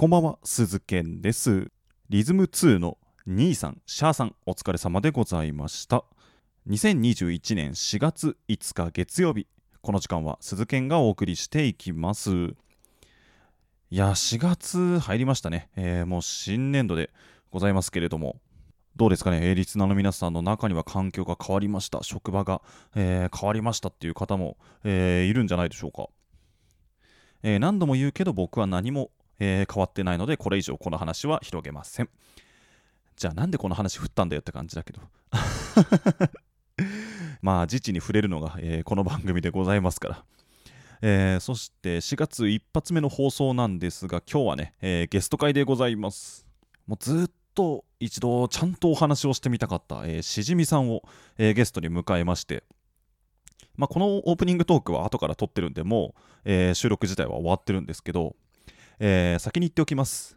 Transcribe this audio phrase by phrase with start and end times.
[0.00, 1.72] こんばんは、鈴健です。
[2.08, 6.04] リズム2の兄さん、シャーさん、お疲れ様でございました。
[6.68, 9.48] 2021年4月5日月曜日、
[9.82, 12.30] この時間は鈴健がお送りしていきます。
[12.30, 15.68] いや、4月入りましたね。
[15.74, 17.10] えーもう新年度で
[17.50, 18.40] ございますけれども、
[18.94, 22.62] どうですかね、えーリスナーの皆さんの中には環境が変わりました、職場が、
[22.94, 26.06] えー変わりましたっていう方も、えーいるんじゃないでしょうか。
[27.42, 32.08] えー何度も言うけど僕は何も、えー変わってないのでこれ以上この話は広げません。
[33.16, 35.00] じゃあなんでこの話振ったんだよって感じだけど。
[37.42, 40.24] まあ自治に触れるのが、えーこの番組でございますから、
[41.02, 46.46] えーそして4月一発目の放送なんですが今日はね、えーゲスト会でございます。
[46.86, 51.02] もうずっと一度ちゃんとお話をしてみたかった、えーしじみさんを、
[51.36, 52.64] えゲストに迎えまして。
[53.76, 58.34] まあ、このオープニングトークは後から撮ってるんでもう、え収録自体は終わってるんですけど、
[59.00, 60.36] えー先に言っておきます。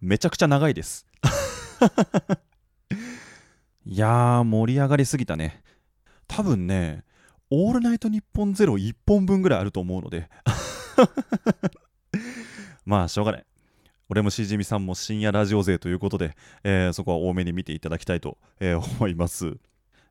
[0.00, 1.06] めちゃくちゃ長いです。
[3.84, 5.62] いやー盛り上がりすぎたね。
[6.26, 7.04] 多分ね
[7.50, 10.28] 「オールナイトニッポンゼロ1本分ぐらいあると思うので。
[12.84, 13.46] まあしょうがない。
[14.08, 19.56] 俺もしじみさんも深夜ラジオ勢ということで、えーそこは多めに見ていただきたいと、えー思います。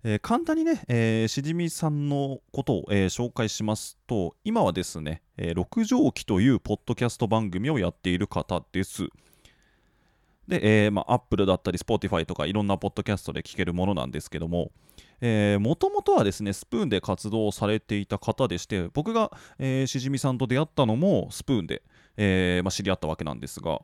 [0.03, 9.07] えー簡単にね、えーしじみさんのことを、えー紹介しますと、今はですね、えー六畳紀というポッドキャスト番組をやっている方です。
[10.47, 14.71] で、えーまあ、Apple だったり Spotify とかいろんなポッドキャストで聞けるものなんですけども、
[15.21, 21.83] もともとはですね、スプーンで活動されていた方でして、僕が、えーしじみさんと出会ったのもスプーンで、
[22.17, 23.81] えーまあ、知り合ったわけなんですが、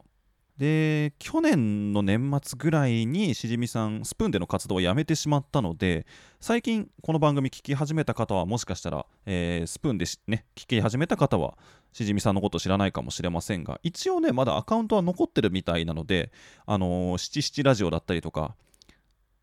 [0.57, 6.07] で去年の年末ぐらいにしじみさんスプーンでの活動をやめてしまったので
[6.39, 11.57] 最近この番組聞き始めた方はもしかしたら、えースプーンでね聞き始めた方は
[11.93, 16.31] しじみさんのこと知らないかもしれませんが一応ねまだアカウントは残ってるみたいなので
[16.65, 18.55] あのー、七七ラジオだったりとか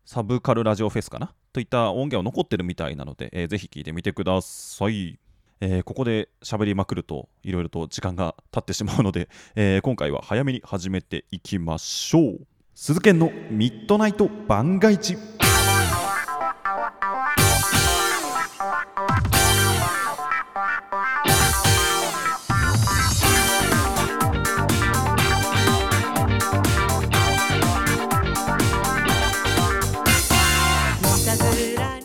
[0.03, 1.33] サブカルラジオフェスかな？
[1.53, 5.17] といった音源は残ってるみたいなので、えーぜひ聞いてみてください。
[5.61, 12.39] えーここで喋りまくるといろいろと時間が経ってしまうので、 えー今回は早めに始めていきましょう。
[12.73, 15.17] 鈴研のミッドナイト番外地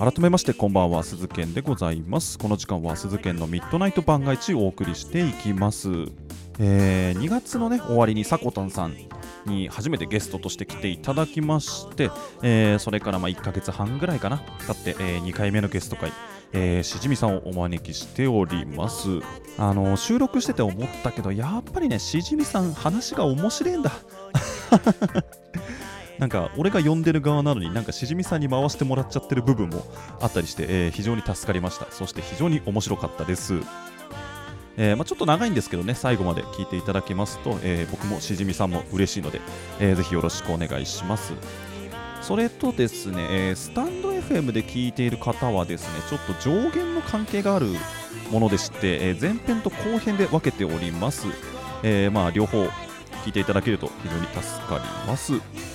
[0.00, 2.38] 改めましてこんばんは鈴研でございます。
[2.38, 5.91] この時間は鈴研のミッドナイト番外地をお送りしていきます、
[6.59, 8.97] えー2月のね終わりにさこたんさん
[9.44, 12.11] に初めてゲストとして来ていただきまして、
[12.43, 14.38] えーそれからまあ1ヶ月半ぐらいかな。
[14.66, 16.15] 経って、え2回目のゲスト会
[16.55, 19.21] えーしじみさんをお招きしております。
[19.59, 23.93] あの収録してて思ったけどやっぱりねしじみさん話が面白いんだ。
[26.20, 29.82] なんか俺が呼んでる側なのになんかしじみさんに回してもらっちゃってる部分も
[30.20, 31.91] あったりして、えー非常に助かりました。
[31.91, 33.60] そして非常に面白かったです。
[34.76, 39.41] えーまあ、ちょっと長いんですけどね最後まで聞いていただけますと、えー僕もしじみさんも嬉しいので、
[39.81, 41.32] えーぜひよろしくお願いします。
[42.20, 47.69] それとですね、えースタンド FM で聞いている方はですねちょっと上限の関係がある
[48.31, 51.26] ものでして、えー前編と後編で分けております、
[51.82, 52.62] えーまあ両方
[53.25, 55.69] 聞いていただけると非常に助かります。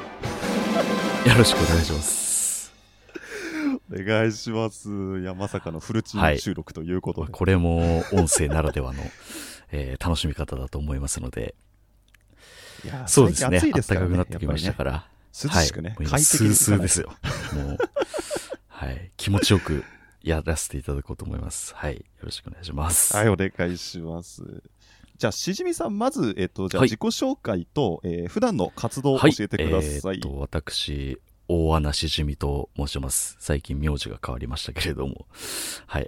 [1.25, 2.73] よろしくお願いします。
[3.89, 4.89] お願いします。
[5.21, 7.31] いや、まさかのフルチーム収録ということで。
[7.31, 9.01] これも音声ならではの、
[9.71, 11.55] えー楽しみ方だと思いますので、
[12.83, 13.59] いやそうですね。
[13.61, 14.91] 暖かくなってきましたから。
[14.91, 15.03] ね
[15.45, 17.13] 涼しくね、はい、快適スーですよ。
[17.53, 17.77] もう、
[18.67, 19.11] はい。
[19.15, 19.85] 気持ちよく
[20.23, 21.73] やらせていただこうと思います。
[21.75, 21.95] はい。
[21.95, 23.15] よろしくお願いします。
[23.15, 24.41] はい、お願いします。
[25.17, 29.91] じゃあ、しじみさん、まず、えっと、じゃあ、はい自己紹介と、えー普段の活動をはい教えてください。
[29.91, 33.35] えーっと、私、大穴しじみと申します。
[33.39, 35.25] 最近名字が変わりましたけれども。
[35.87, 36.07] はい。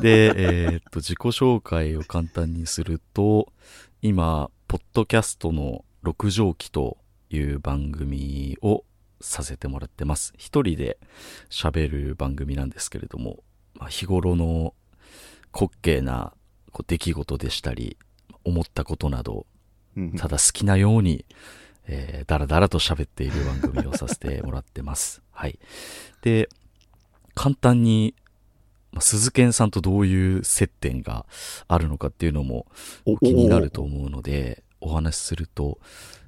[0.00, 3.52] で、えーっと、自己紹介を簡単にすると、
[4.00, 6.96] 今、ポッドキャストの六畳記と
[7.30, 8.84] いう番組を
[9.20, 10.32] させてもらってます。
[10.36, 10.98] 一人で
[11.48, 13.44] 喋る番組なんですけれども、
[13.74, 14.74] まあ、日頃の
[15.54, 16.32] 滑稽な
[16.72, 17.98] こう出来事でしたり、
[18.44, 19.46] 思ったことなど、
[19.96, 21.24] うんただ好きなように、
[21.86, 25.22] えー、だらだらと喋っている番組をさせてもらってます。
[25.32, 25.58] はい。
[26.22, 26.48] で、
[27.34, 28.14] 簡単に、
[28.92, 31.26] まあ、鈴賢さんとどういう接点が
[31.68, 32.66] あるのかっていうのも
[33.04, 35.78] お気になると思うので、お話しすると、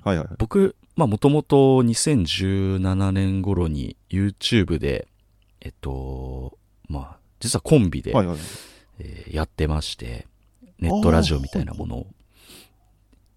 [0.03, 0.37] はいはいはい。
[0.39, 5.09] 僕、まあもともと2017年頃に YouTube で、
[5.61, 6.59] えっと、
[6.89, 8.39] まあ、実はコンビで、はいはい。
[8.99, 10.27] えーやってまして、
[10.79, 12.07] ネットラジオみたいなものを。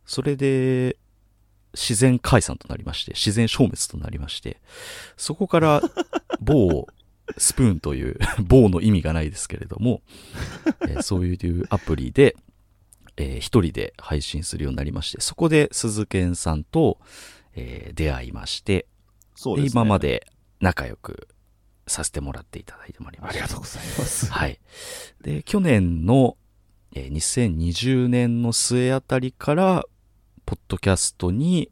[0.06, 0.98] それで、
[1.74, 4.60] 自然解散となりまして、自然消滅となりまして、
[5.16, 5.82] そこから、
[6.42, 6.88] 某
[7.38, 10.02] スプーンという、 某の意味がないですけれども、
[10.82, 12.36] えーそういうアプリで、
[13.18, 17.00] えー一人で配信するようになりまして、そこで鈴賢さんと、
[17.54, 18.88] えー出会いまして、で
[19.36, 19.72] そうですね。
[19.74, 20.00] 今ま。
[20.00, 20.26] で
[20.60, 21.28] 仲良く
[21.86, 23.44] させてもらっていただいてまいりました。
[23.44, 24.32] ありがとうございます。
[24.32, 24.60] はい。
[25.22, 26.36] で、去年の、
[26.94, 29.86] えー2020年の末あたりから、
[30.46, 31.70] ポッドキャストに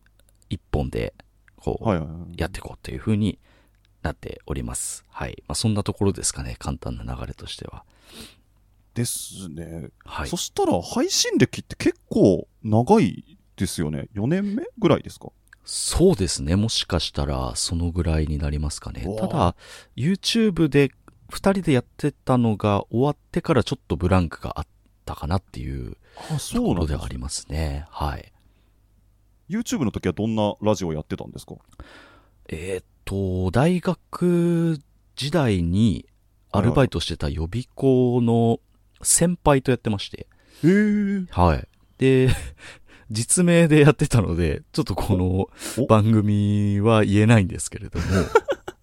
[0.49, 1.13] 一本で、
[1.57, 1.89] こう。
[2.37, 3.39] やっていこうというふうに
[4.03, 5.03] なっております。
[5.09, 5.43] はい。
[5.47, 6.55] まあ、そんなところですかね。
[6.59, 7.83] 簡単な流れとしては。
[8.93, 9.89] ですね。
[10.05, 10.37] はいそ。
[10.37, 14.09] したら、配信歴って結構長いですよね。
[14.15, 15.29] 4年目ぐらいですか？
[15.63, 16.55] そうですね。
[16.55, 19.55] もしかしたら、そのぐらいになりますかねただ、
[19.95, 20.91] YouTube で
[21.29, 24.67] 二人でやってたのが終わってからちょっとブランクがあっ
[25.05, 25.97] たかなっていう
[26.29, 27.85] あ、ところではありますね。
[27.89, 28.31] はい。
[29.49, 31.55] YouTube の時はどんなラジオやってたんですか？
[32.49, 34.79] えーっと、大学
[35.15, 36.07] 時代に
[36.51, 38.59] アルバイトしてた予備校の
[39.01, 40.27] 先輩とやってまして、
[40.63, 41.25] へえ。
[41.29, 41.67] はい。
[41.97, 42.29] で、
[43.11, 45.47] 実名でやってたので、ちょっとこの
[45.83, 48.05] お番組は言えないんですけれども、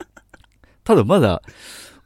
[0.84, 1.42] ただまだ、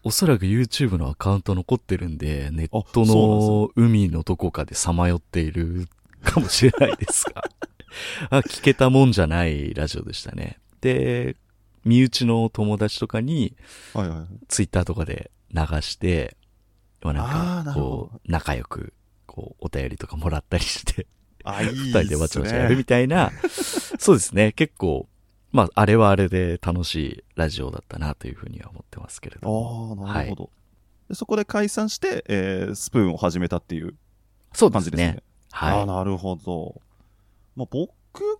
[0.06, 5.88] おそらく YouTube のアカウント残ってるんで、ネットの海のどこかでさまよっている
[6.22, 7.42] かもしれないですが、
[8.30, 10.60] あ聞けたもんじゃないラジオでしたね。
[10.80, 11.34] で、
[11.84, 13.56] 身内の友達とかに、
[13.94, 14.28] はいはいはい。
[14.46, 16.36] ツイッターとかで流して、
[17.02, 18.92] まあなんか、こう、仲良く、
[19.26, 21.08] こう、お便りとかもらったりして、
[21.42, 21.74] あ、いいね。
[21.74, 23.32] 二人でわちゃわちゃやるみたいな、
[23.98, 25.08] そうですね、結構、
[25.56, 29.96] まあ、あれはあれで楽しいラジオだったなというふうには思ってますけれども。
[29.98, 30.50] ああ、なるほど。
[31.08, 33.94] でそこで解散して、えースプーンを始めたっていう
[34.52, 35.12] 感じですね。
[35.12, 35.22] ね。
[35.52, 36.82] ああ、はなるほど。
[37.54, 37.88] まあ、僕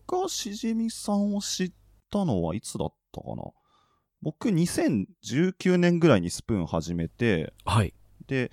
[0.07, 1.73] がしじみさんを知っ
[2.11, 3.45] たのはいつだったかな。
[4.21, 7.71] 僕、2019年ぐらいにスプーン始めて、い。
[7.71, 7.95] はい。
[8.27, 8.51] で、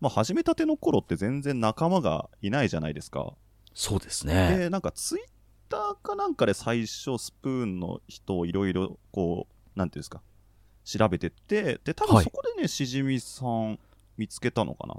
[0.00, 3.34] まあ、始めたての頃って全然仲間がいないじゃないですか。
[3.74, 4.56] そうですね。
[4.56, 5.35] で、なんかツイッ
[5.68, 10.22] ターかなんかで最初スプーンの人をいろいろこう、なんていうんですか、
[10.84, 13.78] 調べてって、で、多分はいそこでね、しじみさん
[14.16, 14.96] 見つけたのかな。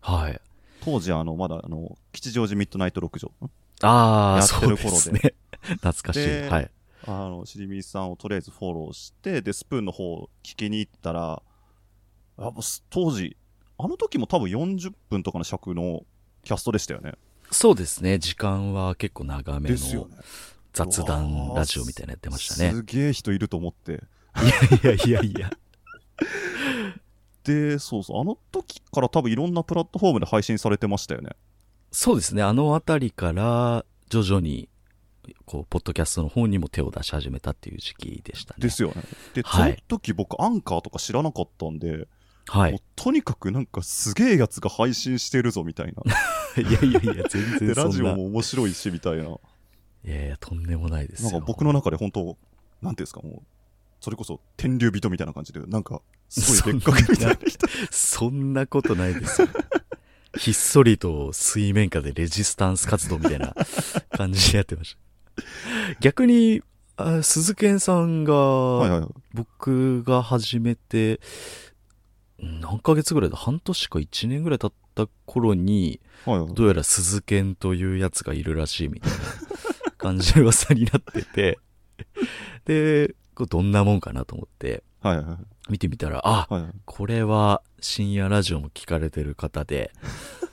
[0.00, 0.40] はい。
[0.80, 3.28] 当時、あの、まだ、あの、吉祥寺ミッドナイト六条。
[3.28, 3.50] ん
[3.82, 5.34] ああ、そうでですね。
[5.62, 6.20] 懐かしい。
[6.20, 6.70] ではい。
[7.06, 11.42] あの、しじみさんをとりあえずフォローして、で、スプーンの方を聞きに行ったら、
[12.38, 13.36] あもうす当時、
[13.78, 16.04] あの時も多分40分とかの尺の
[16.44, 17.14] キャストでしたよね。
[17.50, 18.18] そうですね。
[18.18, 19.76] 時間は結構長めの。
[20.72, 22.72] 雑談ラジオみたいなのやってましたね。
[22.72, 24.02] すげえ人いると思って。
[24.82, 25.50] いやいやいや。
[27.44, 31.30] で、そうそう、あの時から多分いろんなプラットフォームで配信されてましたよね。
[31.92, 32.42] そうですね。
[32.42, 34.68] あのあたりから徐々に、
[35.46, 38.58] こう、ポッドキャストの方にも手を出し始めたっていう時期でしたね。
[38.60, 39.02] ですよね。
[39.34, 42.06] で、はいその時僕、アンカーとか知らなかったんで、
[42.48, 42.80] はい。
[42.94, 46.02] とにかくなんかすげえやつが配信してるぞみたいな。
[46.62, 47.74] いやいやいや、全で、然そんな。
[47.74, 49.24] ラジオも面白いしみたいな。
[49.24, 49.28] い
[50.04, 51.30] やいや、とんでもないですよ。
[51.32, 52.36] なんか僕の中で本当、
[52.80, 53.42] なんていうんですか、もう、
[54.00, 57.66] それこそ天竜人みたいな感じで、なんか、すごいでっかくみたいな人。
[57.90, 59.48] そんなことないですよ。
[60.38, 63.54] ひっそりと水面下でレジスタンス活動みたいな
[64.10, 64.96] 感じでやってまし
[65.36, 65.42] た。
[66.00, 66.62] 逆に、
[66.98, 69.08] あ鈴賢さんが、はいはいはい。
[69.34, 71.20] 僕が始めて、
[72.38, 73.36] 何ヶ月ぐらいだ？
[73.36, 73.98] 半年か。
[73.98, 76.54] 1年ぐらい経った頃に、はいはい。
[76.54, 79.18] どうやら鈴賢というやつがいるらしいみたいな
[79.96, 81.58] 感じの噂になってて、
[82.66, 83.14] で、
[83.48, 84.82] どんなもんかなと思って。
[85.00, 85.24] はいはい。
[85.26, 85.38] はい。
[85.68, 86.72] 見てみたら、あ、はいはい。
[86.84, 89.92] これは深夜ラジオも聞かれてる方で、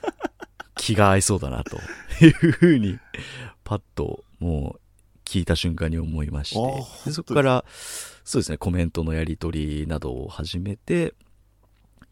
[0.76, 1.76] 気が合いそうだなと
[2.24, 2.98] いうふうに、
[3.62, 4.80] パッともう
[5.24, 7.64] 聞いた瞬間に思いましあて、そこから、
[8.24, 11.14] そうですね、コメントのやり取りなどを始めて、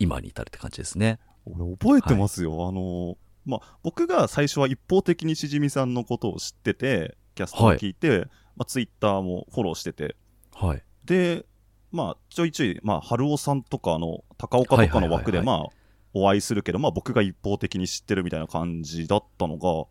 [0.03, 1.21] 今に至るって感じですね。
[1.47, 2.67] 俺覚えてますよ。
[2.69, 10.17] あの、まあ、僕が最初は一方的にしじみさんのことを知ってて、キャストを聞いて、まあ、ツイッターもフォローしてて、
[10.55, 10.83] はい。
[11.05, 11.47] で、
[11.93, 15.69] まあ、ちょいちょい、まあ、春尾さんとかの、高岡とかの枠で、はいはいまあ、
[16.15, 19.87] お会いするけど、まあ、僕が一方的に知ってるみたいな感じだったのが、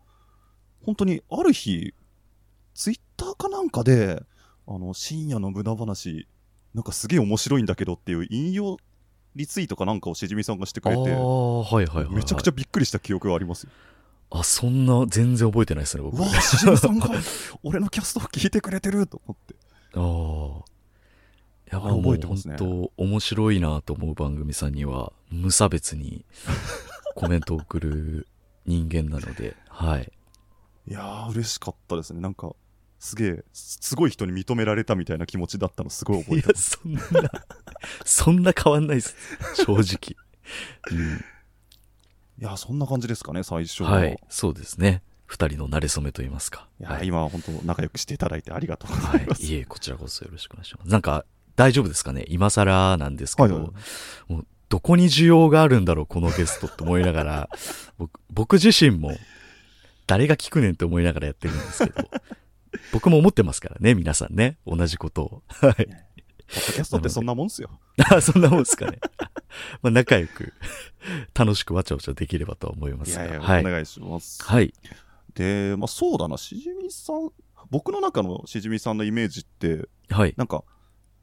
[0.84, 1.94] 本当に、ある日、
[2.74, 4.22] ツイッターかなんかで、
[4.66, 6.28] あの、深夜の無駄話、
[6.74, 8.78] なんかすげえ面白いんだけどっていう引用
[9.34, 12.14] リツイートかなんかをしじみさんがしてくれて、ああ、はいはいはい、はい。
[12.16, 13.70] めちゃくちゃびっくりした記憶がありますよ。
[14.30, 16.18] あ、そんな、全然覚えてないですね、僕。
[16.18, 17.10] うわあ、しじみさんが
[17.62, 19.54] 俺のキャストを聞いてくれてると思って。
[19.94, 20.72] ああ。
[21.70, 26.24] いや、あれ覚えてますね本当面白いなと思う番組さんには、無差別に
[27.14, 28.26] コメントを送る
[28.66, 30.12] 人間なので、はい。
[30.88, 32.20] いやー、嬉しかったですね。
[32.20, 32.54] なんか、
[33.04, 36.78] すげえ、すすごい人に認められたみたいな気持ちだったのすごい覚えてま、す。
[36.78, 37.00] そんな、
[38.04, 39.16] そんな変わんないです。
[39.56, 40.16] 正直。
[40.92, 41.24] うん
[42.38, 45.02] いやー、そんな感じですかね、最初はい、そうですね。
[45.26, 46.68] 二人の馴れ初めと言いますか。
[46.78, 47.06] いやー、はい。
[47.08, 49.42] 今は本当仲良くしていただいてありがとうござはいます。
[49.42, 50.88] い、いえ、こちらこそよろしくお願いします。
[50.88, 51.24] なんか、
[51.56, 52.24] 大丈夫ですかね？
[52.28, 57.48] 今更なんですけど、はいはいもうどこに需要があるんだろう、このゲストって思いながら、
[57.98, 59.12] 僕僕自身も、
[60.06, 62.08] 誰が聞くねんって思いながらやってるんですけど、
[62.92, 65.42] 僕も思ってますからね、皆さんね、同じことを。
[65.48, 65.74] はい。
[65.74, 67.70] ポッドキャストってそんなもんっすよ。
[68.10, 68.98] あそんなもんですかね。
[69.82, 70.52] まあ、仲良く、
[71.34, 73.24] 楽しくわちゃわちゃできればとは思いますが。
[73.24, 73.60] いやいや、はい。
[73.60, 74.42] お願いします。
[74.42, 74.72] はい。
[75.34, 77.30] で、まあそうだな、しじみさん、
[77.70, 80.34] 僕の中のしじみさんのイメージって、はい。
[80.36, 80.64] なんか、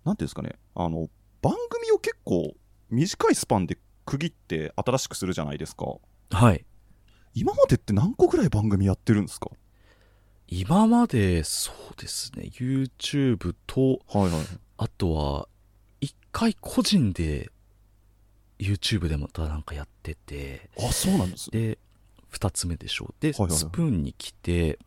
[0.05, 1.09] なんていうんですかね、あの、
[1.41, 2.55] 番組を結構
[2.89, 5.85] 短いスパンで区切って新しくするじゃないですか。
[6.31, 6.65] はい。
[7.35, 9.49] 今までって何個ぐらい番組やってるんですか？
[10.51, 14.41] 今まで、そうですね、YouTube と、はいはい。
[14.77, 15.47] あとは、
[16.01, 17.51] 一回個人で
[18.57, 21.51] YouTube でまたなんかやってて、あ、そうなんです。
[21.51, 21.77] で、
[22.29, 23.15] 二つ目でしょう。
[23.19, 24.79] で、はいはいはいスプーンに来て、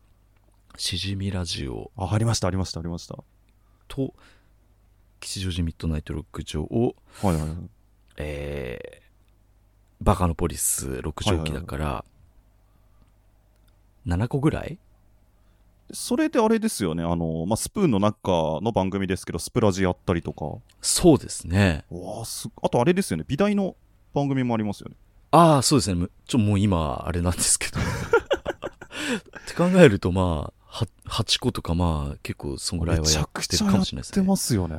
[0.75, 3.15] しじみラジオあ、ありました、ありました、ありました。
[3.15, 3.23] は
[3.87, 4.13] と、
[5.21, 7.49] 吉祥寺ミッドナイトロック場を、いはいはい。
[8.17, 12.05] えー、バカノポリス6畳機だから、
[14.05, 14.77] 7個ぐらい
[15.91, 20.45] それであれですよね、あの、まあ、スプーンの中の番組ですけど、スプラジやったりとか。
[20.81, 21.85] そうですね。
[21.89, 23.75] わあす、あとあれですよね、美大の
[24.13, 24.95] 番組もありますよね。
[25.31, 25.95] ああ、そうですね。
[25.95, 27.79] むちょ、もう今、あれなんですけど。
[27.79, 27.83] っ
[29.47, 34.27] て考えると、まあ、は8個とか、まあ、結構、そんぐらいはやってるかもしれないですってね。
[34.27, 34.77] ますよね。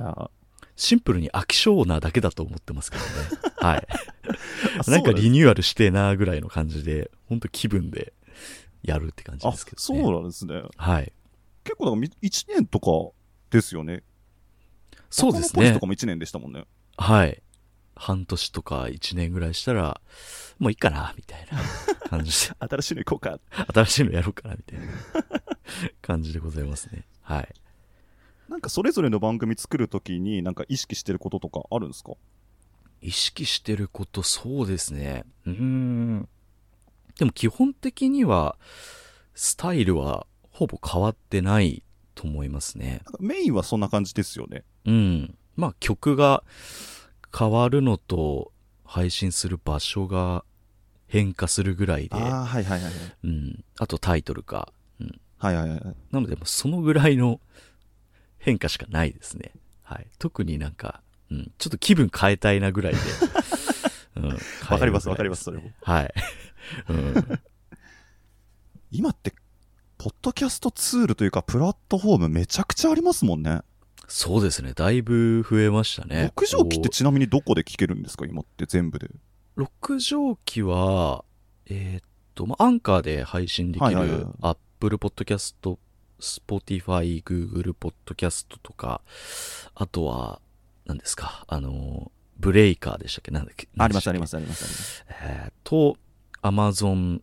[0.77, 3.11] シンプルに飽き性なだけだと思ってますけどね。
[3.59, 3.87] はい。
[4.87, 8.13] あなんかリニューアルしてえなぐらいの感じで、本当気分で
[8.85, 9.81] やるって感じあですけどね。
[9.83, 10.63] そうなんですね。
[10.77, 11.13] はい。
[11.65, 13.17] 結構、だからみ1年とか
[13.51, 14.03] ですよね。
[15.11, 15.87] そうですねとか。
[15.87, 16.65] も1年でしたもんね。
[16.97, 17.43] はい。
[17.97, 20.01] 半年とか1年ぐらいしたら、
[20.59, 23.39] もういいかな、みたいな感じで、 新しいの行こうか。
[23.73, 24.87] 新しいのやろうかな、みたいな
[26.03, 27.07] 感じでございますね。
[27.23, 27.49] はい。
[28.49, 32.13] なんかそれぞれの番組作るときに、なんか意識してることとかあるんですか？
[33.01, 35.25] 意識してること、そうですね。
[35.47, 36.29] うーん。
[37.19, 38.57] でも基本的には、
[39.35, 41.83] スタイルはほぼ変わってない
[42.15, 43.03] と思いますね。
[43.21, 44.65] メインはそんな感じですよね。
[44.85, 45.37] うん。
[45.57, 46.43] まあ曲が
[47.37, 48.53] 変わるのと、
[48.85, 50.45] 配信する場所が
[51.09, 52.93] 変化するぐらいで、ああ、はいはいはいはい。
[53.25, 53.65] うん。
[53.79, 54.73] あとタイトルか。
[55.01, 55.21] うん。
[55.39, 55.81] はいはいはい。
[56.13, 57.41] なので、そのぐらいの
[58.39, 59.53] 変化しかないですね。
[59.83, 60.07] はい。
[60.19, 61.53] 特になんか、うん。
[61.59, 62.99] ちょっと気分変えたいなぐらいで。
[64.17, 64.29] うん。
[64.71, 66.15] わかりますわかりますそれもはい。
[66.89, 67.41] うん。
[68.91, 69.35] 今って、
[69.99, 73.63] ポッドキャストツールというか、プラットフォームめちゃくちゃありますもんね。
[74.07, 74.75] そうですね。
[74.75, 76.33] だいぶ増えましたね。
[76.37, 78.27] 六畳機ってこちなみにどこで聞けるんですか？
[78.27, 79.07] 今って全部で。
[79.07, 79.11] う
[79.57, 81.25] 六畳機は、
[81.67, 82.05] えーっ
[82.35, 85.79] と、まあ、アンカーで配信できはいはいはいる、Apple Podcast、
[86.21, 89.01] Spotify、Google Podcast とか、
[89.75, 90.41] あとは、
[90.85, 93.31] 何ですか、あの、ブレイカーでしたっけ？
[93.31, 93.69] なんだっけ？
[93.79, 94.21] ありますありす。
[94.21, 95.05] ますありますあります。
[95.09, 95.97] えーと、
[96.45, 97.23] Amazon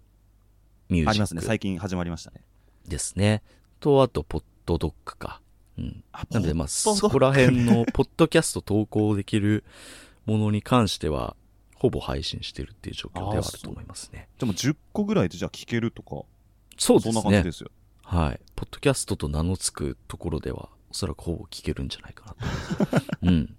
[0.90, 1.42] Music ありますね。
[1.42, 2.42] 最近始まりましたね。
[2.88, 3.44] ですね。
[3.80, 5.42] と、あと、ポッドドッグか。
[5.78, 6.04] うん。
[6.12, 9.63] あなんで、まあ、そこら辺の、ポッドキャスト投稿できる
[10.25, 11.36] ものに関しては、
[11.75, 14.28] ほぼ配信してるっていう状況ではあると思いますね。
[14.40, 16.24] でも10個ぐらいでじゃあ聞けるとか、
[16.78, 17.51] そうですねそんな感じで。
[17.51, 17.70] すよ。
[18.04, 18.40] はい。
[18.56, 23.06] ポッドキャストと名の付くところでは、おそらくほぼ聞けるんじゃないかなと。
[23.22, 23.56] うん。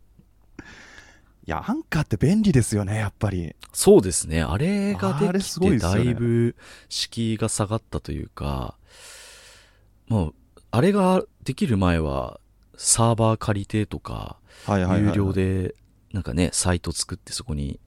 [1.44, 3.56] いや、アンカーって便利ですよね、やっぱり。
[3.72, 4.42] そうですね。
[4.42, 6.54] あれができて、だいぶ
[6.88, 8.76] 敷居が下がったというか、
[10.06, 10.34] もう、
[10.70, 12.38] あれができる前は、
[12.76, 14.36] サーバー借りてとか、
[14.68, 15.74] 有料で、
[16.12, 17.80] なんかね、サイト作ってそこに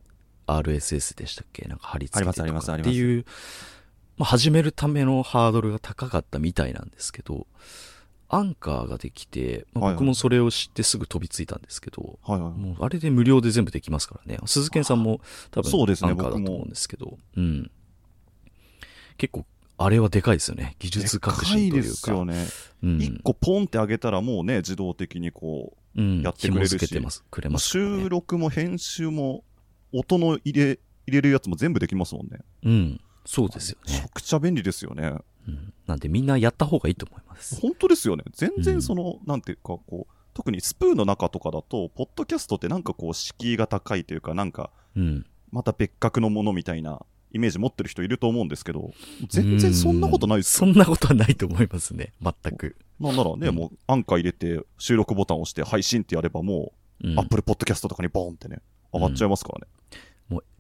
[0.47, 1.65] RSS でしたっけ？
[1.67, 2.75] なんか貼り付けてとか。
[2.75, 3.25] っていう、
[4.17, 7.47] まあ、始めるためのハードルが高かったみたいなんですけど、
[8.27, 12.51] アンカーができて、まあ僕もそれを知ってすぐ飛びついたんですけど、はいはい。
[12.53, 14.39] もうあれで無料で全部できますからね。
[14.45, 17.71] 鈴研さんも多分そうですねアンカーだと思うんですけど、うん。
[19.17, 19.45] 結構、
[19.77, 20.75] あれはでかいですよね。
[20.79, 22.25] 技術革新というでかいですよか。
[22.25, 22.47] ね。
[22.83, 27.23] うん1個ポンって上げたらもうね、自動的にこうんやってくれるし紐付けてます。
[27.29, 29.43] くれう、ますね収録も編集も、
[29.93, 32.39] 音の入れ、入れるやつも全部できますもんね。
[32.63, 33.01] うん。
[33.25, 34.07] そうですよねめちゃ。
[34.09, 35.13] くちゃ便利ですよね。
[35.47, 35.73] うん。
[35.87, 37.59] なんでみんなやった方がいいと思います。
[37.59, 38.23] 本当ですよね。
[38.33, 45.25] 全うん然その、なんていうか、こう、特にスプーンの中とかだと、ポッドキャストってなんかこう、敷居が高いというか、なんか、うん。
[45.51, 48.91] また別格のものみたいなイメージ持ってる人いると思うんですけど、
[49.29, 50.67] 全然そんなことないですよ。
[50.67, 52.13] そんなことはないと思いますね。
[52.21, 52.75] 全く。
[52.99, 58.61] なんならね、うんもう、アンカー入れて、収録ボタンを押して、配信ってやれば、もう、うんアップルポッドキャストとかにボーンってね、
[58.93, 59.67] 上がっちゃいますからね。
[59.67, 60.04] もう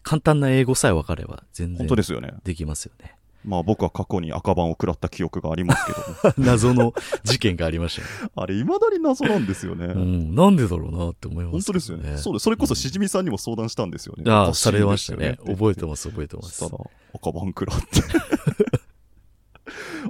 [0.05, 2.31] 簡単な英語さえ分かれば全然本当ですよね。
[2.43, 3.15] できますよね。
[3.43, 6.05] まあ僕は過去に赤番を食らった記憶がありますけども、
[6.47, 6.93] 謎の
[7.23, 8.31] 事件がありましたよね。
[8.37, 9.87] あれ、未だに謎なんですよね。
[9.87, 10.35] うん。
[10.35, 12.17] なんでだろうなって思います、本当ですよね。
[12.17, 12.43] そうです。
[12.43, 14.31] それこそしじみさんにも相談したんですよね。
[14.31, 15.39] ああ、おかしいされましたね。
[15.45, 16.59] 覚えてます、覚えてます。
[16.59, 16.83] たら、
[17.15, 17.85] 赤番食らって。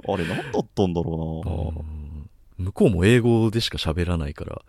[0.08, 1.54] あれ、何だったんだろうな。
[1.80, 1.96] うん
[2.58, 4.62] 向こうも英語でしか喋らないから、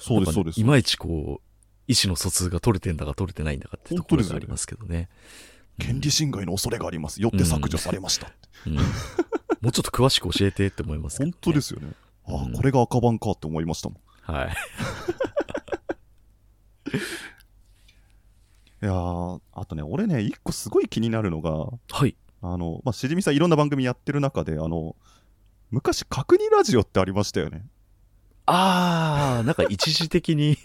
[0.00, 0.60] そうです、そうです。
[0.60, 1.51] いまいちこう、
[1.92, 5.08] 意思の疎通が取れてんだか取れてないんだかってところがありますけどね。
[5.78, 7.20] 権利侵害の恐れがあります。
[7.22, 8.30] よって削除されました
[9.60, 11.38] もうちょっと詳しく教えてって思いますけど、本ね。
[11.40, 11.92] 当ですよね。
[12.26, 13.98] ああ、うんこれが赤番かって思いましたもん。
[14.22, 14.54] はい。
[18.82, 22.16] いやー、あとね、俺ね、一個すごい気になるのが、はい。
[22.40, 24.96] あの、まあ、しじみさんいろんな番組やってる中で、あの、
[25.70, 27.64] 昔、角煮ラジオってありましたよね。
[28.46, 30.58] あー、なんか一時的に、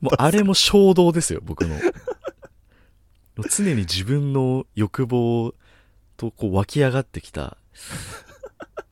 [0.00, 1.78] もうあれも衝動ですよ、僕の。
[3.50, 5.54] 常に自分の欲望
[6.16, 7.56] とこう湧き上がってきた、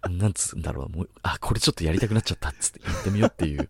[0.09, 3.69] なんつうんだろう、もう、あ、これちょっとやりたくなっちゃったっつってやってみようっていう、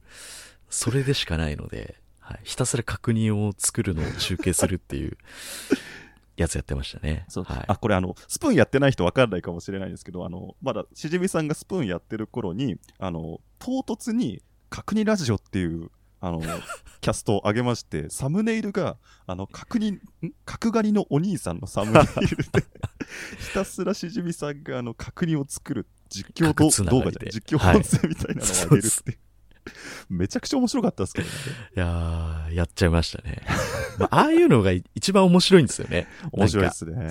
[0.69, 5.19] それでしかないので、はい、ひたすら確認を作るのを中継するっていう
[6.37, 7.27] やつやってましたね。
[7.35, 7.65] はい。
[7.67, 16.43] あこれあの、スプーンやってない人分かんないかもしれないんですけど、あのまだしじみさんがスプーンやってる頃に、あの唐突に角煮ラジオっていうあの
[17.01, 20.01] キャストを上げまして、サムネイルがあの角煮ん？
[20.45, 22.65] 角刈りのお兄さんのサムネイルで、
[23.41, 29.19] ひたすらしじみさんがあの角煮を作る実況角動画じゃない実況音声みたいなのを上げるっていう。
[30.09, 31.35] めちゃくちゃ面白かったですけどね。
[31.77, 33.43] いやー、やっちゃいましたね。
[33.99, 36.09] まあ、ああいうのが一番面白いんですよね。
[36.33, 37.09] 面白いですね。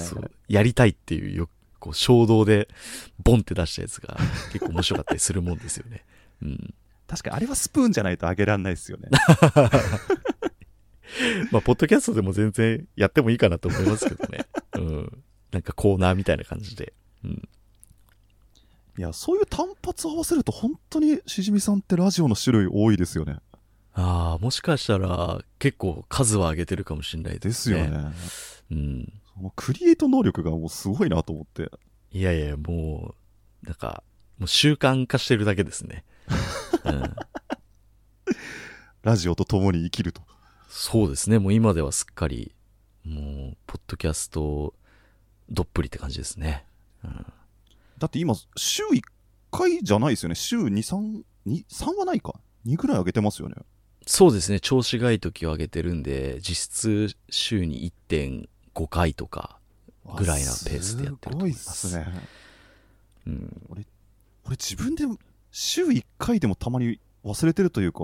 [0.47, 2.67] やりたいっていうよこう衝動で
[3.23, 4.17] ボンって出したやつが
[4.51, 6.05] 結構面白かったりするもんですよね。
[6.41, 6.73] うん。
[7.09, 9.09] 確かにあれはスプーンじゃないと上げられないですよね。
[11.51, 14.45] まあ、ポッドキャストでも全然やってもいいかなと思いますけどね。
[14.75, 15.23] うん。
[15.51, 16.93] なんかコーナーみたいな感じで。
[17.23, 17.49] うん。
[18.97, 23.37] いや、そういう単発合わせると本当にしじみさんってラジオの種類多いですよね。
[23.93, 27.79] ああ、もしかしたら結構数は上げてるかもしれないでですすね。
[27.79, 28.11] よね。
[28.71, 29.13] うん。
[29.35, 31.71] そのクリエイト能力がもうすごいなと思って。
[32.11, 33.15] いやいや、も
[33.63, 34.03] う、なんか、
[34.37, 36.03] もう習慣化してるだけですね。
[36.85, 37.15] うん。
[39.01, 40.21] ラジオと共に生きると。
[40.69, 41.39] そうですね。
[41.39, 42.53] もう今ではすっかり、
[43.03, 44.73] もう、ポッドキャスト、
[45.49, 46.65] どっぷりって感じですね。
[47.03, 47.25] うん、
[47.97, 49.01] だって今、週1
[49.51, 50.35] 回じゃないですよね。
[50.35, 52.39] 週2、3、2 3はないか。
[52.65, 53.55] 2ぐらい上げてますよね。
[54.05, 54.59] そうですね。
[54.59, 59.59] 調子がいい時を上げてるんで、実質週に1.5回とか、
[60.05, 62.19] ぐらいなペースでやってると思いますすごいっすね。
[63.27, 63.61] うん。
[63.71, 63.85] 俺
[64.51, 65.05] 自分で
[65.51, 68.03] 週1回でもたまに忘れてるというか、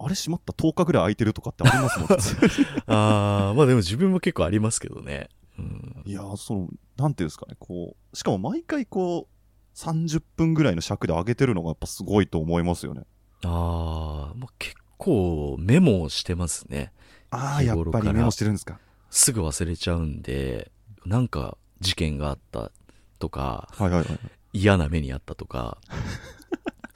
[0.00, 2.08] あれしまった10日ぐらい空いてるとかってありますもん、
[2.86, 5.28] あー、まあでも自分も結構ありますけどね。
[5.58, 6.02] うん。
[6.06, 13.02] いやー、その、なんていうんですかね、こう、しかも毎回こう、30分ぐらいの尺で上げてるのがやっぱすごいと思いますよね。
[13.44, 16.92] あー、まあ結構メモしてますね。
[17.30, 18.78] ああ、やっぱりメモしてるんですか。
[19.10, 20.70] すぐ忘れちゃうんで、
[21.04, 22.70] なんか事件があった
[23.18, 24.18] とか、はいはいはい。
[24.52, 25.78] 嫌な目にあったとか、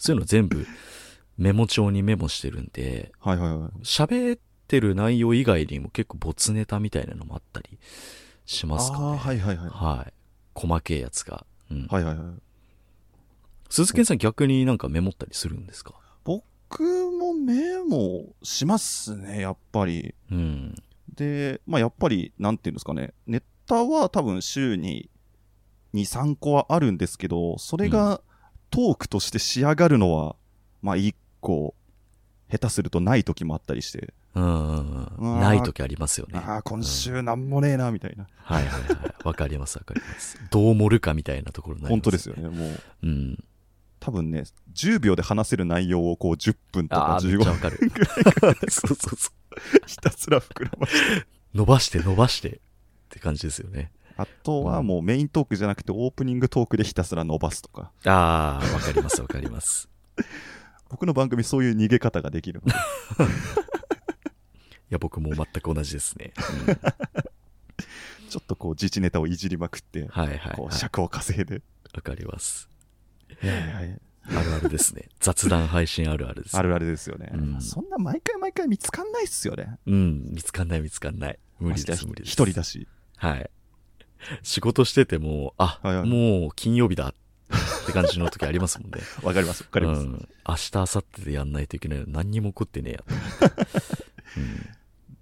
[0.03, 0.67] そういうの全部
[1.39, 3.71] メモ帳にメモしてるんで、はいはいはい。
[3.85, 7.79] 喋ってる内容以外にも結構没ネタみたいなのもあったり
[8.45, 9.17] しますかね。
[9.17, 9.69] はいはいはい。
[9.69, 10.13] はい。
[10.55, 11.47] 細けえやつが。
[11.71, 11.87] うん。
[11.87, 12.27] はいはいはい。
[13.71, 15.95] 鈴木さん逆になんかメモったりするんですか？
[16.25, 20.17] 僕もメモしますね、やっぱり。
[20.33, 20.75] うん。
[21.15, 25.09] で、まあやっぱり、なんていうんですかね、ネタは多分週に
[25.95, 28.21] 2、3個はあるんですけど、それが
[28.73, 30.35] トークとして仕上がるのは、
[30.81, 31.75] まあ1個、
[32.51, 36.39] 下手するとない時もあったりして、うんうんない時ありますよね。
[36.39, 38.27] ああ、今週なんもねえな、みたいな。
[38.39, 39.15] はいはいはい。
[39.25, 40.41] わかりますわかります。
[40.51, 42.81] どう盛るかみたいなところになります本当ですよね、もう。
[43.03, 43.45] うん。
[44.01, 47.77] 多分ね、10秒で話せる内容をこう10分とかああ、めっ15ちゃわかる。
[47.79, 49.87] 分くらいそうそうそう。
[49.87, 51.27] ひたすら膨らまして。
[51.55, 52.59] 伸ばして伸ばしてっ
[53.11, 53.93] て感じですよね。
[54.23, 57.93] あとはもうメイントークじゃなくてオープニングトークでひたすら伸ばすとか。
[58.05, 59.89] ああ、わかりますわかります。
[60.91, 62.63] 僕の番組そういう逃げ方ができる。
[62.69, 62.71] い
[64.91, 66.33] や、僕も全く同じですね。
[66.69, 66.77] うん
[68.29, 70.57] ちょっとこう自治ネタをいじりまくって、はいはい、はい。
[70.57, 71.61] こうわ尺を稼いで。
[72.01, 72.71] かります。
[73.43, 73.97] いやいやいや
[74.39, 75.09] あるあるですね。
[75.21, 76.57] 雑談配信あるあるです。
[76.57, 79.79] あるあるですよね、うんそんな毎回毎回見つかんないっすよね。
[79.87, 81.39] うん、見つかんない見つかんない。
[81.61, 82.33] 無理です、無理です。
[82.33, 82.89] 一人だし。
[83.17, 83.51] はい。
[84.43, 87.15] 仕事してても、あ、はいはいもう金曜日だっ
[87.87, 89.01] て感じの時ありますもんね。
[89.23, 90.03] わかります、わかります。
[90.03, 90.29] うん。
[90.49, 93.05] 明日、明後日でやんないといけないの何にも起こってねえや。
[94.37, 94.69] うん。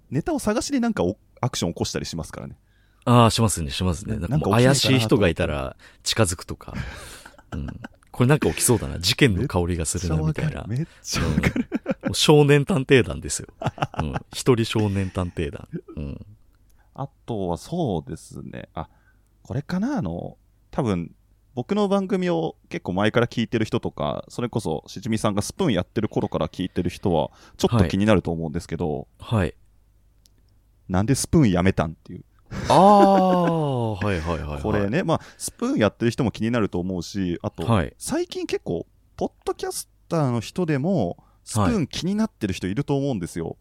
[0.09, 2.57] ネタを探しになんかおアクション起こしたりしますからね。
[3.05, 4.17] ああ、しますね、しますね。
[4.17, 6.73] ななんか怪しい人がいたら近づくとか。
[7.51, 7.67] うん。
[8.11, 8.99] これなんか起きそうだな。
[8.99, 10.65] 事件の香りがするな、みたいな。
[10.67, 11.67] めっちゃわかる。
[12.13, 13.47] 少年探偵団ですよ。
[13.99, 14.13] うん。
[14.33, 15.67] 一人少年探偵団。
[15.95, 16.25] うん。
[16.93, 18.69] あとはそうですね。
[18.73, 18.89] あ、
[19.43, 19.97] これかな？
[19.97, 20.37] あの、
[20.71, 21.15] 多分、
[21.53, 29.53] 僕の番組を結構前から聞いてる人とか、それこそしじみさんがスプーンやってる頃から聞いてる人は、ちょっと気になると思うんですけど、はい。
[30.87, 32.23] なんでスプーンやめたんっていう。
[32.67, 34.61] ああ、はいはいはい、はい。
[34.61, 34.89] これ。
[34.89, 37.93] ね、まあ、スプーンやってる人も気になると思うし、あと、はい。
[37.97, 43.57] 最近結構、ポッドキャスターの人でも、スプーン気になってる人いると思うんですよ。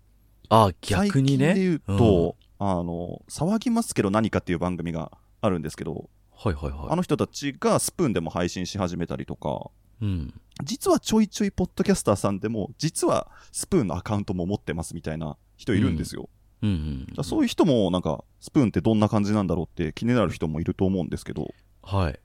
[0.49, 1.47] ああ、逆にね。
[1.47, 6.81] 最近で言うと、あの、騒ぎますけど何かっていう番組があるんですけど、はいはいはい。
[6.91, 9.71] あの人たちがスプーンでも配信し始めたりとか、
[10.03, 10.35] うん。
[10.63, 16.29] 実はちょいちょいポッドキャスターさんでも、実はスプーンのアカウントも持ってますみたいな人いるんですよ。
[16.61, 17.01] うんうん。
[17.07, 21.49] だからそういう人もなんか、スプーンってどんな感じなんだろうって気になる人もいると思うんですけど、
[21.83, 22.13] はい。
[22.13, 22.19] ま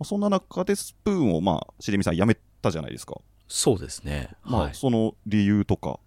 [0.00, 3.20] あそんな中でスプーンをまあ、しりみさんやめたじゃないですか。
[3.48, 4.30] そうですね。
[4.44, 4.74] まあ、はい。
[4.74, 6.00] その理由とか。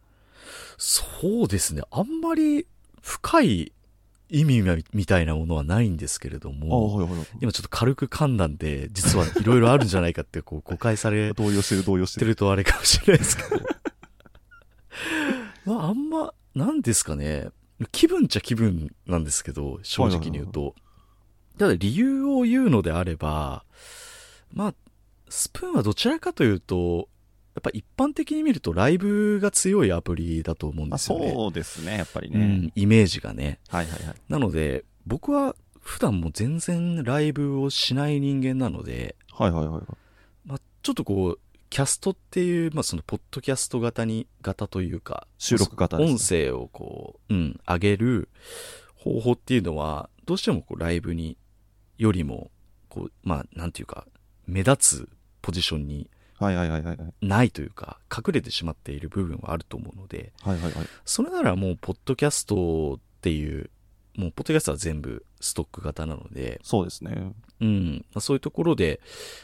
[0.77, 1.83] そうですね。
[1.91, 2.65] あんまり
[3.01, 3.73] 深い
[4.29, 7.27] 意味みみたいなものはないんですけれどあも、はいはいはい。
[7.41, 12.25] 今ちょっと軽く噛んだんで、実はいろいろあるんじゃないかってこう 誤解され動揺してる動揺して。
[12.25, 13.65] るとあれかもしれないですけど。
[15.65, 17.49] まあ、あんま、なんですかね。
[17.91, 20.75] 気分っちゃ気分なんですけど、正直に言うと。
[21.57, 23.65] ただ理由を言うのであれば、
[24.53, 24.73] まあ、
[25.29, 27.09] スプーンはどちらかというと、
[27.53, 31.31] やっぱ一般的に見るとライブが強いアプリだと思うんまあ、ですよね。
[31.33, 32.39] そうですね、やっぱりね。
[32.39, 33.59] うん、イメージがね。
[33.67, 34.15] はいはいはい。
[34.29, 39.83] なので、僕は普段も全然ライブをしない人間なので、はいはいはい。
[40.45, 48.29] まあ、ちょっとこう、キャストっていう、まあ、その、ポッドキャスト型に、型というか、収録型ですね音声をこう、うん、上げる
[48.95, 51.37] 方法っていうのは、どうしてもこう、ライブに、
[51.97, 52.51] よりも、
[52.89, 54.05] こう、まあ、なんていうか、
[54.47, 55.09] 目立つ
[55.41, 56.09] ポジションに
[56.41, 56.97] はいはいはいはい。
[57.21, 60.87] ないというか、隠れてしまっている部分はあると思うので、はいはいはい。
[61.05, 63.69] それならもう、ポッドキャストっていう、
[64.15, 67.33] もう、ポッドキャストは全部ストック型なので、そうですね。
[67.59, 68.99] うん、まあそういうところで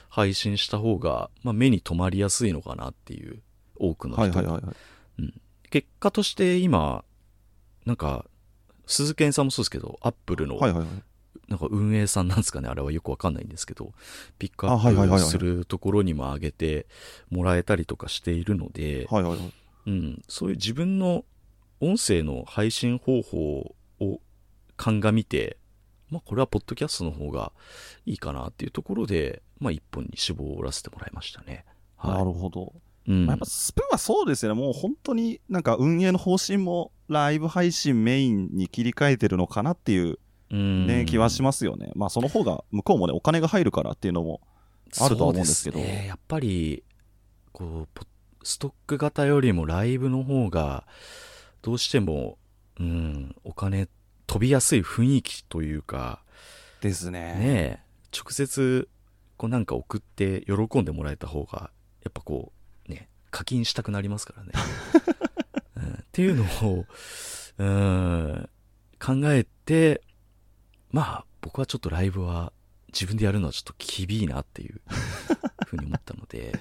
[0.10, 3.41] 配信した方が、まあ、目に留まりやすいのかなっていう、
[3.75, 4.75] 多くの人がはいはいはいはい。
[5.69, 7.03] 結果として今、
[7.86, 8.25] なんか、
[8.88, 10.88] 鈴研さんもそうですけど、アップルの、はいはいはい。
[11.47, 13.93] なんか運営さんなんですかね、あれはよくわかんないんですけど、
[14.39, 16.88] ピックアップするところにも上げて
[17.30, 19.08] もらえたりとかしているので。
[19.88, 21.23] うん、そういう自分の
[21.80, 24.19] 音声の配信方法を
[24.76, 25.58] 鑑みて、
[26.10, 27.54] まあこれはポッドキャストの方が
[28.06, 31.63] いいかなっていうところで、まあ一本に絞らせてもらいましたね。
[32.04, 32.26] なはい。
[32.26, 32.73] るほど。
[33.08, 34.60] うんまあやっぱスプーンはそうですよね。
[34.60, 40.17] もう本当になんか運営の方針もライブ配信メインに切り替えてるのかなっていううん
[40.49, 41.91] ね、気はしますよね。
[41.95, 44.41] まあその方が向こうもね、お金が入るからっていうのも
[44.99, 46.83] あるとは思うんですけどね、やっぱり
[47.51, 48.05] こうポ
[48.43, 50.86] ストック型よりもライブの方が
[51.62, 52.38] どうしても、
[52.79, 53.89] うん、お金
[54.25, 56.21] 飛びやすい雰囲気というか
[56.81, 57.19] ですね。
[57.33, 57.79] ねえ
[58.17, 58.88] 直接
[59.36, 61.71] こうなんか送って喜んでもらえた方が
[62.03, 62.53] やっぱこ
[62.88, 64.51] うね課金したくなりますからね。
[65.77, 66.86] うんっていうのを、
[67.60, 68.49] うん、
[68.99, 70.01] 考えて、
[70.91, 72.52] まあ、僕はちょっとライブは
[72.93, 74.82] 自分でやるのはちょっと厳しいなっていう
[75.67, 76.60] ふうに思ったので、うん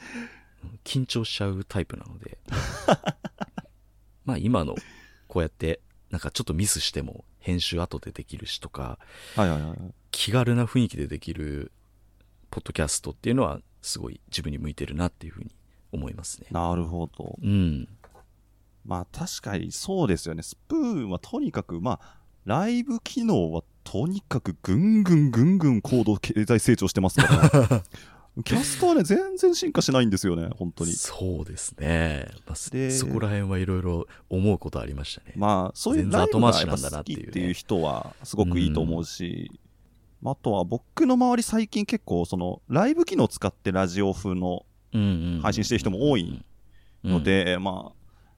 [0.84, 2.38] 緊張しちゃうタイプなので、
[4.24, 4.74] まあ今の
[5.28, 8.98] こうやってなんかちょっとミスしても編集後でできるしとか、
[9.34, 9.78] はいはいはい。
[10.10, 11.72] 気軽な雰囲気でできる
[12.50, 15.50] ポッドキャストっていうのはすごい自分に向いてるなっていうふうに
[15.92, 16.48] 思いますね。
[16.50, 17.36] なるほど。
[17.42, 17.88] うん。
[18.84, 20.42] まあ確かにそうですよね。
[20.42, 27.82] スプーンはとにかく、まあ、ライブ機能はとにかくぐんぐんぐんぐん高度経済成長してますから。
[28.44, 30.92] キャストはね、全然進化しないんですよね、本当に。
[30.92, 32.26] そうですね。
[32.46, 35.32] まあ、そでそこら辺はいろいろ思うことありましたね。
[35.36, 39.50] まあ、そういうライブがやっぱ好きっていう人はすごくいいと思うし、
[40.22, 46.44] あとは僕の周り最近結構そのライブ機能を使ってラジオ風のうんうん配信してる人も多い
[47.04, 47.92] の、で、ま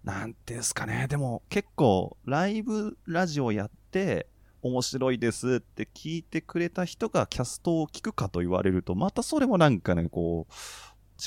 [0.05, 4.29] あ、なんていうんですかね、でも結構ライブラジオやって
[4.63, 10.53] 面白いですって聞いてくれた人がキャストを聞くかと言われると、またそれもなんかね、こう、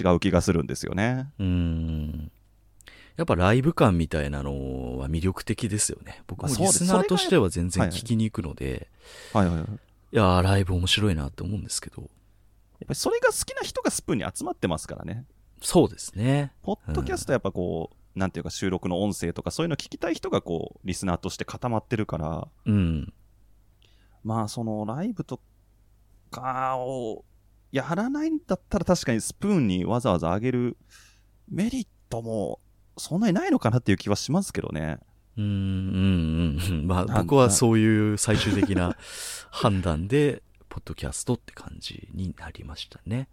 [0.03, 1.29] 違う気がするんですよね。
[1.39, 2.31] うんうん
[3.17, 6.23] やっぱライブ感みたいなのは魅力的ですよね。
[6.27, 8.87] 僕もまあそうですリスナーとしては全然聞きに行くので、
[9.33, 9.65] はいはいはい。
[9.65, 9.67] い
[10.11, 15.25] やー、ライブ面白いなって思うんですけど、やっぱりそれが好きな人がスプーンに集まってますからね。
[15.61, 16.53] そうですね。
[16.63, 23.13] ポッドキャストはやっぱこう、なんていうか収録の音声とかそういうの聞きたい人がこう、リスナーとして固まってるから、うん。
[24.23, 25.39] まあそのライブと
[26.29, 27.25] かを
[27.71, 30.77] やらないんだったら確かにスプーンにわざわざ上げる
[31.49, 32.59] メリットも
[32.97, 34.99] そんなにないのかなっていう気はしますけどね。
[35.37, 36.87] うん、うん、うん。
[36.87, 38.95] まあ僕はそういう最終的な
[39.49, 43.27] 判断で、ポッドキャストって感じになりましたね。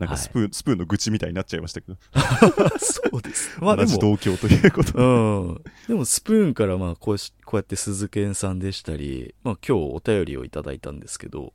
[0.00, 1.98] なんかはいスプーン、スプーンの愚痴みたいになっちゃいましたけど。
[2.80, 3.56] そうです。
[3.60, 4.98] まあで同じも、同郷ということで。
[4.98, 5.64] うん。
[5.88, 11.52] でも、スプーンから、まあこうし、こうやって鈴賢さんでしたり、まあ今日お便りをいただいたんですけど、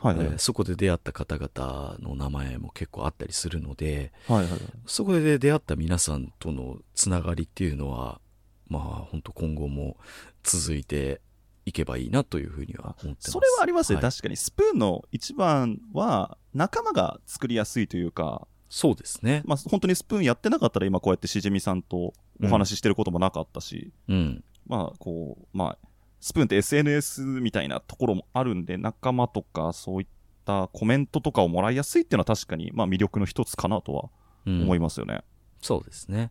[0.00, 4.60] はいはいえーそこで出会った方々の名前も結構あったりするので、はいはいはい。
[4.86, 8.20] そこで出会った皆さんとのつながりっていうのは、
[8.68, 9.96] まあ本当今後も
[10.42, 11.22] 続いて
[11.66, 13.30] いけばいいなというふうには思ってます。
[13.32, 14.36] それはありますね、はい確かに。
[14.36, 19.42] スプーンの一番は仲間が作りやすいというか、そうですね。
[19.44, 24.44] まあ本当にスプーンやってなかったら今こうやってしじみさんとお話ししてることもなかったし、うん。
[24.66, 25.88] まあこう、まあ、
[26.20, 30.08] スプーンって SNS みたいなところもあるんで、仲間とかそういっ
[30.44, 34.10] たコメントとかをもらいやすいっていうのは確かに、まあ魅力の一つかなとは
[34.46, 35.22] うん思いますよね。
[35.60, 36.30] そうですね。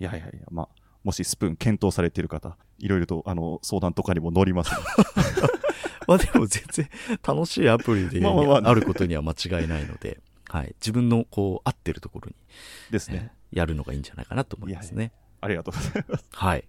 [0.00, 0.68] いやいやいや、まあ、
[1.08, 4.84] もしスプーン検討されている方、いろいろとあの相談とかにも乗りますので
[6.06, 6.90] まあでも全然
[7.26, 8.30] 楽しいアプリでま
[8.62, 10.74] あることには間違いないので、はい。
[10.80, 12.34] 自分のこう合ってるところに、
[12.90, 13.30] ですね。
[13.32, 15.12] えーやるのがいいんじゃないかなと思いますね。
[15.40, 16.24] ありがとうございます。
[16.32, 16.64] はい。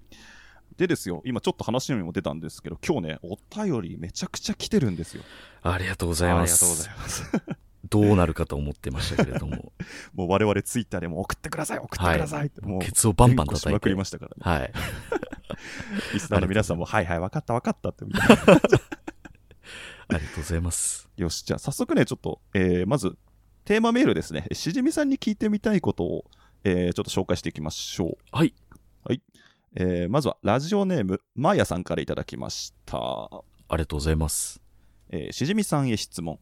[0.78, 5.24] でですよ、今ちょっと話にも出たんですけど、今日ね、お便りめちゃくちゃ来てるんですよ。
[5.62, 6.64] ありがとうございます。
[6.64, 7.69] ありがとうございます。
[7.90, 9.74] どうなるかと思ってましたけれども、
[10.14, 14.06] もう我々ツイッターでも送ってください、送ってくださいって、もう、ケツをバンバン叩いてまくりま。
[14.06, 14.60] したからね。
[14.60, 14.74] はい。
[16.14, 18.36] リスナーの皆さんも、はいはい、分かった分かったってみたいな。
[20.12, 21.10] ありがとうございます。
[21.18, 23.18] よし、じゃあ早速ね、ちょっと、えーまず、
[23.66, 24.48] テーマメールですね。
[24.54, 26.26] しじみさんに聞いてみたいことを、
[26.64, 28.18] えーちょっと紹介していきましょう。
[28.32, 28.54] はい。
[29.76, 32.98] えーまずは、ラジオネーム、まーやさんからいただきました。
[32.98, 34.62] ありがとうございます。
[35.10, 36.40] えーしじみさんへ質問。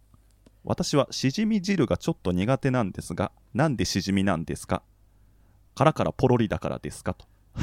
[0.69, 4.84] 私はしじみ汁がちょっと苦手なんですが、なんでしじみなんですか？
[5.75, 7.13] からからポロリだからですか？
[7.13, 7.25] と。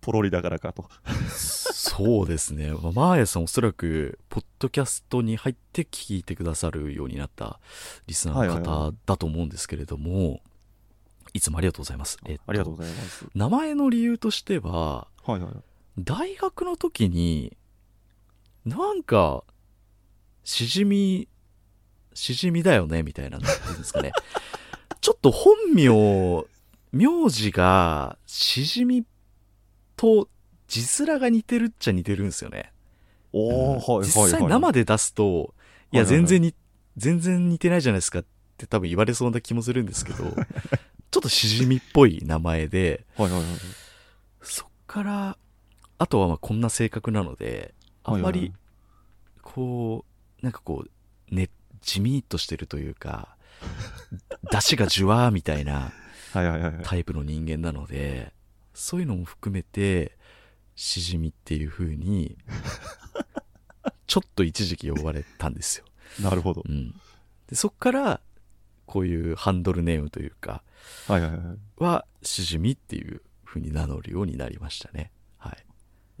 [0.00, 0.88] ポロリだからかと。
[1.28, 2.72] そうですね。
[2.72, 7.60] まあマーヤさんおそらく、ポッドキャストに入って聞いてくださるようになった
[8.08, 10.40] リスナーのはいはいは方だと思うんですけれども、
[11.34, 12.18] いつもありがとうございます。
[12.24, 13.26] えっとありがとうございます。
[13.34, 15.52] 名前の理由としては、はいはい。
[15.98, 17.56] 大学の時に、
[18.66, 19.44] なんか、
[20.42, 21.28] しじみ、
[22.14, 24.12] しじみだよねみたいな、なんていうんですかね。
[25.00, 26.44] ちょっと本名、
[26.92, 29.04] 名字が、しじみ
[29.96, 30.28] と
[30.66, 32.72] 字面が似てるっちゃ似てるんですよね。
[33.32, 34.04] おー、はいはいはい。
[34.06, 35.54] 実際生で出すと、
[35.92, 36.52] いや、全然に、
[36.96, 38.24] 全然似てないじゃないですかっ
[38.56, 40.24] て多分言われそうな気もするんですけど、
[41.12, 43.50] ちょっとしじみっぽい名前で、はいはいはい。
[44.42, 45.38] そっから、
[45.98, 47.75] あとはまあこんな性格なので、
[48.06, 48.52] あんまり、
[49.42, 50.04] こ
[50.40, 53.36] う、なんかこう、ね、地味っとしてるというか、
[54.52, 55.92] 出汁がジュワーみたいな。
[56.82, 58.32] タイプの人間なので、
[58.74, 60.16] そういうのも含めて、
[60.74, 62.36] しじみっていう風に、
[64.06, 65.86] ちょっと一時期呼ばれたんですよ。
[66.20, 66.62] なるほど。
[66.66, 66.92] うん。
[67.48, 68.20] で、そっから、
[68.84, 70.62] こういうハンドルネームというか。
[71.76, 75.10] は、しじみっていう風に名乗るようになりましたね。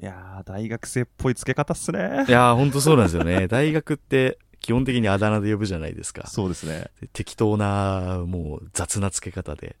[0.00, 0.02] い。
[0.02, 2.30] いやー、大学生っぽい付け方っすねい。
[2.30, 3.46] やー、ほんとそうなんですよね。
[3.48, 6.26] 大学って基本的にあだ名で呼ぶじゃないですか。
[6.26, 6.90] そうですね。
[7.00, 9.76] で適当な、もう雑な付け方で、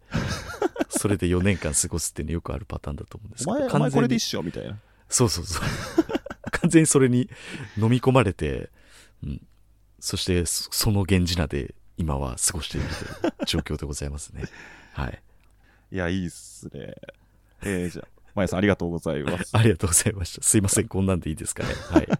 [0.88, 3.56] それで4年間過ごすっていうのよくあるパターンだと思うんですけど。
[3.56, 4.78] お前、お前これでに一緒みたいな。
[5.08, 5.64] そうそうそう。
[6.52, 7.28] 完全にそれに
[7.76, 8.70] 飲み込まれて、
[9.22, 9.46] うん。
[9.98, 12.88] そしてそ、その源氏名で今は過ごしている
[13.20, 14.44] という状況でございますね。
[14.92, 15.22] はい。
[15.92, 16.94] いや、いいっすね。
[17.62, 19.56] えー、じゃあ、まやさんありがとうございます。
[19.56, 20.42] ありがとうございました。
[20.46, 21.70] すいません、こんなんでいいですかね。
[21.90, 22.06] はい。
[22.06, 22.18] じゃ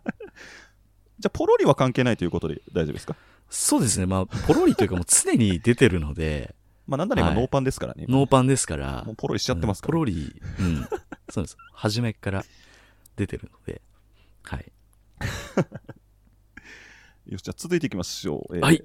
[1.29, 3.16] あ、ポロリは関係ないということで大丈夫ですか？
[3.48, 4.07] そうですね。
[4.07, 6.55] まあ、ポロリというかもう常に出てるので、
[6.87, 8.07] まあ、なんなら今、はいノーパンですからね。
[8.09, 9.98] ノーパンですから、もうポロリしちゃってますから。
[9.98, 10.88] うんポロリ、うん。
[11.31, 11.57] そうです。
[11.72, 12.44] 初めから
[13.16, 13.81] 出てるので、
[14.42, 14.72] はい。
[17.26, 18.57] よし、じゃあ続いていきましょう。
[18.57, 18.83] えーはい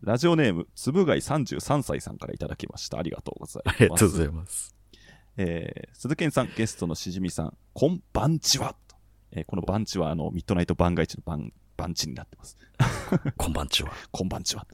[0.00, 3.00] ラジオネーム、つぶがい33歳さんからいただきました。
[3.00, 3.76] ありがとうございます。
[3.76, 4.76] ありがとうございます。
[5.40, 8.74] えー、鈴健さん、ゲストのしじみさん、こんばんちは。
[8.88, 8.96] と
[9.30, 12.58] えーこのバンチは、あの、ミッドナイト番外地のバン、バンチになってます。
[13.38, 13.92] こんばんちは。
[14.10, 14.66] こんばんちは。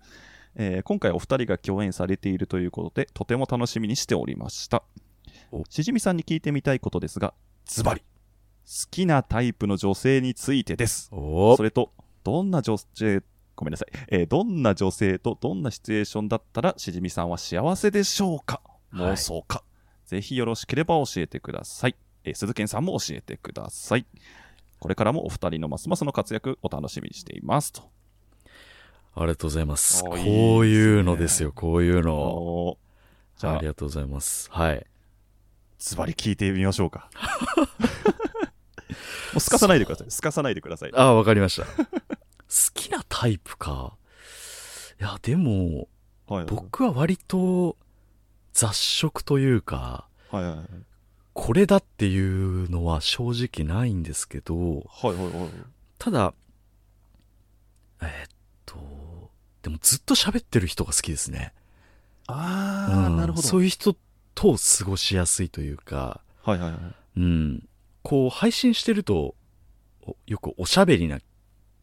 [0.57, 4.83] えー今回お二人が共演されているということで、とても楽しみにしておりました
[5.53, 5.65] お。
[5.69, 7.35] しじみさんに聞いてみたいことですが、
[7.67, 8.07] ズバリ、好
[8.91, 11.11] きなタイプの女性についてです。
[11.13, 13.23] おそれと、どんな女性、
[13.55, 18.63] ごめんなさい、えーどんな女性とどんなシチュエーションだったらしじみさんは幸せでしょうか？
[18.93, 19.63] はい妄想か、
[20.15, 21.97] ぜひよろしければ教えてください。
[22.23, 24.07] えー鈴健さんも教えてください。
[24.79, 27.83] これからもお二人のますますの活躍お楽しみにしていますと。
[29.17, 30.05] ありがとうございます。
[30.05, 32.79] おこーういういいのですよ、こういうの。
[33.39, 34.49] じゃああり、がとうございます。
[34.53, 34.87] はい。
[35.81, 37.11] ズバリ聞いてみましょうか。
[39.35, 40.11] もうすかさないでください。
[40.13, 40.93] すかさないでください。
[40.95, 41.67] ああ、わかりました。
[41.67, 41.75] 好
[42.73, 43.97] きなタイプか。
[45.01, 45.89] いや、でも、
[46.29, 47.77] はい僕は割と
[48.55, 50.67] 雑食というか、はいはいはい。
[51.35, 55.51] これだっていうのは正直ないんですけど、はいはいはい。
[55.99, 56.33] ただ、
[58.01, 58.11] えーっ
[58.65, 58.79] と、
[59.63, 61.53] でもずっと喋ってる人が好きですね。
[62.29, 63.47] あー、うんなるほど。
[63.47, 63.97] そういう人
[64.37, 66.81] と過ごしやすいというか、はいはいはい。
[67.17, 67.69] うん。
[68.03, 69.35] こう、配信してると、
[70.07, 71.19] およくおしゃべりな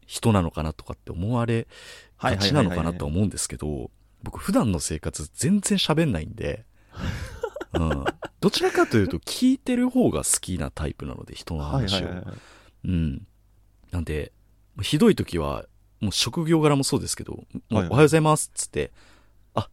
[0.06, 1.66] 人なのかなとかって思われ
[2.18, 3.90] がちなのかなとは思うんですけど、
[4.22, 6.64] 僕普段の生活全然喋んないんで、
[7.74, 8.04] うん。
[8.40, 12.08] どちらかというと聞いてる方が好きなタイプなので、人の話を。
[12.84, 13.26] うん。
[13.90, 14.32] なんで、
[14.80, 15.66] ひどい時は、
[16.00, 18.92] もう職業柄もそうですけど、はいはいおはようございますっつって、
[19.54, 19.68] あ、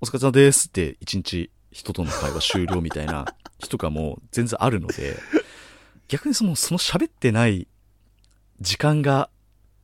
[0.00, 3.26] お疲れ様ですって一日人との会話終了みたいな
[3.60, 5.16] 日とかも全然あるので、
[6.08, 7.68] 逆にその、その喋ってない
[8.60, 9.28] 時間が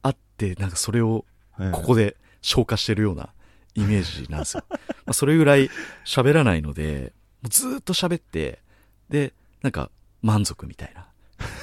[0.03, 1.27] あって、なんかそれを
[1.73, 3.35] ここで消化してるような
[3.75, 4.65] イメージなんですよ。
[4.71, 5.71] まあそれぐらい
[6.05, 8.61] 喋らないので、もうずーっと喋って、
[9.09, 9.33] で、
[9.63, 9.91] なんか
[10.23, 11.09] 満足みたいな。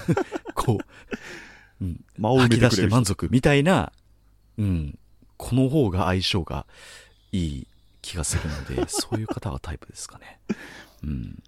[0.56, 0.80] こ
[1.82, 3.94] う、うん、間を吐き出して満足みたいな、
[4.58, 5.00] うん、
[5.38, 6.66] この方が相性が
[7.32, 7.68] いい
[8.02, 10.40] 気がするので、 そういう方がタイプですかね。
[11.04, 11.44] うん。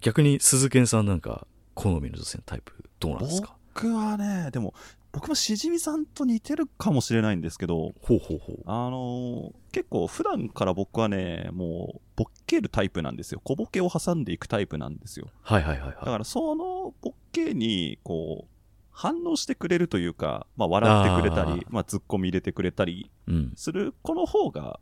[0.00, 3.56] 逆に鈴健さんなんか、好みの女性のタイプどうなんですか？
[3.74, 4.74] 僕はね、でも、
[5.12, 8.62] 僕もしじみさんと似てるかもしれないんですけど、ほうほうほう。
[8.66, 13.40] あのー結構普段から僕はね、もう、ボッケるタイプなんですよ。
[13.42, 15.28] 小ボケを挟んでいくタイプなんですよ。
[15.40, 16.04] はいはいはいだはい。
[16.04, 18.48] からそのボッケに、こう、
[18.90, 23.52] 反応してくれるというか、まあ、笑ってくれたり、まあ、ツッコミ入れてくれたりうん。
[23.56, 24.78] する、この方が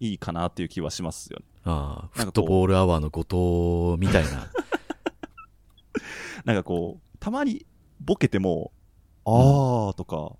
[0.00, 1.44] いいかなっていう気はしますよね。
[1.64, 4.48] ああ、フットボールアワーの後藤みたいな。
[6.46, 7.66] なんかこう、たまに
[8.00, 8.72] ボケても、
[9.24, 10.32] あーとか、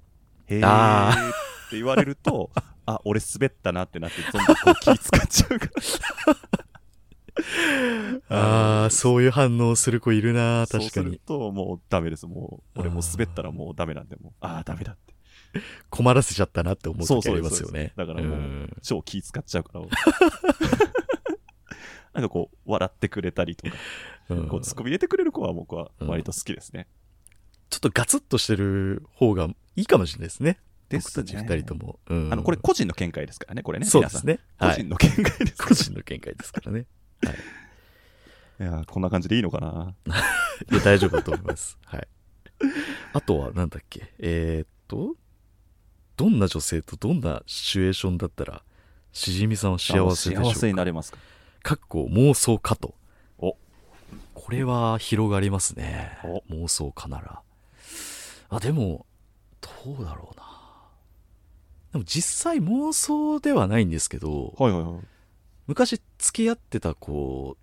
[0.47, 1.13] へーあ
[1.67, 2.51] って言われると、
[2.87, 5.73] あ、俺滑ったなってなって、どんどんこう気使っちゃうから。
[8.29, 11.19] ああ、そういう反応する子いるな、そうする確かに。
[11.21, 12.27] と、もうダメです。
[12.27, 15.13] もう、俺もう滑ったらもうダメなんで、もう、ああ、ダメだって。
[15.91, 17.93] 困らせちゃったなって思う時あそうそうりますよね。
[17.97, 19.85] だからもう、ん超気使っちゃうから。
[22.15, 23.77] なんかこう、笑ってくれたりとか、
[24.29, 26.87] うんこう、ツッコミ入れてくれる子は僕は割と好きですね。
[27.73, 30.59] ちょっとガツッとしてる方がいいかもしれないですね。
[30.91, 31.99] ですね僕たち二人とも。
[32.07, 33.87] うんあの、これ個人の見解ですからね、これね。
[33.87, 34.41] そうですね。
[34.59, 36.85] 個人の見解ですから個人の見解ですからね。
[37.25, 37.35] はい。
[38.61, 39.95] いやーこんな感じでいいのかな
[40.71, 41.79] いや、大丈夫だと思います。
[41.87, 42.07] はい。
[43.15, 44.13] あとは、なんだっけ。
[44.19, 45.17] えー、っと、
[46.17, 48.63] どんな女性とどんなシチュエーションだったら、
[49.13, 50.55] しじみさんは幸せでしょうか？
[50.55, 51.19] 幸せになれますか？
[51.63, 52.95] かっこ妄想かと。
[53.39, 53.57] お
[54.35, 56.43] これは広がりますねお。
[56.53, 57.41] 妄想かなら。
[58.53, 59.07] あ、でも、
[59.85, 60.43] どうだろうな。
[61.93, 65.01] でも実際妄想ではないんですけど、はいはいはい。
[65.67, 67.57] 昔付き合ってた子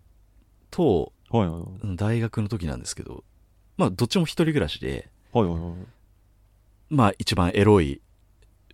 [0.72, 1.70] と、はいはいはい。
[1.84, 3.24] うん大学の時なんですけど、
[3.78, 5.74] まあどっちも一人暮らしで、はいはいはい。
[6.90, 8.02] まあ一番エロい、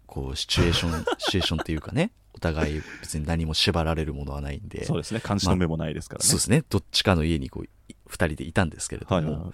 [0.06, 5.22] こう、シチュエーション、 シチュエーションっていうかね、お互い別に何も縛られるものはないんで、そうですね。
[5.26, 6.26] 監視の目もないですからね。
[6.30, 7.70] そうですね、どっちかの家にこう、い
[8.08, 9.52] 二人でいたんですけれども、はいはいはい。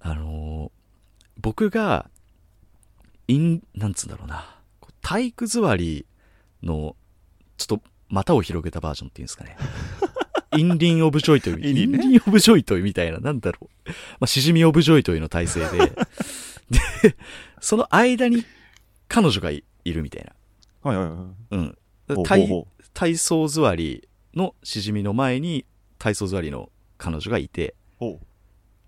[0.00, 0.79] あのー
[1.40, 2.10] 僕が、
[3.28, 4.58] イン、なんつうんだろうな、
[5.00, 6.06] 体育座り
[6.62, 6.96] の、
[7.56, 9.56] ちょっと股を広げたバージョンっていうんですかね。
[10.56, 13.88] インリン・オブ・ジョイトイ、インリンねインリン・オブ・ジョイトイみたいな、なんだろう。
[13.88, 15.78] まあ、シジミ・オブ・ジョイトイの体勢で、
[16.70, 17.16] で、
[17.60, 18.44] その間に
[19.08, 20.90] 彼女がいるみたいな。
[20.90, 22.16] はいはいはい。
[22.16, 22.24] うん。
[22.24, 25.64] 体ほ体操座りのしじみの前に
[25.98, 27.74] 体操座りの彼女がいて。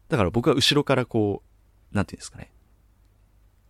[0.09, 1.51] だから僕は後ろからこう、
[1.93, 2.51] なんていうんですかね。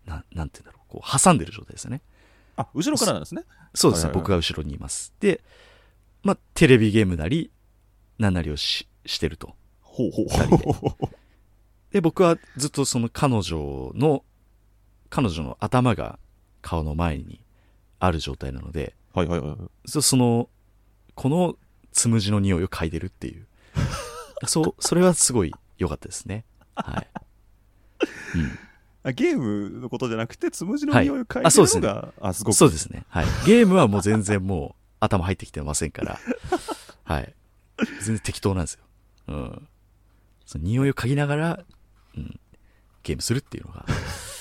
[0.07, 0.93] ななんていうんだろう。
[0.93, 2.01] こう、挟んでる状態ですよね。
[2.57, 3.45] あ、後ろからなんですね。
[3.75, 4.11] そうですね。
[4.11, 5.13] はいはいはい僕が後ろにいます。
[5.21, 5.43] で、
[6.23, 7.51] まあ、テレビゲームなり、
[8.19, 9.55] なんなりをししてると。
[9.81, 10.65] ほうほう二人で
[11.93, 14.25] で、僕はずっとその彼女の、
[15.11, 16.19] 彼女の頭が
[16.63, 17.41] 顔の前に
[17.99, 19.57] ある状態なので、はいはいはい。
[19.89, 20.49] そその、
[21.15, 21.57] この
[21.93, 23.47] つむじの匂いを嗅いでるっていう。
[24.47, 26.45] そう、それはすごい良かったですね。
[26.75, 27.09] はい。
[28.35, 28.59] うん。
[29.05, 32.55] あゲームのことじゃなくて、つむじのはい匂いを嗅いでるあそうですねのが、あ、すごく。
[32.55, 33.05] そうですね。
[33.09, 33.27] はい。
[33.47, 36.19] ゲームはもう全然もう頭入ってきてませんから。
[37.05, 37.35] はい。
[38.01, 38.81] 全然適当なんですよ。
[39.29, 39.69] うん。
[40.47, 41.65] その匂いを嗅ぎながら、
[42.17, 42.41] うん。
[43.03, 43.87] ゲームするっていうのが、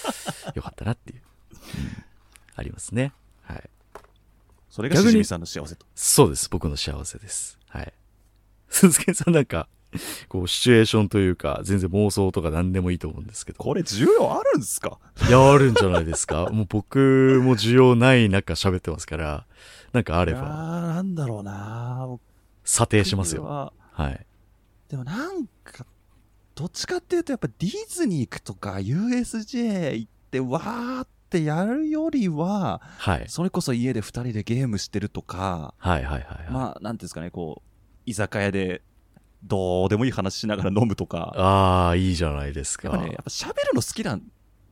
[0.53, 1.21] 良かったなっていう、
[1.55, 2.05] うん
[2.55, 3.13] ありますね。
[3.41, 3.69] はい。
[4.69, 5.85] それがしじみさんの幸せと。
[5.95, 6.49] そうです。
[6.49, 7.57] 僕の幸せです。
[7.67, 7.93] はい。
[8.69, 9.67] 鈴木さんなんか、
[10.29, 13.57] こう、シチュエーションというか、全然妄想とか何でもいいと思うんですけど。
[13.57, 14.99] これ需要あるんですか？
[15.27, 16.49] いや、あるんじゃないですか。
[16.53, 19.45] もう僕も需要ない中喋ってますから、
[19.93, 20.51] なんかあれば、いやー
[20.95, 22.07] なんだろうな
[22.63, 23.43] 査定しますよ。
[23.43, 23.73] よ。
[23.91, 24.25] はい。
[24.89, 25.85] でもなんか、
[26.55, 33.25] どっちかっていうとやっぱディズニー行くとか USJ 行ってわーってやるよりは、はい。
[33.27, 36.51] それこそ家で二人でゲームしてるとか、はいはいはいはい。
[36.51, 37.69] まあ、なんていうんですかね、こう、
[38.05, 38.81] 居酒屋で
[39.43, 42.89] どうでもいい話しながら飲むとか、ああ、いいじゃないですか。
[42.89, 44.23] やっぱね、やっぱ喋るの好きなん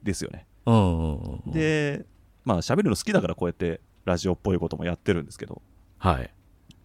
[0.04, 0.48] ですよね。
[0.66, 2.06] うんうんうんうん。、で、
[2.46, 5.62] まあ喋るの好きだからこうやってラジオっぽいこともやってるんですけど、
[5.98, 6.34] はい。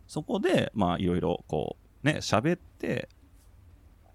[0.07, 3.09] そこで、まあいろいろこう、ね、喋って、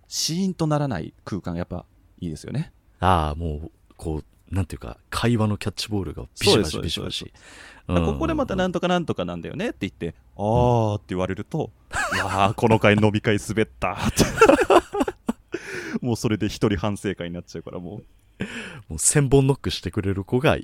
[0.08, 1.86] シーンとならない空間やっぱ
[2.20, 2.74] いいですよね。
[3.00, 7.32] ああ、もう、こう、なんていうか、会話のキャッチボールがビシバシビシバシ。
[7.88, 11.72] あここでまたなんととかなんとかなんだよねって言って、あーって言われると、
[12.14, 14.24] いやー、この回飲み会滑ったって。
[16.02, 18.02] もうそれで一人反省会になっちゃうからも
[18.88, 20.64] もう千本ノックしてくれる子がいい、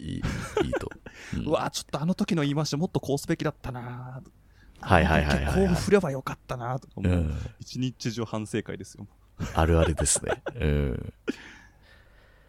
[0.63, 0.89] いいと。
[1.35, 4.29] うう、ん うわーちょっとあの時の言い回しもっとこうすべきだったなー
[4.79, 9.07] はいはいはいはいはいこう振ればよかったなーとか、もう、うん一日中反省会ですよ。
[9.53, 10.41] あるあるですね。
[10.55, 11.13] うん。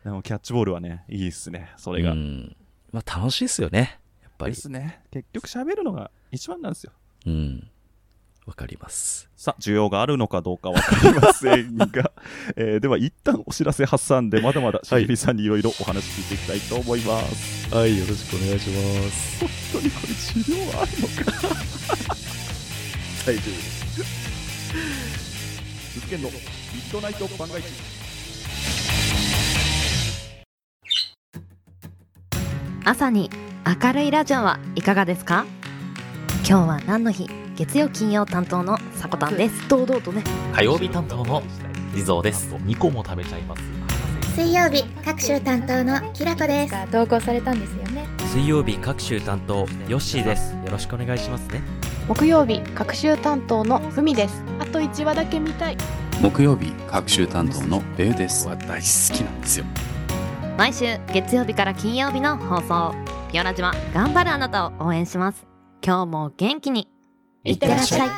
[0.07, 2.13] でもキャッチボールはね、いいっすね、それが。
[2.13, 2.57] うん。
[2.93, 3.99] まあ楽しいですよね。
[4.23, 4.57] やっぱでり。
[4.57, 5.01] すね。
[5.11, 6.93] 結局喋るのが一番なんですよ。
[7.27, 7.69] うん。
[8.47, 9.29] わかります。
[9.35, 12.13] さあ、需要があるのかどうかわかりませんが、
[12.55, 17.75] えーでは一旦お知らせ挟んで、まだまだしじみさんにいろいろお話聞いていきたいと思います。
[17.75, 19.41] はい、よろしくお願いします。
[19.41, 21.33] 本当にこれ需要あるのか
[23.27, 24.05] 大丈夫です。
[25.95, 27.96] 鈴研のミッドナイト番外地。
[32.89, 33.31] 朝に
[33.83, 35.45] 明るいラジオはいかがですか？
[36.49, 37.29] 今日は何の日？
[37.57, 39.69] 月曜金曜担当のさこたんです。
[39.69, 40.23] 堂々とね。
[40.53, 41.43] 火曜日担当の
[41.93, 42.55] 地蔵です。
[42.55, 43.63] 2個も食べちゃいます。
[44.37, 46.71] 水曜日各週担当のきらこです。
[46.71, 48.07] が投稿されたんですよね。
[48.33, 50.55] 水曜日各週担当ヨッシーです。
[50.55, 51.63] よろしくお願いしますね。
[52.07, 54.45] 木曜日学習担当のふみです。
[54.61, 55.77] あと1話だけ見たい。
[56.23, 58.47] 木曜日各週担当のベウです。
[58.47, 59.65] は大好きなんですよ
[60.57, 62.95] 毎週月曜日から金曜日の放送。
[63.31, 65.47] ピオラジは頑張るあなたを応援します。
[65.85, 66.89] 今日も元気に。
[67.45, 68.09] いってらっしゃい。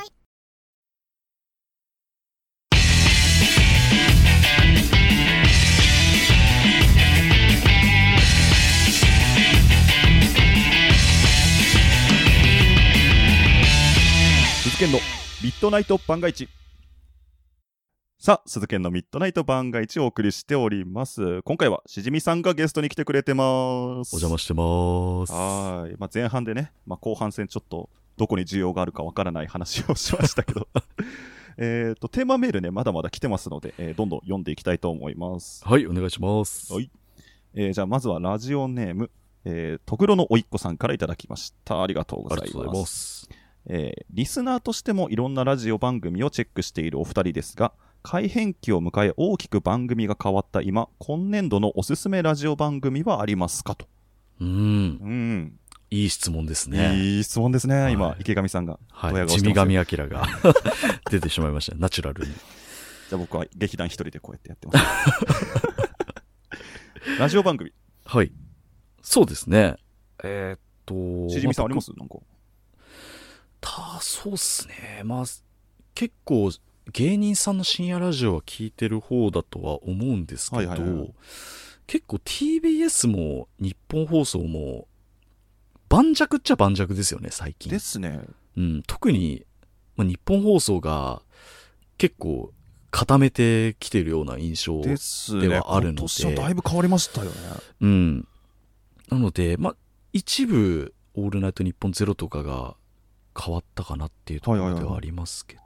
[14.63, 14.99] 鈴研の。
[15.43, 16.49] ミッドナイト番外地。
[18.21, 21.41] さあ、鈴研のミッドナイト番外地をお送りしております。
[21.43, 24.17] 今回はしじみさんがゲストに来てくれてます。
[24.17, 24.65] お邪魔してま
[25.25, 25.33] す。
[25.33, 25.97] はーい。
[25.99, 30.67] まあ、前半でね、まあ、後半戦ちょっとどこに需要があるかわからない話をしましたけど、
[31.59, 35.65] えっと、テーマメールね、まだまだ来てますので、えーどんどん読んでいきたいと思います。
[35.65, 36.75] はい、お願いします。
[36.75, 36.91] はい
[37.55, 39.13] えーじゃあ、まずはラジオネーム、
[39.45, 41.81] えー、とぐろのおいっ子さんからいただきました。
[41.81, 42.81] ありがとうございありがとうございま。
[42.81, 43.29] ますす。
[43.67, 47.73] えーリスナーとしてもいろんなラジオ番組をチェックしているお二人ですが、
[48.11, 53.87] 改編期を迎え大きく番組が変わった今、今年度のおすすめラジオ番組はありますかと。
[54.41, 54.49] うん。
[54.49, 55.59] うん。
[55.91, 56.97] いい質問ですね。
[56.97, 58.79] いい質問ですね、はい今、池上さんが。
[58.91, 59.27] はい。
[59.29, 60.27] 地味神明が
[61.11, 61.77] 出てしまいました。
[61.77, 62.33] ナチュラルに。
[62.33, 64.87] じゃあ僕は劇団一人でこうやってやってます。
[67.21, 67.75] ラジオ番組。
[68.07, 68.33] はい。
[69.03, 69.77] そうですね。
[70.25, 71.29] えーっと。
[71.29, 72.17] しじみさんありま僕すなんか。
[73.61, 75.03] た、そうっすね。
[75.05, 75.25] まあ、
[75.95, 76.51] 結構、
[76.93, 81.15] 芸人さんの深夜ラジオは聞いてる方だとは思うんですけど、はいはいはい
[81.89, 84.87] 結構 TBS も日本放送も、
[85.89, 87.73] 盤石っちゃ盤石ですよね、最近。
[87.73, 88.21] ですね。
[88.59, 89.47] うん、特に、
[89.97, 91.23] まあ、日本放送が
[91.97, 92.53] 結構
[92.91, 94.83] 固めてきてるような印象
[95.41, 97.37] ではあるので今年はだいぶ変わりましたよね。
[97.81, 98.29] うん。
[99.09, 99.77] なので、まあ、
[100.13, 102.77] 一部、オールナイトニッポンゼロとかが
[103.39, 105.63] 変わったかなっていうところではありますけど、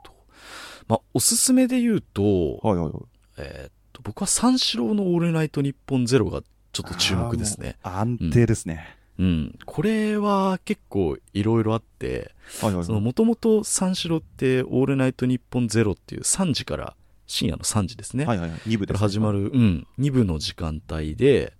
[0.87, 2.93] まあ、おすすめで言うと、はいはいはい。
[3.37, 7.77] えーっと、僕は三四郎のオールナイトニッポンゼロがちょっと注目ですね。
[7.83, 8.97] 安定ですね。
[9.19, 9.59] うん。
[9.65, 12.85] これは結構いろいろあって、はいはいはい。
[12.85, 16.95] そのもともと三四郎ってオールナイトニッポンゼロっていう3時から
[17.27, 18.25] 深夜の3時ですね。
[18.25, 18.59] はいはいはい。
[18.61, 21.53] 2部かです、ら始まる、うん、2部の時間帯で、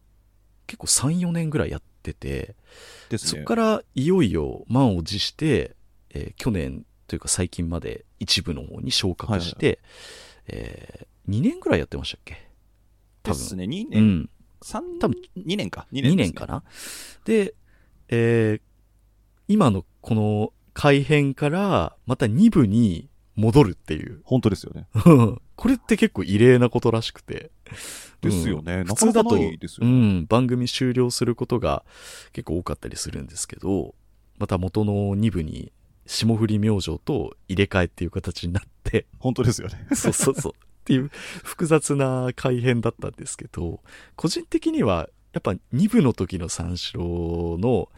[0.65, 2.55] 結構3、4年ぐらいやってて、
[3.09, 3.29] ですね。
[3.29, 5.75] そこからいよいよ満を持して、
[6.09, 9.77] えー去年というか最近まで一部の方に昇格して、
[10.47, 12.49] え2年ぐらいやってましたっけ？
[13.21, 13.37] 多分。
[13.37, 13.65] ですね。
[13.65, 14.29] 2う年、ん。
[14.63, 15.85] 三多分2年か。
[15.93, 16.63] 2 2年ね年かな。
[17.23, 17.53] で、
[18.09, 18.61] えー
[19.47, 24.21] 今のこの改編からまた2部に戻るっていう。
[24.23, 24.87] 本当ですよね。
[25.55, 27.51] これって結構異例なことらしくて。
[28.21, 28.77] ですよね。
[28.77, 29.59] うん普通だと、ね。
[29.81, 31.85] うん、番組終了することが
[32.31, 33.93] 結構多かったりするんですけど、
[34.39, 35.71] また元の2部に
[36.05, 39.87] 霜降り明星と入れ替えっていう形になって、本当ですよね。
[39.95, 40.53] そうそうそう。
[40.53, 41.09] っていう
[41.43, 43.79] 複雑な改編だったんですけど、
[44.15, 47.89] 個人的にはやっぱ2部の時の三四郎の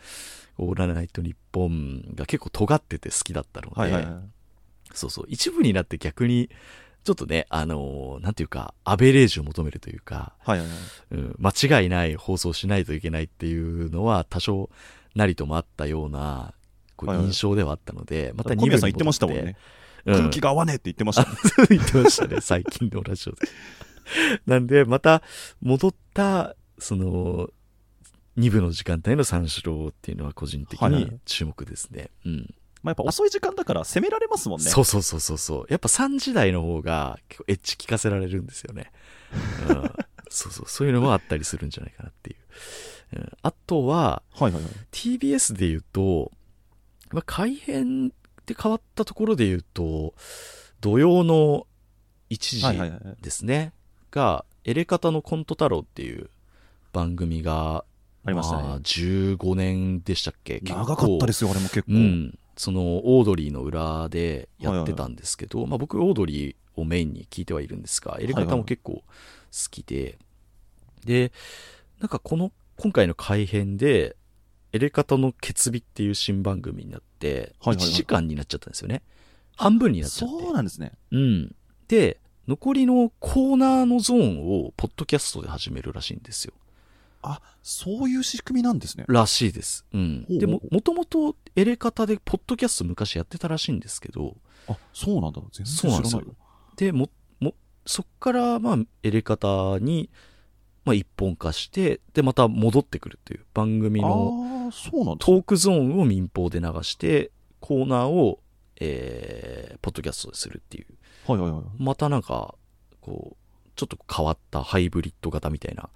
[0.57, 4.13] オーラナイトニッポンが結構尖ってて好きだったので、はいはいはい。
[4.93, 6.49] そうそう、一部になって逆に、
[7.03, 10.77] ちょっとね、あのーなんていうか、アベレージを求めるというか、はいはいはい。
[11.11, 14.69] うん、間違いない放送しないといけないっていうのは多少
[15.13, 16.53] なりともあったような
[16.95, 19.41] こうはいはい印象ではあったので、また小宮さん言ってましたもんね。
[19.41, 19.55] うん
[20.05, 21.29] 空気が合わねえって言ってましたね。
[21.69, 23.47] 言ってましたね、最近のラジオで。
[24.45, 25.23] なんで、また
[25.61, 27.49] 戻った、その、
[28.37, 32.09] 2部の時間帯の三四郎っていうのは個人的はいはいに注目ですね。
[32.25, 32.53] うん。
[32.83, 34.69] まあやっぱ遅い時間だから攻められますもんね。
[34.69, 35.65] そうそうそうそうそう。
[35.69, 38.91] やっぱ3時台の方が結構エッジ聞かせられるんですよね。
[39.69, 39.91] うん、
[40.29, 40.65] そうそう。
[40.67, 42.37] そういうのもあったりするんじゃないかなっていう。
[43.17, 44.71] うん、あとは、はいはいはい。
[44.91, 46.31] TBS で言うと、
[47.15, 48.09] まあ、改編
[48.45, 50.13] で変わったところで言うと、
[50.81, 51.65] 土曜の
[52.29, 52.99] 1はいはいはい。
[52.99, 53.73] 時ですね。
[54.11, 56.29] が、エレカタのコント太郎っていう
[56.91, 57.85] 番組が、
[58.25, 58.63] ありましたね。
[58.63, 60.59] あ15年でしたっけ？
[60.63, 61.93] 長かったですよ、あれも結構。
[61.93, 69.03] うん、そのオードリーの裏でやってたんですけど、まあ、僕オードリーをメインに聞いてはいるんですがエレカタも結構好
[69.69, 70.17] きで、
[71.05, 71.31] で
[71.99, 74.15] なんかこの今回の改編で
[74.73, 79.01] エレカタの決日っていう新番組になって1はいはいはい時間になっちゃったんですよね、
[79.55, 80.91] 半分になっちゃってそうなんですね。
[81.11, 81.55] うん
[81.87, 86.53] で残りのコーナーのゾーンをポッドキャストで始めるらしいんですよ
[87.25, 89.05] あ、そういう仕組みなんですね。
[89.07, 89.83] らしいです。
[89.91, 90.25] うん。
[90.29, 94.35] でも、もともとエレカタで、ポッドキャスト昔やってたらしいんですけど、
[94.67, 95.41] あ、そうなんだ。
[95.51, 96.23] 全そうなんですよ。
[96.75, 97.09] で、も、
[97.39, 97.55] も、
[97.85, 100.11] そっから、まあ、エレカタに、
[100.85, 104.71] まあ、一本化して、で、また戻ってくるっていう番組の。
[105.19, 108.39] トークゾーンを民放で流して、コーナーを、
[108.79, 110.87] えー、ポッドキャストでするっていう、
[111.27, 111.63] はいはいはい。
[111.77, 112.55] またなんか、
[113.01, 113.37] こう、
[113.75, 115.89] ちょっと変わったハイブリッド型みたいな。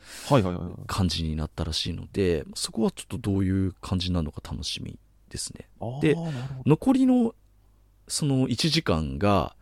[0.88, 5.68] 感じになったらしいので、そこはちょっとどういう感じなのか楽しみですね。
[6.02, 6.16] で
[6.66, 7.34] 残りの
[8.08, 9.56] その1時間が、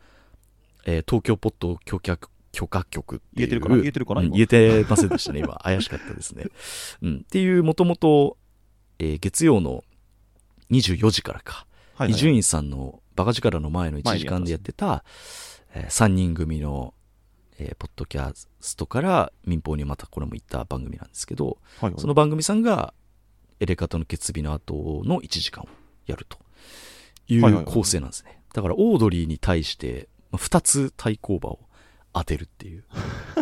[0.85, 2.17] えー東京ポッド許可
[2.57, 3.45] 許可局っていう。
[3.45, 3.75] 言えてるかな？
[3.77, 4.21] 言えてるかな？
[4.21, 5.41] 今うん言えてませんでしたね。
[5.41, 5.53] 今。
[5.63, 6.45] 怪しかったですね、
[7.03, 8.35] うん、っていうもともと
[8.97, 9.83] 月曜の
[10.71, 11.67] 24時からか。
[12.07, 15.03] 伊集院さんのバカ力の前の1時間でやってた、
[15.73, 16.95] え3人組の、
[17.59, 22.01] えーポッドキャストから民放にまたこれも行った番組なんですけど、はいはい。
[22.01, 22.93] その番組さんが
[23.59, 25.67] エレカタの決日の後の1時間を
[26.07, 26.39] やると
[27.27, 28.41] いうはい構成なんですね。
[28.53, 31.66] だからオードリーに対して2つ対抗馬を
[32.19, 32.83] 当てるっていう。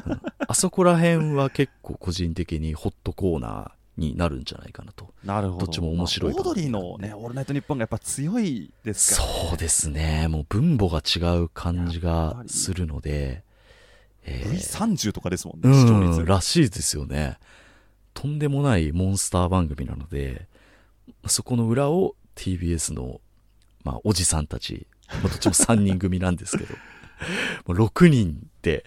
[0.06, 5.14] うんあそこら辺は結構個人的にホットコーナーになるんじゃないかなと。
[5.24, 5.66] なるほど。
[5.66, 10.28] どっちも面白いまあオードリーのね、オールナイトニッポンがやっぱ強いですから、そうですね。
[10.28, 13.44] もう分母が違う感じがするので、
[14.24, 17.38] えー V30 とかですもんね、視聴率うん、らしいですよね。
[18.14, 20.48] とんでもないモンスター番組なので、
[21.28, 23.20] そこの裏を TBS の、
[23.84, 26.76] まあ、おじさんたち、まあどっちも3人組なんですけど、
[27.66, 28.86] もう6人で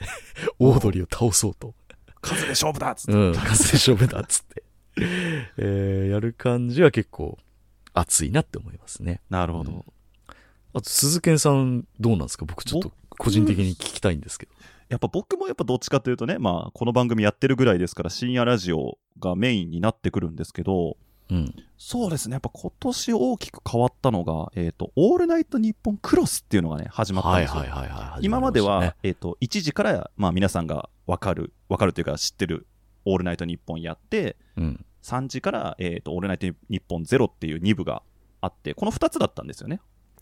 [0.59, 1.74] オードリーを倒そうと。
[2.20, 3.12] 数で勝負だっつって。
[3.12, 4.62] うん、数で勝負だっつって。
[5.59, 7.39] えーやる感じは結構
[7.95, 9.20] 熱いなって思いますね。
[9.31, 9.72] なるほど。
[9.72, 9.85] うん
[10.74, 12.45] あと、鈴賢さんどうなんですか？
[12.45, 14.53] 僕ちょっと個人的に聞きたいんですけど。
[14.91, 20.99] やっぱ僕もやっぱどっちかというとね、まあ、この番組やってるぐらいですから、深夜ラジオがメインになってくるんですけど、
[21.31, 21.55] うん。
[21.76, 27.61] そうですね、やっぱ今年大きく変わったのが、えっ、と、オールナイトニッポンクロスっていうのがね、始まったんはいですよ。
[27.61, 28.24] はいはいはい。
[28.24, 32.66] 今までは、えっ、と、1時から、まあ皆さんがわかる、わかるというか知ってる、
[33.05, 38.03] オールナイトニッポンやって、ましたね3時から、えっ、と、オールナイトニッポンゼロっていう2部が
[38.41, 39.81] あって、この2つだったんですよね。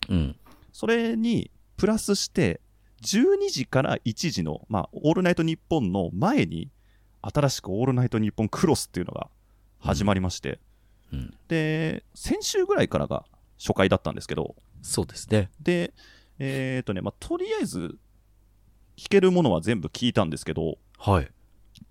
[0.09, 0.17] うん。
[0.17, 0.35] うん。
[0.71, 2.61] それに、プラスして、
[3.03, 6.71] 12時から1時の、まあ、オールナイトニッポンの前に、
[7.21, 9.29] 新しくオールナイトニッポンクロスっていうのが
[9.79, 10.59] 始まりまして、うん。
[11.47, 13.25] で、先週ぐらいからが
[13.57, 15.49] 初回だったんですけど、そうですね。
[15.61, 15.93] で、
[16.39, 17.97] えっ、とね、まあ、とりあえず、
[18.95, 21.29] 聞けるものは全部聞いたんですけど、はい。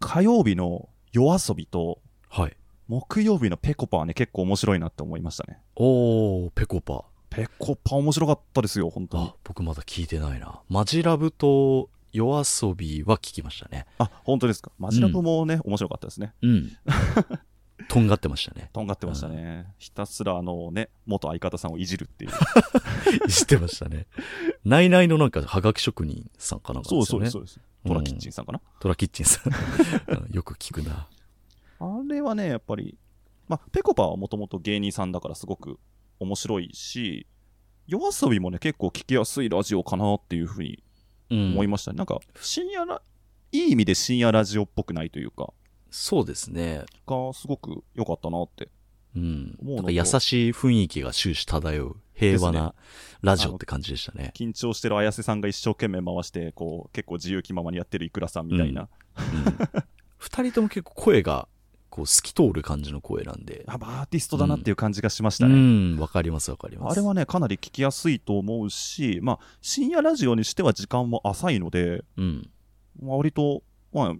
[0.01, 2.57] 火曜日の夜遊びと、はい。
[2.89, 5.61] 木曜日のペコパはね、結構面白いなって思いましたね。
[5.75, 7.05] おー、ペコパ。
[7.31, 10.61] ペコパ面白かったですよ、本当僕まだ聞いてないな。
[10.69, 13.87] マジラブと夜遊びは聞きましたね。
[13.99, 14.73] あ、本当ですか。
[14.79, 16.33] マジラブもね、面白かったですね。
[16.43, 16.73] うん。
[17.89, 18.71] とんがってましたね。
[18.73, 19.67] とんがってましたね。
[19.79, 22.31] ひたすらあのね、元相方さんをいじるっていう。
[23.29, 24.07] 知ってましたね。
[24.65, 27.31] ナイナイのなんか、はがき職人さんかなんかですよね。
[27.31, 27.61] そうです。
[27.87, 28.61] トラキッチンさんかな？
[28.81, 29.53] トラキッチンさん。
[30.13, 31.07] う んよく聞くな。
[31.79, 32.97] あれはね、やっぱり、
[33.49, 35.79] まあ、ペコパはもともと芸人さんだからすごく
[36.19, 37.27] 面白いし、
[37.87, 40.83] 夜遊びもね、結構聞きやすいラジオかなっていうふうに
[41.31, 41.99] うん思いましたね。
[41.99, 43.03] なんか、深夜ラ、
[43.53, 45.53] いい意味で深夜ラジオっぽくないというか、
[45.99, 46.85] そうですね。
[47.07, 48.69] がすごく良かったなって。
[49.17, 49.59] うん。
[49.63, 52.75] もうなんか優しい雰囲気が終始漂う平和な
[53.23, 54.31] ラジオって感じでしたね。
[54.37, 58.89] 緊張してる綾瀬さんが一生懸命回して、こう、結構自由気ままにやってるイクラさんみたいな。
[59.17, 59.85] うん
[60.19, 61.47] 二人とも結構声が、
[61.89, 63.65] こう、透き通る感じの声なんで。
[63.69, 65.55] アーティストだなっていう感じがしましうたね。
[65.55, 66.93] ん、わかりますわかります。
[66.93, 72.51] あれはね、かなり聞きやすいと思うし、まあ、深夜ラジオにしては時間も浅いので、うん。
[73.01, 74.15] まあ割と、まあ、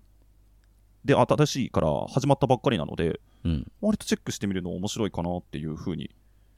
[1.07, 3.73] で、新しいから始まったばっかりなので、うん。
[3.81, 6.11] 割とチェックしてみるの面白いかなっていうふうに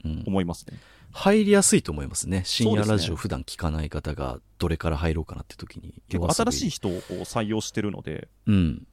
[0.03, 0.23] うん。
[0.27, 0.77] 思いますね。
[1.11, 2.43] 入りやすいと思いますね。
[2.45, 6.01] 深夜ラジオ普段聞かない方がどれから入ろうかなって時に。
[6.09, 6.69] 結構新しいい。
[6.71, 8.87] 人を採用してるので、うん。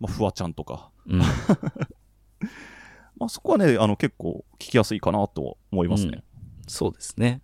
[0.00, 1.20] まあ、フワちゃんとか、うん。
[3.18, 6.24] まあ、そこはね、あの結構聞きやすいかなと思いますね。
[6.66, 7.42] そうですね。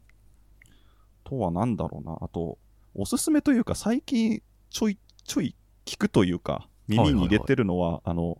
[1.24, 2.58] とはなんだろうな、あと、
[2.94, 5.54] おすすめというか、最近ちょいちょい
[5.84, 8.38] 聞くというか、耳に入れてるのは、あの、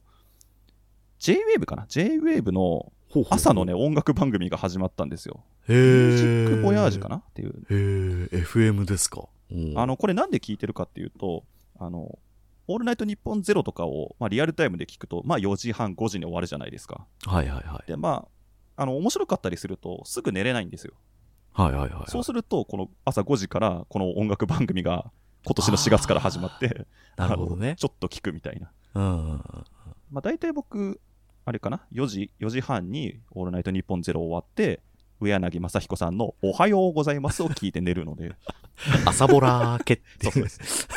[1.19, 2.93] J-Wave かな ?J-Wave の
[3.31, 5.45] 朝のね、音楽番組が始まったんですよ。
[5.69, 7.51] へミュージーックボヤージュかなっていう。
[7.51, 9.29] へえ、FM ですか？
[9.77, 11.45] あの、これなんで聞いてるかっていうと、
[11.79, 12.19] あの、
[12.71, 17.07] オールナイトニッポンゼロとかを、まあ、リアルタイムで聞くと、まあ、4時半、5時に終わるじゃないですか。
[17.25, 17.89] はいはいはい。
[17.89, 18.27] で、ま
[18.77, 20.93] あ、あの、面白かったりすると、すぐ寝れないんですよ。
[21.55, 22.11] はいはいはい。
[22.11, 25.11] そうすると、この朝5時から、この音楽番組が、
[25.45, 26.87] 今年の4月から始まって、
[27.17, 28.71] なるほどねちょっと聞くみたいな。
[28.95, 29.43] うん。
[30.11, 31.01] まあ、大体僕、
[31.45, 34.81] あれかな、4時、4時半に、オールナイトニッポンゼロ終わって、
[35.21, 38.35] 上柳正彦さんのおはようございますを聞いて寝るので、
[39.05, 40.89] 朝ボラーケってそうです。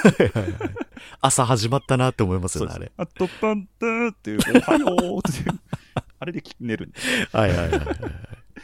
[1.19, 2.91] 朝始まったなって思いますよね、あれ。
[2.97, 5.59] あとパンターっていう、おはようっていう、
[6.19, 6.99] あれで聞寝るんで。
[7.31, 7.97] はいはいはいはいはい。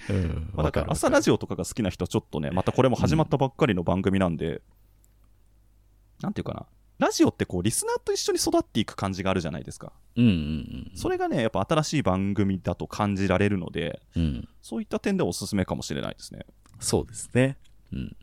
[0.10, 0.50] うん。
[0.54, 4.62] まあ、だから朝ラジオとかが好きな人はちょっとね、またこれも始まったばっかりの番組なんで、
[6.22, 6.66] なんていうかな、
[7.00, 9.94] ラジオってこう、リスナーと一緒に育っていく感じがあるじゃないですか。
[10.16, 14.24] うんうんそれがね、やっぱ新しい番組だと感じられるので、うん。
[14.24, 14.50] うん。
[14.62, 16.46] そういった点ではおすすめかもしれないですね。
[16.80, 17.58] そうですね。
[17.94, 18.16] うん。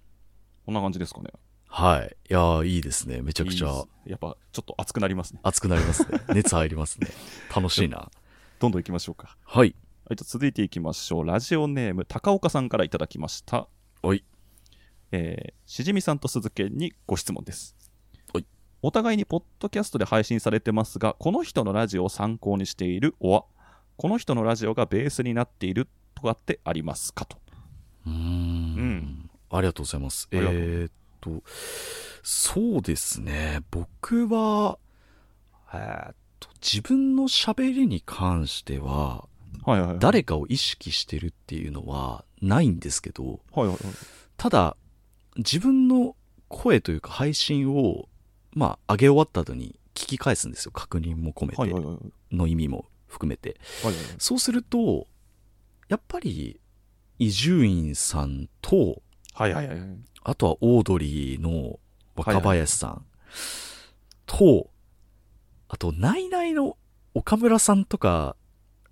[0.67, 1.31] こんな感じですかね。
[1.69, 2.17] はい。
[2.31, 3.23] いやーいいですね。
[3.23, 3.71] めちゃくちゃい
[4.09, 5.41] いやっぱちょっと熱くなりますね。
[5.43, 6.21] 熱くなりますね。
[6.35, 7.09] 熱入りますね。
[7.55, 8.11] 楽しいな。
[8.59, 9.37] どんどん行きましょうか。
[9.45, 9.75] はい。
[10.07, 11.25] はい、じゃあ続いていきましょう。
[11.25, 13.69] ラジオネーム、高岡さんからいただきました。
[14.03, 14.25] はい。
[15.13, 17.84] えーしじみさんと鈴木にご質問です。
[18.85, 18.89] はい。
[18.89, 23.45] お互いにポッドキャストで配信されてますが、この人のラジオを参考にしているおは、
[23.97, 27.39] この人のラジオがベースになっているとかってありますかと。
[28.07, 30.29] うーんうんありがとうございます。
[30.33, 31.43] えーっと、
[32.23, 33.61] そうですね。
[33.71, 34.79] 僕は、
[35.73, 39.29] えーっと、自分の喋りに関しては、
[39.65, 39.99] はいはいはい。
[40.01, 43.79] 誰かを意識してるっていうのはないんですけど、はいはいはい。
[44.37, 44.77] ただ、
[45.37, 46.17] 自分の
[46.49, 48.09] 声というか配信を、
[48.55, 50.73] まあ、上げ終わった後に聞き返すんですよ。
[50.73, 51.57] 確認も込め。
[51.57, 53.57] て、の意味も含めて。
[54.19, 55.07] そうすると、
[55.89, 56.61] やっぱり、
[57.19, 59.03] 伊集院さんと、
[59.35, 59.79] はいはいはい。
[60.23, 61.79] あとはオードリーの
[62.17, 63.05] 若林さん
[64.27, 64.71] と、
[65.69, 66.77] あと、ナイナイの
[67.15, 68.37] 岡村さんとか。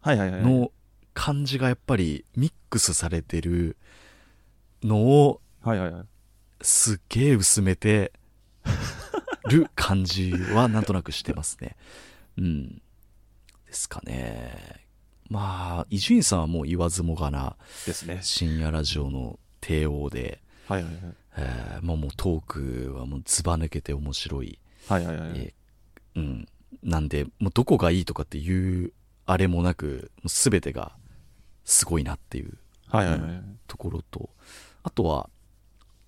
[0.05, 0.73] の
[1.15, 3.77] 感じがやっぱりミックスされてる
[4.83, 6.05] のをはいはいはい。
[6.61, 8.13] すっげえ薄めて
[9.49, 11.77] る感じはなんとなくしてますね。
[12.39, 12.69] うん。
[13.67, 14.87] ですかね。
[15.29, 18.19] まあ、伊集院さんはもう言わずもがなですね。
[18.23, 21.03] 深夜ラジオの帝王で、はいはいはい。
[21.39, 24.59] えーまあもうトークはもうずば抜けて面白い。
[24.89, 25.31] はいはいはい。
[25.37, 26.49] えーうん。
[26.83, 28.93] なんで、もうどこがいいとかっていう
[29.25, 30.93] あれもなく、もう全てが
[31.65, 33.43] すごいなっていうはいはいはい。
[33.67, 34.29] ところと、
[34.83, 35.31] あとは、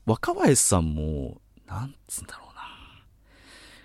[0.05, 2.44] 若林さんも、なんつうんだろうな。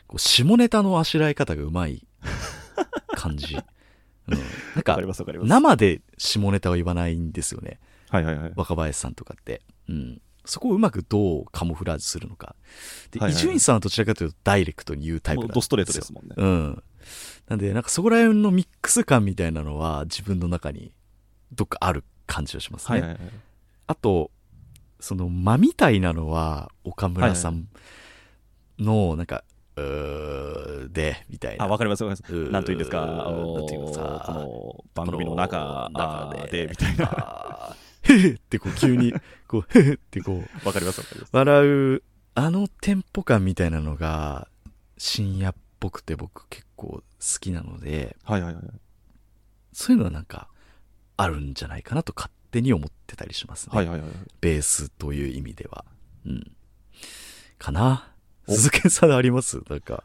[0.09, 2.05] こう下ネタのあしらい方がうまい
[3.15, 3.55] 感じ。
[3.55, 4.43] うん、なん
[4.75, 4.97] わか。
[5.43, 7.79] 生で下ネタを言わないんですよね。
[8.09, 8.53] はいはいはい。
[8.55, 9.61] 若林さんとかって。
[9.87, 10.21] うん。
[10.45, 12.55] そこをうまくどうカモフラージュするのか。
[13.11, 16.33] で、伊集院さんはどちらかというとダイレクトに言うタイプなんもうドストレートですもんね。
[16.35, 16.83] うん。
[17.47, 20.91] なんで、なんかそこら辺のミックス感みたいなのは自分の中に
[21.51, 23.01] どっかある感じがしますね。
[23.01, 23.31] はいはいはい。
[23.87, 24.31] あと、
[24.99, 27.67] その間みたいなのは岡村さん
[28.79, 29.43] の、なんか、
[30.91, 31.65] で、みたいな。
[31.65, 32.51] あ、わかりますわかります。
[32.51, 34.01] なんというんですか、なんていうのこさ、
[34.33, 37.05] の番組の中このあーで、みたいな。
[37.05, 37.75] な。
[38.03, 39.13] へへってこう急に、
[39.47, 41.29] こう、 へへってこう、わかりますわかります。
[41.31, 42.03] 笑う、
[42.35, 44.47] あのテンポ感みたいなのが、
[44.97, 47.03] 深夜っぽくて僕結構好
[47.39, 48.63] きなので、はいはいはい。
[49.73, 50.49] そういうのはなんか、
[51.17, 53.75] あるんじゃないかなと勝手に思ってたりしますね。
[53.75, 54.09] はいはいはい。
[54.39, 55.85] ベースという意味では。
[56.25, 56.51] うん。
[57.57, 58.13] かな
[58.49, 59.61] お鈴木さんあります？
[59.69, 60.03] なんか。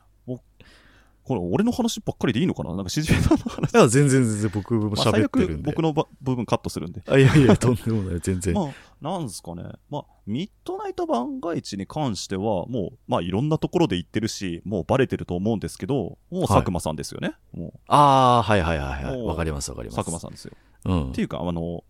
[1.27, 2.75] これ、俺の話ばっかりでいいのかな？
[2.77, 3.73] なんか、しじみさんの話。
[3.73, 5.71] いや、全然全然僕も喋ってるんで。
[5.71, 7.03] 悪僕のば部分カットするんで。
[7.09, 8.53] あ、いやいや、とんでもない、全然。
[8.53, 9.63] まあ、なんですかね。
[9.89, 17.33] まあ、ミッドナイト番外地に関しては、もう、まあ、いろんなところで言ってるし、もうバレてると思うんですけど、もう佐久間さんですよね。
[17.55, 19.23] もああ、はいはいはいはい。
[19.23, 19.97] わかりますわかりう、ます。
[20.05, 20.53] 佐久間さんですよ。
[20.85, 21.23] うんって。
[21.23, 21.85] いうか、あの、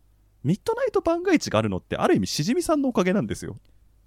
[0.44, 3.57] ミッドナイト番外地があるのって、ある意味、しじみさんのおかげなんですよ。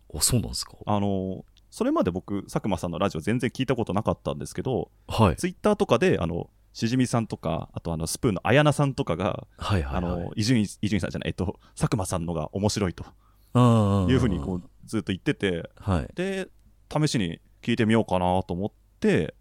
[0.07, 0.77] お、そうなんですか？
[0.85, 5.35] あの、それまで僕、佐久間さんのラジオ全然聞いたことなかったんですけど、はい。
[5.35, 10.11] ツイッターとかで、あの、しじみさんとか、あとあの、スプーンの綾菜さんとかが、はいはいはい。
[10.13, 13.03] あの、伊集院、さんじゃない、えっと、佐久間さんのが面白いと
[13.53, 16.09] うんいうふうにこう、ずっと言ってて、はい。
[16.15, 16.49] で、
[16.91, 19.33] 試しに聞いてみようかなと思って、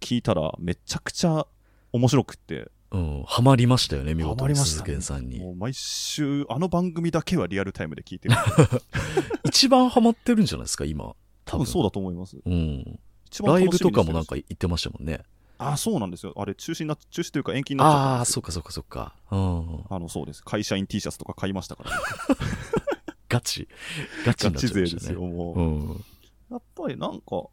[0.00, 1.46] 聞いたらめちゃくちゃ
[1.92, 3.22] 面白くって、うん。
[3.26, 5.38] ハマりましたよね、見事に鈴ハマりましたね木さんに。
[5.38, 8.34] もう毎週、あの番組だけはリアルタイムで聞いてる。
[9.46, 11.14] 一番ハマってるんじゃないですか、今。
[11.44, 11.66] 多分。
[11.66, 12.36] そうだと思います。
[12.44, 12.98] うん。
[13.44, 15.22] ライブとかもなんか行ってましたもんね。
[15.58, 16.32] あ、そうなんですよ。
[16.36, 19.14] あれ、中止になっ、中止というか延期になっちゃったああ、そっかそっかそっか。
[19.30, 19.84] うん。
[19.88, 20.42] あの、そうです。
[20.42, 21.96] 会社員 T シャツとか買いましたから、ね。
[23.28, 23.68] ガチ。
[24.26, 25.20] ガチガになっちチ勢ですよ。
[25.20, 25.60] もう。
[25.60, 25.62] う
[25.94, 26.04] ん。
[26.50, 27.46] やっぱりなんか、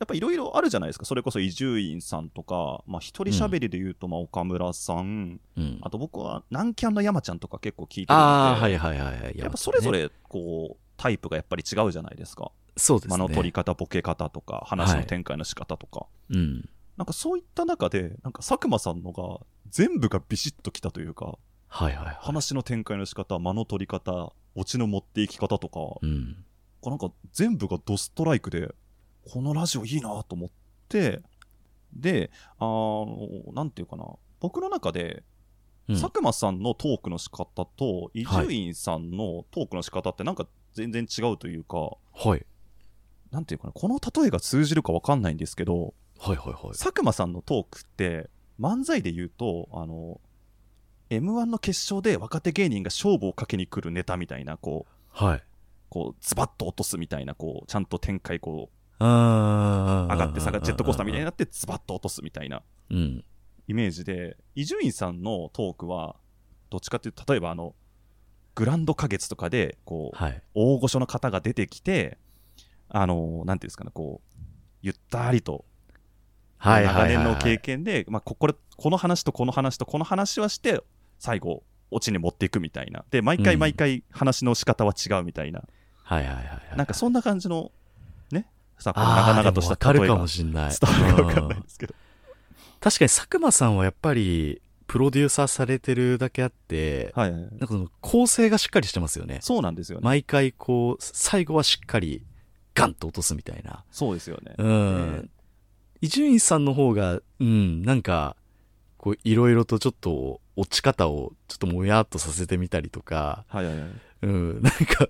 [0.00, 1.04] やっぱいろいろあるじゃないですか。
[1.04, 5.78] それこそ伊集院さんとか、まあ一人喋りで言うと、まあ岡村さん、うん。
[5.82, 9.38] あと僕は南キャンの山ちゃんとか結構聞いてるんで、ああ、はいはいはいはい。
[9.38, 9.98] やっぱそれぞね。
[9.98, 12.50] れこう、タイプがやっぱり違うじゃないですか。
[12.76, 13.16] そうですね。
[13.16, 16.06] 間の取り方、ボケ方とか、話の展開の仕方とか。
[16.30, 16.68] うん。
[16.96, 22.18] なんかそういった中で、なんか佐久間さんのが全部がビシッときたというか、はいはいはい。
[22.20, 26.44] 話の展開の仕方、間の取り方、オチの持っていき方とか、うん。
[26.84, 28.74] なんか全部がドストライクで、
[29.32, 30.50] このラジオいいなと思っ
[30.88, 31.22] て、
[31.92, 34.04] で、あの、なんていうかな、
[34.40, 35.22] 僕の中で、
[35.88, 42.46] うん佐久間さんのトークの仕方と、伊集院さんのトークの仕方ってなんか全然違うというか、はい。
[43.34, 46.78] なんていうかな、この例えが通じるかわかんないんですけど、はいはいはい。
[46.78, 48.30] 佐久間さんのトークって、
[48.60, 50.20] 漫才で言うと、あの、
[51.10, 55.42] M1 の決勝で若手芸人が勝負をかけに来るネタみたいな、こう、はい。
[55.88, 61.30] こう、ズバッと落とすみたいな、こう、ちゃんと展開、こう、あ上がって下がジェットコースターみたいにな。
[61.30, 63.24] なって、ズバッと落とすみたいなうん。
[63.66, 66.16] イメージで、伊集院さんのトークは、
[66.70, 67.74] どっちかっていうと、例えばあの、
[68.54, 70.42] グランド花月とかで、こう、はい。
[70.54, 72.18] 大御所の方が出てきて、
[72.88, 74.36] あの、なんていうんですかね、こう、
[74.82, 75.64] ゆったりと。
[76.60, 80.82] 長年の経験で、まあ、ここれこの話とこの話とこの話はして、
[81.18, 83.04] 最後、オチに持っていくみたいな。
[83.10, 85.62] で、毎回うん毎回話の仕方は違うみたいな。
[86.02, 86.76] はいはいはいはい。
[86.76, 87.70] なんかそんな感じの、
[88.30, 88.46] ね、
[88.78, 90.72] さ、あー長々とした例えがもしんない。
[90.78, 91.94] 伝わるかわかんうんないですけど。
[92.80, 99.38] 確かに佐久間さんはやっぱり、プロデューサーされてるだけあって、はいはいはいなんかその構成がしっかりしてますよね。
[99.40, 100.04] そうなんですよね。
[100.04, 102.22] 毎回こう、最後はしっかり
[102.74, 103.84] ガンと落とすみたいな。
[103.90, 104.54] そうですよね。
[104.58, 105.30] うん。
[106.00, 108.36] 伊集院さんの方が、うん、なんか、
[108.98, 113.90] こう、いろいろとちょっと、落ち方をちょっともやっとさせてみたりとか、はいはいはい。
[114.22, 115.08] うん、なんか、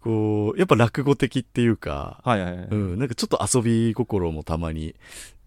[0.00, 2.66] こう、やっぱ落語的っていうか、はいはいはい。
[2.70, 4.94] うん、なんかちょっと遊び心もたまに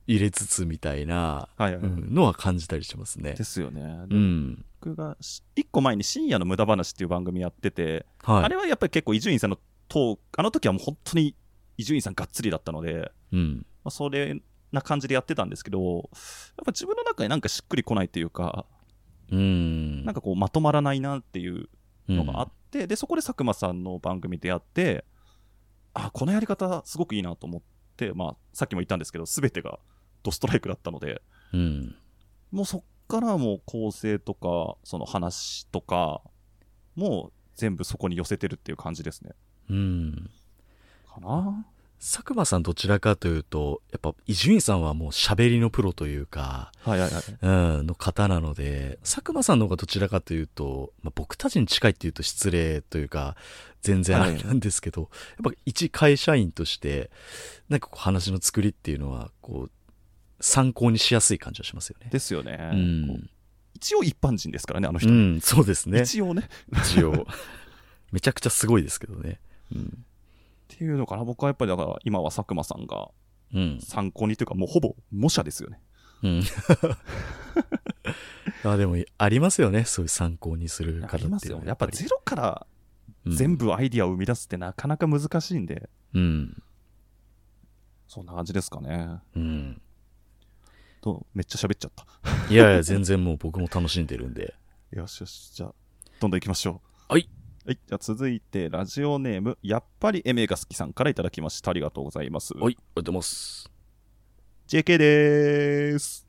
[0.07, 3.43] 入れつつみたいな、はいはいはいうんのは感じたりしますねで。
[3.43, 3.81] すよね。
[4.09, 4.65] うん。
[4.79, 8.43] 僕がし一個前に深夜の無駄話っていう番組やってて、はい。
[8.43, 11.35] あれはやっぱり結構伊集院さんのトーク、あの時はもう本当に
[11.77, 13.65] 伊集院さんがっつりだったので、うん。
[13.83, 14.39] まあ、それ
[14.71, 16.01] な感じでやってたんですけど、やっ
[16.65, 18.65] ぱ自分の中になんかしっくりこないっていうか、
[19.31, 20.05] うん。
[20.05, 21.69] なんかこうまとまらないなっていう
[22.07, 25.05] うんのがあって、で、そこで佐久間さんの番組でやって、
[25.93, 27.61] あ、このやり方すごくいいなと思っ
[27.97, 29.79] て、まあ、さっきも言ったんですけど、すべてが
[30.23, 31.21] ドストライクだったので、
[31.53, 31.95] うん。
[32.51, 36.21] もうそっからはもう構成とか、その話とか、
[36.95, 39.31] もう全部そこに寄せてるっていう感じですね。
[39.69, 40.29] うん。
[41.07, 41.65] かな
[41.99, 47.23] 佐久間さんどちらかというと、やっぱ伊集院さんはもう喋りのプロというか、はいはいはい。
[47.41, 53.35] うん、の方なので、佐久間さんの方がどちらかというと、まあ、僕たちに近いっていうと失礼というか、
[53.81, 55.07] 全然あれなんですけど、や
[55.49, 57.09] っぱ一会社員として、
[57.69, 59.71] なんかこう話の作りっていうのは、こう、
[60.41, 62.09] 参考にしやすい感じはしますよね。
[62.11, 62.69] ですよね。
[62.73, 63.29] うん
[63.75, 65.09] 一応一般人ですからね、あの人。
[65.09, 66.03] うん、そうですね。
[66.03, 66.47] 一応ね。
[66.71, 67.27] 一応。
[68.11, 69.41] めちゃくちゃすごいですけどね。
[69.73, 69.83] うん。
[69.83, 69.87] っ
[70.67, 73.09] ていうのかな、僕はやっぱりだから今は佐久間さんが
[73.53, 73.79] うん。
[73.81, 75.79] 参考にというか、もうほぼ模写ですよね。
[76.23, 76.43] うん。
[78.69, 79.85] あでも、ありますよね。
[79.85, 81.47] そういう参考にするあ方りますよね。
[81.47, 82.67] っていうのはやっぱゼロから
[83.25, 86.61] うん全部アイディアを生み出すってなかなか難しいんで、うん。
[88.07, 89.19] そんな感じですかね。
[89.35, 89.81] うん。
[91.01, 92.05] とめっちゃ喋っちゃった。
[92.53, 94.53] いやいや、全然もう僕も楽しんでるんで。
[94.91, 95.73] よしよし、じゃあ、
[96.19, 97.13] どんどん行きましょう。
[97.13, 97.29] はい。
[97.67, 101.71] はい、じゃあ続いて、ラジオネーム、やっぱりエメが好きさんからいただきました。
[101.71, 102.53] ありがとうございます。
[102.53, 103.71] はい、ありがとうございます。
[104.67, 106.27] JK でーす。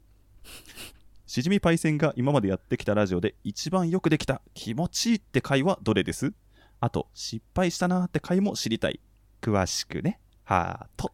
[1.26, 6.32] しじみパイセンが今までやってきたラジオで一番よくできた気持ちいいって回はどれです？
[6.80, 8.98] あと、失敗したなーって回も知りたい。
[9.42, 10.18] 詳しくね。
[10.44, 11.12] ハート。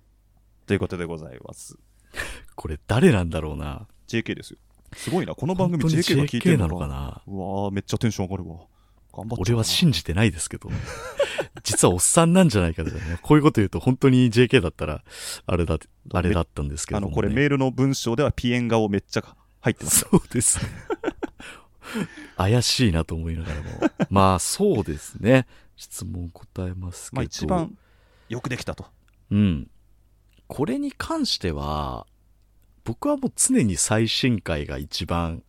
[0.67, 1.77] ということでございます。
[2.55, 3.89] これ誰なんだろうな。
[4.07, 4.59] JK ですよ。
[4.95, 5.35] すごいな。
[5.35, 8.67] この番組 JK が聞いてるのかなうわー、めっちゃテンション上がるわ。
[9.13, 10.71] 俺は信じてないですけど。
[11.63, 13.19] 実はおっさんなんじゃないかとかね。
[13.23, 15.05] こういうこと言うと本当に JK だったら、
[15.47, 15.79] あれだ、
[16.13, 17.15] あれだったんですけども、あの、ね。
[17.15, 20.07] これメールの文章ではピエン顔めっちゃ入ってます。
[20.11, 20.61] そうです。
[22.37, 23.91] 怪しいなと思いながらも。
[24.11, 25.47] まあそうですね。
[25.77, 27.17] 質問答えますけど。
[27.17, 27.77] まあ一番
[28.29, 28.87] よくできたと。
[29.31, 29.71] うん。
[30.47, 32.07] これに関しては、
[32.85, 35.43] 僕はもう常に最新回が一番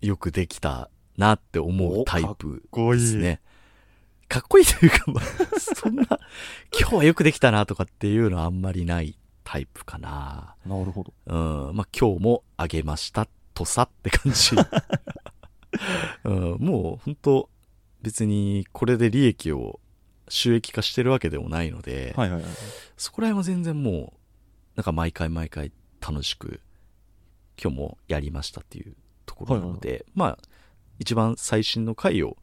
[0.00, 3.40] よくできたなって思うタイプこいいですね。
[4.28, 5.24] かっこいいというか、まあ、
[5.58, 6.04] そんな、
[6.78, 10.54] 今日はよくできたなとかっていうのはあんまりないタイプかな。
[10.64, 11.12] なるほど。
[11.26, 11.76] うん。
[11.76, 14.54] まあ今日もあげましたとさって感じ。
[16.24, 17.50] うん、もう本当
[18.02, 19.80] 別にこれで利益を
[20.28, 22.50] 収益化してるわけでもないので、はいはいはい。
[22.96, 24.18] そこら辺は全然もう、
[24.76, 26.60] なんか毎回毎回楽しく、
[27.60, 28.94] 今日もやりましたっていう
[29.26, 30.38] ところなので、まあ、
[30.98, 32.36] 一番最新の回を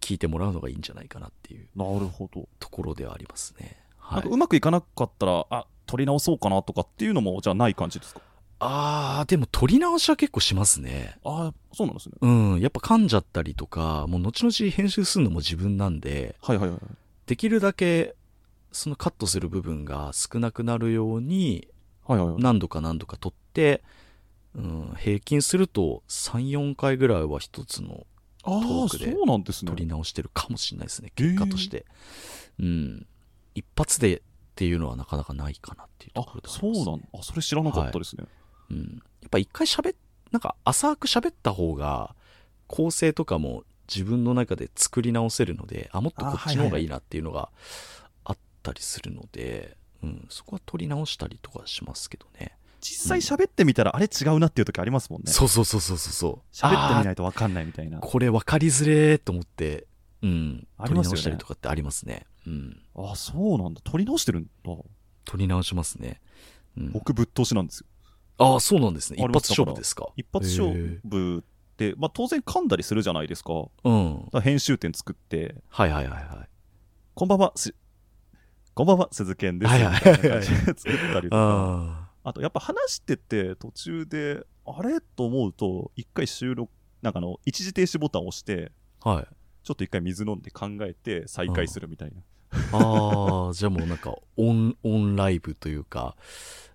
[0.00, 2.48] 聞いてもらうのがいいんじゃないかなっていうなるほど。
[2.58, 3.76] ところではありますね。
[3.98, 4.34] はいなんか。
[4.34, 8.20] うまくいかなかったら、あ、取り直そうかなとかっていうのも、じゃあない感じですか？
[8.58, 11.18] あー、でも撮り直しは結構しますね。
[11.24, 12.14] ああ、そうなんですね。
[12.20, 12.60] うん。
[12.60, 16.80] やっぱ噛んじゃったりとか、もう後々編集するのも自分なんで、はいはいはい。
[17.26, 18.16] できるだけ、
[18.72, 21.68] そのカットする部分が少なくなるように、
[22.06, 22.42] はいはいはい。
[22.42, 23.82] 何度か何度か撮って、
[24.56, 28.06] うん、平均すると3、4回ぐらいは一つの
[28.42, 29.70] ああ、トークでそうなんですね。
[29.70, 31.84] 撮り直してるかもしれないですね、へー結果として。
[32.58, 33.06] うん。
[33.54, 34.20] 一発でっ
[34.54, 36.72] ていうのはなかなかないかなっていうとあころで、はあそう。
[36.86, 38.24] なんあ、それ知らなかったですね。
[38.70, 39.02] うん。
[39.22, 39.96] やっぱ一回喋っ、
[40.30, 42.14] なんか浅く喋った方が、
[42.66, 47.50] 構成とかも自分の中で作り直せるので、あ、もっとこっちの方がいいなっていうのが
[48.24, 52.56] あったりするので、うん、そこは撮り直したりとかしますけどね。
[52.80, 55.32] 実際喋ってみたら、あれ違うなっていう時ありますもんね。
[55.32, 56.54] そうそうそうそうそうそう。
[56.54, 57.98] 喋ってみいないと分かんないみたいな。
[58.00, 59.86] これ分かりづれーと思って、
[60.22, 62.26] うん、ありますよね直したりとかってありますね。
[62.46, 62.80] うん。
[62.94, 63.80] あそうなんだ。
[63.84, 64.72] 取り直してるんだ。
[65.24, 66.20] 撮り直しますね。
[66.76, 67.86] うん、僕ぶっ通しなんですよ。
[68.38, 69.16] ああ、そうなんですね。
[69.18, 70.08] 一発勝負ですか？
[70.16, 70.68] 一発勝
[71.04, 71.42] 負っ
[71.76, 73.52] て、まあ当然噛んだりするじゃないですか。
[73.84, 74.28] うん。
[74.30, 76.48] ら編集点作って、はいはいはいはい。
[77.14, 77.74] こんばんは、し
[78.74, 79.70] こんばんは、鈴賢です。
[79.70, 82.05] はいはいはい作ったりとか。
[82.26, 85.00] ああとやっぱ話してて途中であれ？
[85.00, 88.72] と思うと一回収録なんかあの一時停止ボタンを押して
[89.02, 89.26] はい。
[89.62, 92.22] ちょっと一回水飲んで考えて再開するみたいな、
[92.78, 96.16] ああ、じゃあもうなんか、オン、オンライブというか、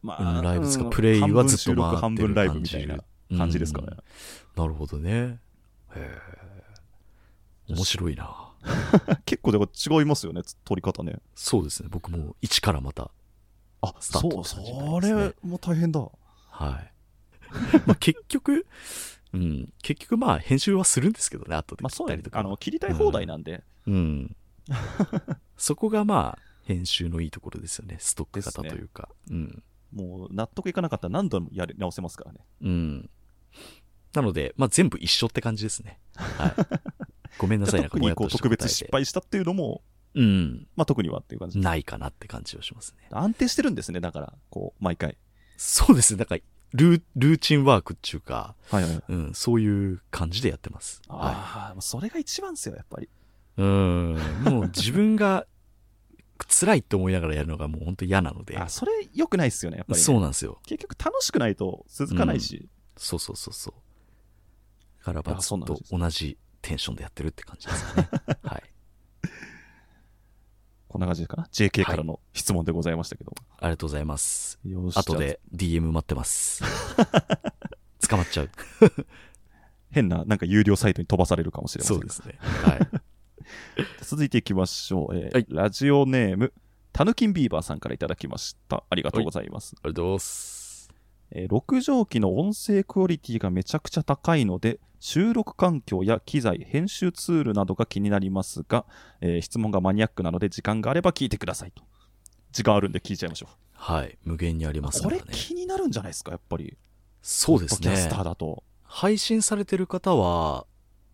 [0.01, 0.83] まうんライブですか？
[0.83, 2.97] うんプレイはずっと回ってる半分ライブみたいな
[3.37, 3.87] 感じですかね、
[4.57, 5.39] なるほどね。
[5.95, 6.19] へえ。
[7.69, 8.51] 面白いな。
[9.25, 11.89] 結構でも違いますよね撮り方ねそうですね。
[11.89, 13.09] 僕も一からまた。
[13.81, 16.91] あスタートそうそねれも大変だはい。
[17.85, 18.65] まあ結局、
[19.33, 22.45] うん、結局まあ編集はするんですけどね、後でまあそうね切ったりとかは。
[22.45, 24.35] あの切りたい放題なんで、うん。
[25.57, 27.97] そこがまあ、編集のいいところですよね。
[27.99, 29.09] ストック型というか。
[29.29, 29.63] うん。
[29.91, 33.09] もう納得いかなかったら何度もやり直せますからねうん。
[34.13, 35.99] なので、まあ全部一緒って感じですね。
[36.15, 36.53] はい。
[37.37, 39.81] ごめんなさい、 なんか特にこう特別失敗したっていうのも
[40.15, 40.67] うん。
[40.75, 43.07] まあ特にはっていう感じないかなって感じをしますね。
[43.11, 45.17] 安定してるんですねだからこう毎回
[45.63, 46.17] そうですね。
[46.17, 46.41] だから、
[46.73, 51.03] ルー、ルーチンワークっていうか、はいはいうん、そういう感じでやってます。
[51.07, 53.09] はああ、それが一番ですよやっぱりい。
[53.61, 54.15] うん。
[54.43, 55.45] もう自分が
[56.47, 58.57] 辛いって思いながらやるのがもう本当嫌なので。
[58.57, 60.59] あそれ良くないっすよねやっぱりね、そうなんですよ。
[60.65, 63.73] 結局楽しくないと続かないし、そうそうそうそう。
[64.99, 68.09] だからまああずっと同じテンションでやってるって感じですかね。
[68.43, 68.63] はい。
[70.91, 71.37] こんな感じか？
[71.37, 74.59] な JK からの質問でございましたけど、ありがとうございます。
[74.65, 76.63] よし後で DM 待ってます。
[78.09, 78.49] 捕まっちゃう。
[79.91, 82.37] 変ななんか有料サイトに飛ばされるかもしれませんがそうですね。
[82.41, 82.87] はい。
[84.03, 86.53] 続いていきましょう、えーはいラジオネーム
[86.93, 90.60] たぬきんビーバーさんからいただきましたありがとうございます、ありがとうございます。
[91.31, 98.85] えー6畳機の音声クオリティがめちゃくちゃ高いので収録環境や機材編集ツールなどが気になりますが、
[99.21, 101.83] えー質問がマニアックなので時間があれば聞いてくださいと。
[102.51, 104.17] 時間あるんで聞いちゃいましょはい。
[104.23, 105.37] 無限にありう、ますこれからね。
[105.37, 106.31] 気になるんじゃないですか？
[106.31, 106.77] やっぱり。
[107.21, 107.87] そうですね。
[107.87, 108.17] キャスタ。
[108.17, 108.63] ーだと。
[108.83, 110.65] 配信されてる方は、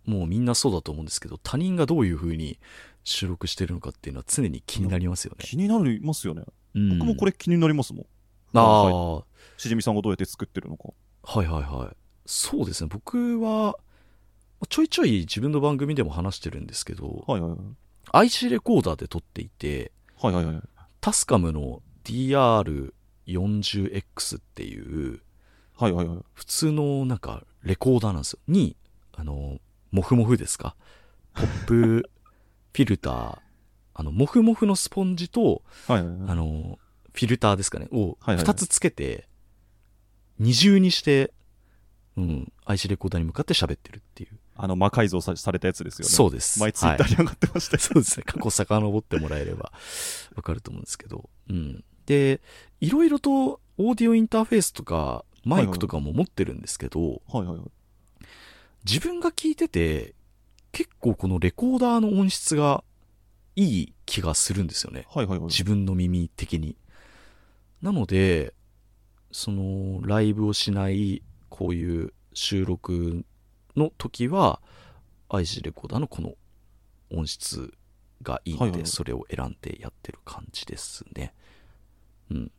[0.05, 2.59] もうみんなそうだと思うんですけど、他人がどういう風に
[3.03, 5.45] 収録してるのかっていうのは常に気になりますよね。
[5.45, 6.43] 気になりますよね、
[6.75, 6.97] うん。
[6.99, 8.05] 僕もこれ気になりますもん。
[8.53, 9.23] ああ、ははい
[9.57, 10.89] しじみさんがどうやって作ってるのか。
[11.23, 11.95] はいはい。
[12.25, 12.89] そうですね。
[12.91, 13.77] 僕は、
[14.69, 17.59] ちょいちょい自分の番組でも話してるんですけど、はいはいはい。
[18.11, 20.61] IC レコーダーで撮っていて、はいはいはい。
[21.01, 25.19] タスカムの DR40X っていう、
[25.77, 26.19] はいはいはい。
[26.33, 28.39] 普通のなんかレコーダーなんですよ。
[28.47, 28.75] に、
[29.15, 29.59] あの、
[29.91, 30.75] モフモフですか？
[31.33, 33.39] ポップフィルター、
[33.93, 36.29] あの、モフモフのスポンジと、はいはいはい。
[36.29, 36.79] あの、
[37.13, 38.45] フィルターですかね、をはいはいはい。
[38.45, 39.27] 2つつけて、
[40.39, 41.33] 二重にして、
[42.15, 44.37] うん、IC レコーダーに向かって喋ってるっていう。
[44.59, 46.59] あの魔改造さされたやつですよねそうです。
[46.59, 48.23] 前ツイッターに上がってましたよ、そうですね。
[48.25, 49.71] 過去遡ってもらえれば
[50.35, 51.29] わかると思うんですけど。
[51.49, 51.83] うん。
[52.07, 52.41] で、
[52.81, 57.59] いろいろとオーディオインターフェースとかマイクとかも持ってるんですけど、はいはいはい
[58.85, 60.13] 自分が聞いてて、
[60.71, 62.85] 結構このレコーダーの音質が
[63.57, 65.05] いい気がするんですよね。
[65.09, 66.77] はいはいはい自分の耳的に。
[67.81, 68.53] なので、
[69.31, 73.25] その、ライブをしない、こういう収録
[73.75, 74.61] の時は、
[75.29, 76.35] IC レコーダーのこの
[77.11, 77.73] 音質
[78.21, 81.33] がいいので、それを選んでやってる感じですね。
[82.31, 82.51] うん。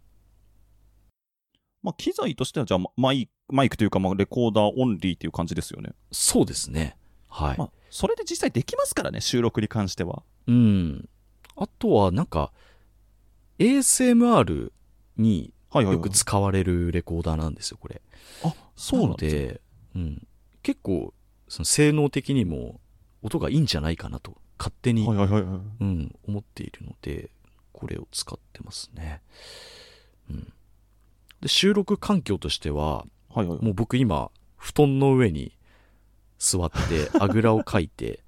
[1.82, 5.92] まあ、機材としては、じゃあ、マイマイクというか、まあ、レコーダーオンリーっていう感じですよね。
[6.12, 6.96] そうですね。
[7.28, 7.58] はい。
[7.58, 10.22] まあ、それで実際できますからね、収録に関しては。
[10.46, 11.08] うん。
[11.56, 12.52] あとは、なんか、
[13.58, 14.72] ASMR
[15.16, 18.00] にはいはい、よく使われるレコーダーなんですよ、これ。
[18.44, 19.60] あ、そうなんので
[19.94, 20.26] うん、
[20.62, 21.14] 結構、
[21.48, 22.80] その性能的にも
[23.22, 25.60] 音がいいんじゃないかなと、勝手に、はいはいはいはい。
[25.80, 27.30] うん、思っているので、
[27.72, 29.22] これを使ってますね。
[30.30, 30.52] うん。
[31.40, 33.64] で、収録環境としては、はいはい。
[33.64, 35.56] もう僕今、布団の上に
[36.38, 38.22] 座って、 あぐらをかいて、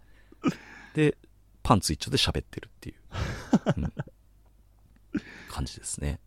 [0.95, 1.17] で、
[1.63, 2.97] パンツ一丁で喋ってるっていう、
[3.77, 3.93] うん
[5.51, 6.21] 感じですね。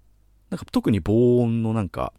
[0.54, 2.14] なんか特に防音のなんか、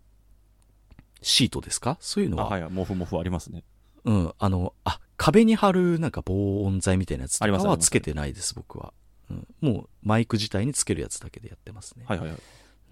[1.23, 1.97] シートですか？
[2.01, 3.63] そういうのあ、は、はいはい、モフモフありますね。
[4.03, 8.93] うん、あの、あ、壁に貼るなんか防音材みたいなやつとかはつけてないです、僕は。
[9.31, 12.05] うん、もうマイク自体につけるやつだけでやってますね。
[12.09, 12.39] はいはいはい。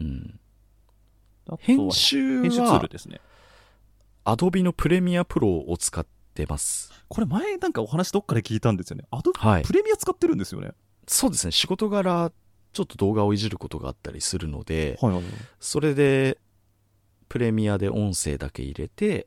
[0.03, 0.39] うん、
[1.47, 3.21] あとは編集編集ツールは、ですね。
[4.25, 6.93] Adobe のプレミアプロを使ってます。
[7.09, 9.07] これ前なんかお話どっかで聞いたんですよね。
[9.11, 10.71] アドはいプレミア使ってるんですよね。
[11.09, 12.31] そうですね、仕事柄、
[12.73, 15.33] ちょっと動画をいじることがあったりするので、はいはいはい。
[15.61, 16.39] それで、
[17.29, 19.27] プレミアで音声だけ入れて、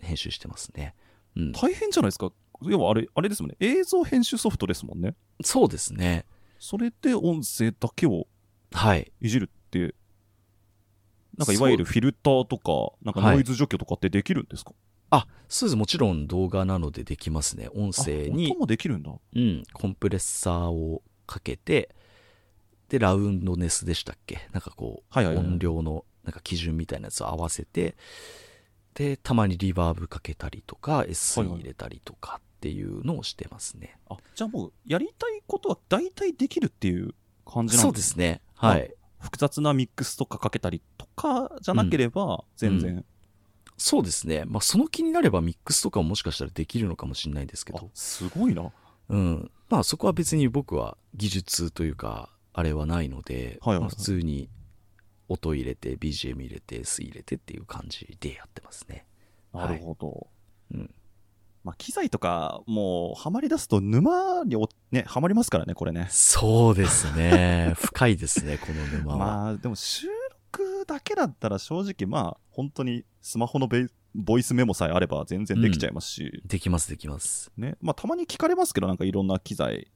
[0.00, 0.94] 編集してますね。
[1.36, 1.52] うん。
[1.52, 2.32] 大変じゃないですか。
[2.62, 3.56] 要はあれ、あれですもんね。
[3.60, 5.14] 映像編集ソフトですもんね。
[5.42, 6.26] そうですね。
[6.58, 8.26] それで音声だけを
[8.74, 9.12] はい。
[9.20, 9.94] いじるって、
[11.36, 14.72] なんかいわゆるフィルターとか、なんかノイズ除去とかってできるんですか、
[15.10, 15.76] あ、そうです。
[15.76, 17.68] もちろん動画なのでできますね。
[17.74, 18.50] 音声に。
[18.50, 19.12] 音もできるんだ。
[19.34, 19.62] うん。
[19.72, 21.94] コンプレッサーをかけて、
[22.94, 24.48] で、ラウンドネスでしたっけ？
[24.52, 27.96] なんかこう、はいはいはい音量のなんか基準みたいなやつを合わせて、
[28.94, 33.98] で、たまにリバーブかけたりとか、はい入れたりとかっていうのをしてますね。
[34.08, 38.40] あ、じゃあもう、やりたいことは大体できるっていう感じなんそうですね。
[38.54, 38.94] はい。
[39.18, 43.04] 複雑なミックスとかかけたりとかじゃなければ、全然、う
[43.76, 44.44] そうですね。
[44.46, 48.70] まあ、その気になればミックスとかももしかしたらできるのかもしれないですけあど、すごいな。
[49.08, 49.50] うん。
[49.68, 54.48] まあ、そこは別に僕は技術というか、あれはないので、はいはいはいまあ普通に
[55.28, 59.06] 音入れて、BGM 入れて、SE 入れてっていう感じでやってますね。
[59.52, 60.28] なるほど。
[60.72, 60.94] うん。
[61.62, 66.08] まあ、機材とか、もう、はまり出すと沼におね、はまりますからね、これね。
[66.10, 67.72] そうですね。
[67.80, 69.18] 深いですね、この沼は。
[69.18, 70.08] まあ、でも収
[70.52, 77.50] 録だけだったら正直、まあ、本当にスマホのベイボイスメモさえあれば全然できちゃいますし、できます、できます。
[77.56, 77.76] ね。
[77.80, 79.90] まあ、たまに聞かれますけど、なんかいろんな機材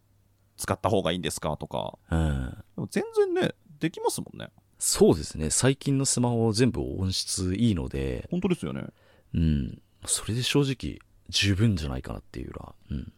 [0.59, 1.99] 使った方がいいんですかとか。
[2.11, 2.51] うん。
[2.77, 4.51] でも全然ね、できますもんね。
[4.79, 5.51] そうですね。
[5.51, 8.85] 最近のスマホ全部音質いいので、本当ですよね。
[9.35, 9.81] うん。
[10.05, 10.99] それで正直
[11.31, 13.13] 十分じゃないかなっていうら、うん。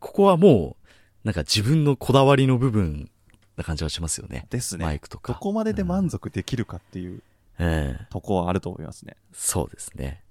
[0.00, 0.86] ここはもう、
[1.24, 3.10] なんか自分のこだわりの部分
[3.56, 4.46] な感じはしますよね。
[4.50, 4.84] ですね。
[4.84, 5.34] マイクとか。
[5.34, 7.22] どこまでで満足できるかっていう
[7.58, 9.16] ええとこはあると思いますね。
[9.32, 10.22] そうですね。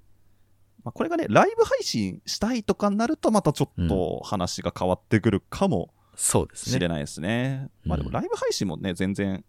[0.84, 6.74] まあ、これがね、ライブ配信したいとかになると、またちょっと話が変わってくるかもそうですね。
[6.74, 7.70] しれないですね。
[7.84, 9.43] うんまあでも、ライブ配信もね、全然、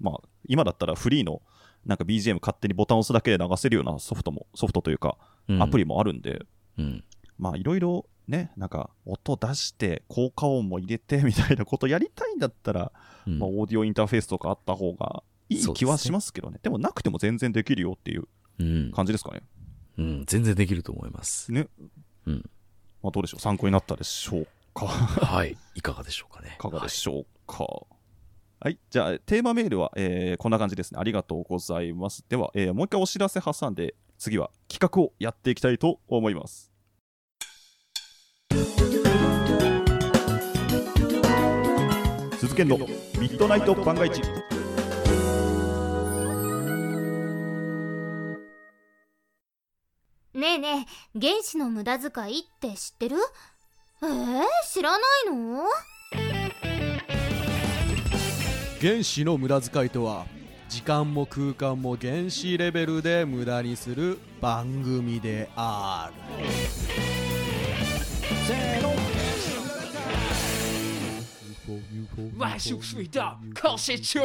[0.00, 1.42] まあ、今だったらフリーの、
[1.84, 5.16] なんか BGM 勝手にボタンを押すだけで流せるようなソフトも、ソフトというか、
[5.48, 6.44] うんアプリもあるんで、
[6.78, 7.04] うん。
[7.38, 12.92] まあ、いろいろね、なんか、音出して、効果音も入れて みたいなことやりたいんだったら、
[13.26, 16.58] うんまあ、オーディオインターフェースとかあった方がいい気はしますけどね。
[16.62, 18.28] でも、なくても全然できるよっていう
[18.58, 18.92] うん。
[18.92, 19.42] 感じですかね。
[19.98, 20.24] うん。
[20.26, 21.50] 全然できると思います。
[21.52, 21.68] ね。
[22.26, 22.50] うん。
[23.02, 25.56] まあ、どうでしょう参考になったでしょうかはい。
[25.74, 26.56] いかがでしょうかね。
[26.58, 27.66] いかがでしょうか。
[28.60, 31.00] はい、じゃあ、テーマメールは、えーこんな感じですね。
[31.00, 32.24] ありがとうございます。
[32.28, 36.70] では、えーもう一回お知らせ挟んで、次は企画をやっていきたいと思います。
[42.38, 42.84] 鈴研のミ
[43.30, 44.20] ッドナイト番外地。
[50.34, 53.16] ねえねえ原子の無駄遣いって知ってる？
[54.04, 55.00] えー、知らない
[55.32, 55.62] の？
[58.80, 60.26] 原子の無駄遣いとは
[60.68, 66.20] 時間も空間も原子レベルで無駄にする番組である。
[72.36, 74.18] 万事水道，靠谁救？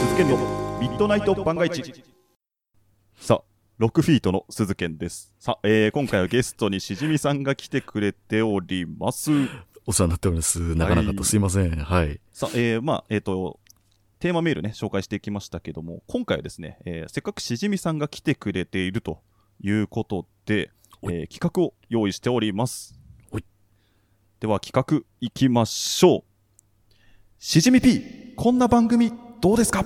[0.00, 0.65] 鈴研の
[0.96, 1.92] ミッドナイト番外地。
[3.18, 5.30] さあ、6フィートの鈴研です。
[5.38, 9.30] さあ、えー今回はゲストにしじみさんが来てくれております。
[9.84, 10.74] お世話になっております。
[10.74, 11.70] なかなかとすいません。
[11.76, 12.18] はい。
[12.32, 13.60] さあ、えーまあ、えっ、と、
[14.20, 19.20] テーマメールね、紹介していきましたけども、今回はですね、えーせっかくしじみさんが来てくれていると
[19.60, 20.70] いうことで、
[21.02, 22.98] えー企画を用意しております。
[24.40, 26.22] では、企画いきましょう。
[27.38, 29.12] しじみ P、こんな番組
[29.42, 29.84] どうですか？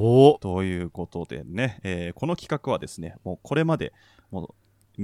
[0.00, 3.92] おということでね、えーこの企画はですね、もうこれまで、
[4.30, 4.54] もう、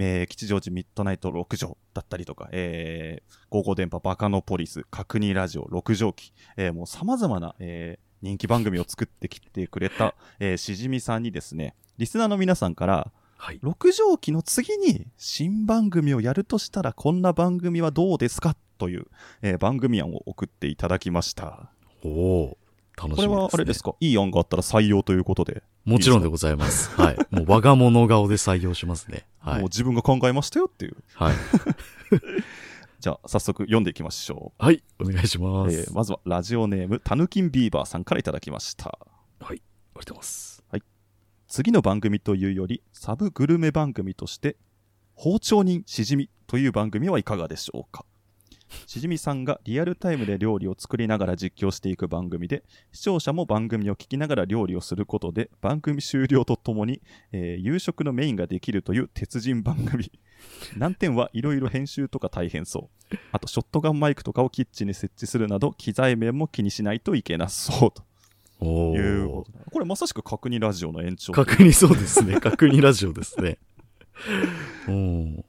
[0.02, 13.60] えー吉祥寺ミッドナイト6条だったりとか、えー、ゴーゴー電波バカノポリス、角煮ラジオ6条期、えーもう様々な、えー人気番組を作ってきてくれた、えーしじみさんにですね、リスナーの皆さんから、はい。
[13.62, 19.06] 6条期の次に新番組をやるとしたらこんな番組はどうですかという、
[19.42, 21.70] えー番組案を送っていただきました。
[22.02, 22.58] おお
[22.96, 23.26] 楽しみです、ね。
[23.28, 23.94] これはあれですか？
[24.00, 25.62] いい案があったら採用ということで。
[25.84, 26.90] もちろんでございます。
[26.90, 27.16] はい。
[27.30, 29.26] もう我が物顔で採用しますね。
[29.38, 29.60] はい。
[29.60, 30.96] もう自分が考えましたよっていう。
[31.14, 31.34] はい。
[32.98, 34.64] じゃあ、早速読んでいきましょう。
[34.64, 34.82] はい。
[34.98, 35.76] お願いします。
[35.76, 38.98] えーまずは、ラジオネーム、たぬきんビーバーさんからいただきました。
[39.38, 39.46] はい。
[39.48, 39.62] ありがとう
[39.94, 40.64] ございます。
[40.72, 40.82] はい。
[41.46, 44.56] 次の番組というより、サブグルメ番組として、
[45.14, 48.04] 包丁人しじみという番組はいかがでしょうか？
[48.86, 57.00] しじみさんがリアルタイムで料理を作りながら実況していく番組で、視聴者も番組を聞きながら料理をすることで、番組終了とともに、
[57.32, 60.10] えー夕食のメインができるという鉄人番組。
[60.76, 63.16] 難点はいろいろ編集とか大変そう。
[63.32, 68.04] あと、ショットガンマイクとかをキッチンに設置するなど、機材面も気にしないといけなそうと。
[68.58, 71.32] おいうおことでこれまさしく角煮ラジオの延長。
[71.32, 72.38] 確認そうですね。
[72.40, 73.58] 確認ラジオですね。
[74.88, 75.44] うん。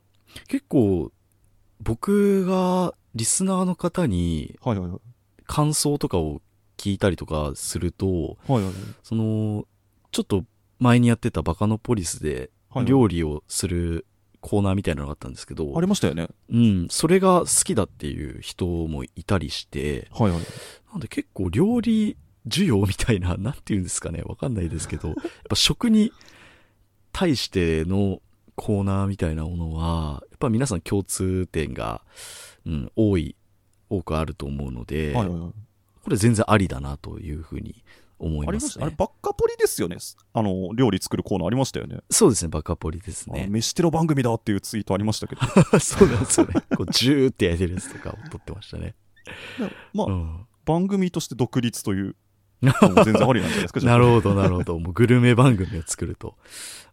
[0.47, 1.11] 結構、
[1.79, 4.99] 僕がリスナーの方にはいはいはい。
[5.45, 6.41] 感想とかを
[6.77, 8.73] 聞いたりとかすると、はいはいはい。
[9.03, 9.65] その、
[10.11, 10.43] ちょっと
[10.79, 12.51] 前にやってたバカノポリスで
[12.85, 14.05] 料理をする
[14.41, 16.27] コーナーみたいなのがあったんですけど、ありましたよね。
[16.49, 20.41] うん、それが好きだっていう人もいたりして、はいはい。
[20.91, 22.17] なんで結構料理
[22.47, 25.17] 需要みたいな、なんていうんですかね、わかんないですけど、やっ
[25.49, 26.11] ぱ食に
[27.11, 28.21] 対しての
[28.55, 32.01] コーナーみたいなものは、やっぱ皆さん共通点が、
[32.67, 33.35] うん、多い、
[33.89, 35.51] 多くあると思うので、はいはいはい。
[36.03, 37.83] これ全然ありだなというふうに
[38.19, 38.85] 思いますした。
[38.85, 39.97] あれ、バッカポリですよね。
[40.33, 41.99] あの、料理作るコーナーありましたよね。
[42.09, 43.47] そうですね、バカポリですあね。
[43.49, 45.41] 飯テロ番組だっていうツイートありましたけど。
[45.79, 46.53] そうなんですよね。
[46.75, 48.95] こう、ジューって焼いてるやつとかを撮ってましたね。
[49.93, 52.15] まあ、うん番組として独立という
[52.61, 52.73] 全
[53.13, 53.79] 然ありなんじゃないですか。
[53.79, 54.77] じゃあ なるほど、なるほど。
[54.77, 56.35] もうグルメ番組を作ると。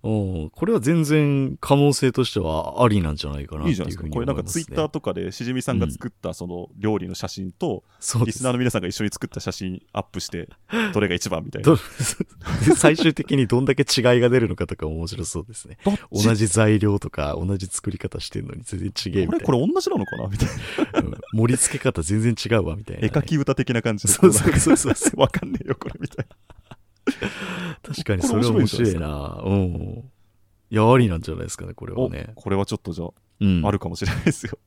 [0.04, 4.08] うんこれは全然可能性としてはありなんじゃないかなっていういいじゃないですか。
[4.10, 4.42] これなんか。
[4.44, 10.48] ツイッターとかでしじみさんが作ったその料理の写真と、 そうですリスナーの皆さんが一緒に作った写真アップして、
[10.92, 11.78] どれが一番みたいなど。
[12.76, 15.78] 最終的にどんだけ違いが出るのかとか面白そうですね。
[16.12, 19.32] 同じ材料とか同じ作り方してるのに全然違えみたいな。
[19.46, 20.28] これ、これ同じなのかな？
[20.28, 20.48] みたい
[20.92, 21.00] な。
[21.00, 24.12] うん盛り付け方全然違うわみたいなね、絵描き歌的な感じで。
[24.12, 26.53] そうそうそうそう わかんねえよ、これみたいな。
[27.82, 29.42] 確かにそれは面白いな。
[29.44, 30.10] うん。
[30.70, 32.32] いや、ありなんじゃないですかね、これはおね。
[32.34, 33.08] これはちょっとじゃあ、
[33.40, 33.66] うん。
[33.66, 34.58] あるかもしれないですよ。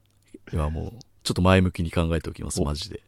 [0.53, 3.01] いや、もう、ちょっと前向きに考えておきます、おマジで。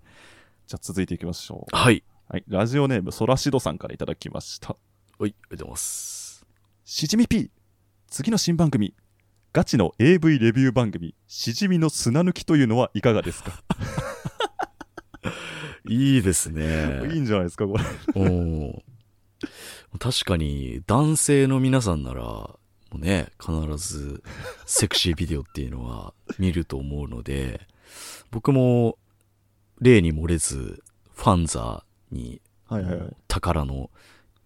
[0.68, 1.76] じゃあ続いていきましょう。
[1.76, 2.04] はい。
[2.28, 2.44] はい。
[2.48, 4.70] ラジオネーム、ソラシドさんからいただきました。
[4.70, 4.78] はい、
[5.22, 6.46] ありがとうございます。
[6.86, 7.50] しじみ P。
[8.10, 8.94] 次の新番組。
[9.52, 13.64] ガチの AV レビュー番組、しじみの砂抜きというのはいかがですか？
[15.90, 17.02] いいですね。
[17.14, 17.84] いいんじゃないですか、これ。
[18.16, 18.84] お
[20.00, 22.58] 確かに、男性の皆さんなら、も
[22.96, 24.24] うね、必ず、
[24.66, 27.68] セクシービデオっていうのは見ると思うので、
[28.32, 28.98] 僕も、
[29.80, 30.84] 例に漏れず、
[31.16, 33.90] ファンザに、はいはいはい宝の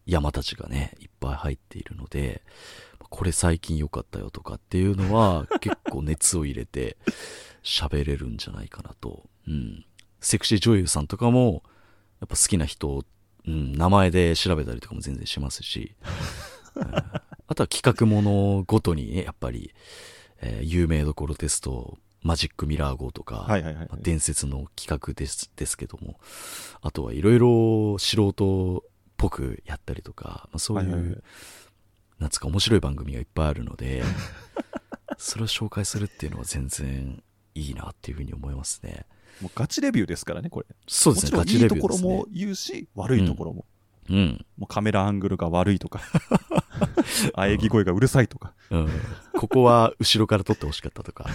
[0.06, 2.42] 山たちがね、いっぱい入っているので、
[3.00, 6.98] これ最近良かったよとかっていうのは、 結構熱を入れて
[7.64, 9.30] 喋れるんじゃないかなと。
[9.48, 9.86] うん。
[10.20, 11.64] セクシー女優さんとかも、
[12.20, 13.06] やっぱ好きな人、
[13.48, 15.96] うん、名前で調べたりとかも全然しますし、
[16.76, 16.96] うん。
[17.48, 19.74] あとは企画ものごとにね、やっぱり、
[20.42, 23.48] えー有名どころですと、マジックミラー号とか、
[24.02, 26.20] 伝説の企画ですですけども、
[26.82, 31.24] あとはいろいろ素人っぽくやったりとか、まあ、そういう、
[32.20, 34.04] なんつうか面白い番組がいっぱいあるので、
[35.18, 37.22] それを紹介するっていうのは全然
[37.56, 39.06] いいなっていうふうに思いますね。
[39.44, 40.66] もうガチレビューですからね、これ。
[40.88, 43.66] そうですねもちろんいいところガチレビューも言うし、悪いところも。
[44.10, 44.46] うん。
[44.58, 46.02] もうカメラアングルが悪いとか、
[47.36, 48.90] 喘ぎ声がうるさいとか、うん。
[49.34, 51.26] ここは後ろから撮ってほしかったとか。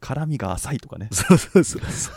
[0.00, 1.08] 絡みが浅いとかね。
[1.12, 2.14] そうそうそうそう。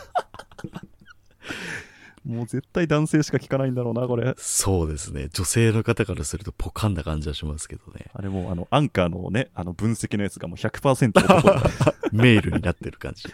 [2.28, 4.34] もう絶対男性しか聞かないんだろうな、これ。
[4.36, 5.28] そうですね。
[5.32, 8.06] 女性の方からするとポカンな感じはしますけどね。
[8.12, 11.62] あれもう、あの、アンカーのね、あの、分析のやつがもう100%男だ
[12.12, 13.24] メールになってる感じ。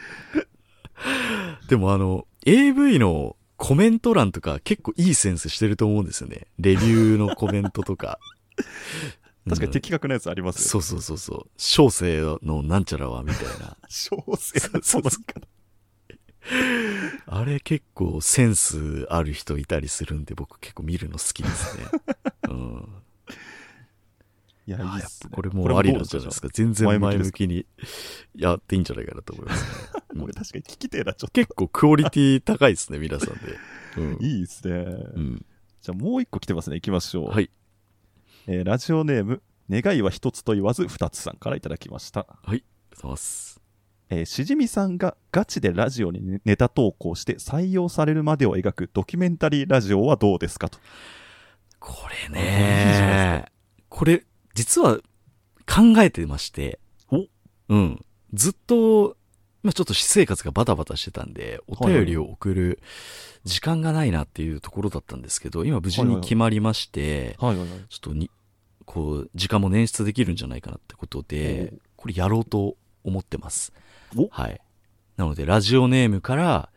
[1.69, 6.49] でもあの、AV のコメント欄とか結構いいセンスしてると思うんですよね。
[6.59, 8.19] レビューのコメントとか。
[9.49, 11.51] 確かに的確なやつありますよねそうそうそうそう。
[11.57, 13.77] 小生のなんちゃらはみたいな。
[13.89, 15.23] 小生そうそうそう
[17.27, 21.85] あれ結構センスある人いたりするんで僕結構見るの好きですね。
[22.49, 22.89] うん。
[24.67, 25.31] いや、いいっっすね。
[25.31, 26.49] ぱこれもうありなんじゃないですか。
[26.53, 27.55] 全然前向きに。
[27.57, 27.67] に
[28.35, 30.04] やっていいんじゃないかなと思いますね。
[30.15, 31.33] うんこれ確かに聞きてえな、ちょっと。
[31.33, 33.59] 結構クオリティ高いですね、皆さんで。
[33.99, 34.25] うん。
[34.25, 34.75] いいっすね。
[34.75, 35.47] うん。
[35.81, 36.77] じゃあもう一個来てますね。
[36.77, 37.31] 行きましょう。
[37.31, 37.51] はい。
[38.47, 42.21] えーラジオネーム、願いは一つと言わず二つさんからいただきました。
[42.21, 42.49] はい。
[42.49, 43.61] ありがとうございます。
[44.11, 50.79] えーしじみさんがガチでラジオにネネタ投稿して採用されるまでを描くドキュメンタリーラジオはどうですかと。
[51.81, 51.95] こ
[52.31, 53.47] れね
[53.89, 54.25] これ、
[54.55, 54.99] 実は
[55.67, 56.79] 考えてまして。
[57.11, 57.27] お
[57.69, 58.05] うん。
[58.33, 59.17] ずっと、
[59.65, 62.81] まあちょっと私生活がバタバタしてたんで、お便りを送る
[63.45, 67.37] 時間がないなっていうところだったんですけど、今無事に決まりまして。
[67.89, 68.31] ちょっとに、
[68.85, 73.73] こう、時間も捻出できるんじゃないかなってことで、これやろうと思ってます。
[74.31, 74.61] はい。
[75.17, 76.69] なので、ラジオネームから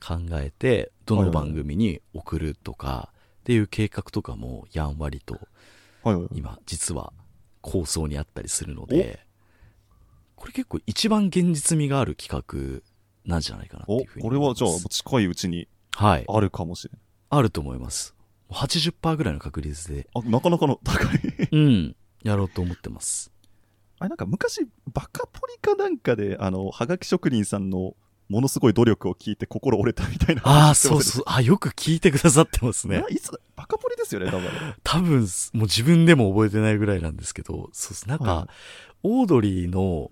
[0.00, 3.10] 考えて、どの番組に送るとか、
[3.40, 5.40] っていう計画とかもやんわりと、
[6.32, 7.12] 今、実は
[7.62, 9.26] 構想にあったりするので、
[10.38, 12.82] これ結構一番現実味がある企画
[13.24, 16.24] なんじゃないかなっていお、うふうにこれはじゃあ近いうちにはい。
[16.28, 17.00] あるかもしれない。
[17.30, 18.14] あると思います。
[18.50, 21.48] 80%ぐらいの確率で、あ、なかなかの高い。
[21.50, 23.32] うん、やろうと思ってます。
[23.98, 27.96] あれなんか昔バカポリかなんかであのはがき職人さんの
[28.28, 31.24] ものすごい努力を聞いて心折れたみたいなああ、そうそう。
[31.26, 33.02] あ、よく聞いてくださってますね。
[33.08, 34.50] いつバカポリですよね、多分。
[34.84, 35.28] 多分、もう
[35.62, 38.08] 自分でも覚えてないぐらいなんですけど、そうです。
[38.08, 38.48] なんか、はい、
[39.02, 40.10] オードリーの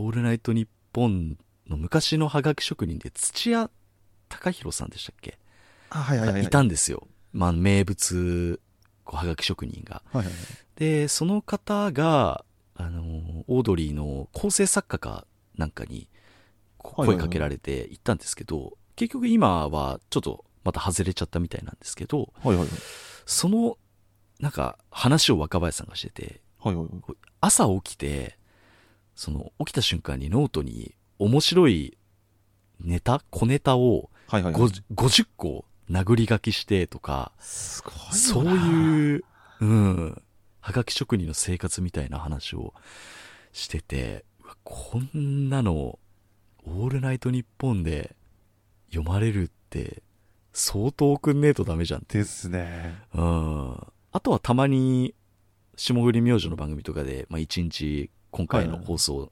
[0.00, 1.36] オールナイトニッポン
[1.68, 3.70] の昔のハガキ職人で土屋
[4.30, 5.38] 隆弘さんでしたっけ？
[5.90, 6.46] あ、はいはいはい、はい。
[6.46, 7.06] いたんですよ。
[7.34, 8.60] まあ、名物、
[9.04, 10.02] こう、はがき職人が。
[10.10, 10.34] はいはいはい、
[10.76, 12.46] で、その方が、
[12.76, 15.26] あの、オードリーの構成作家か
[15.58, 16.08] なんかに、
[16.78, 22.68] 声かけられて行ったんですけど、はいはいはい、結局今はちょっとまた外れちゃったみたいなんですけど、はいはいはい、
[23.26, 23.76] その
[24.38, 28.38] なんか話を若林さんがしてて、はいはいはい、朝起きて
[29.14, 31.98] その起きた瞬間にノートに面白い
[32.80, 39.24] ネタ小ネタを50個殴り書きしてとか、そういう、
[39.60, 40.22] うん、
[40.60, 42.74] はがき職人の生活みたいな話を
[43.52, 44.24] してて、
[44.64, 45.98] こんなの
[46.64, 48.14] オールナイトニッポンで
[48.90, 50.02] 読まれるって
[50.52, 52.04] 相当送んねえとダメじゃん。
[52.08, 52.96] ですね。
[53.14, 53.86] うん。
[54.12, 55.14] あとはたまに、
[55.76, 59.30] 霜降り明星の番組とかで、まあ一日今回の放送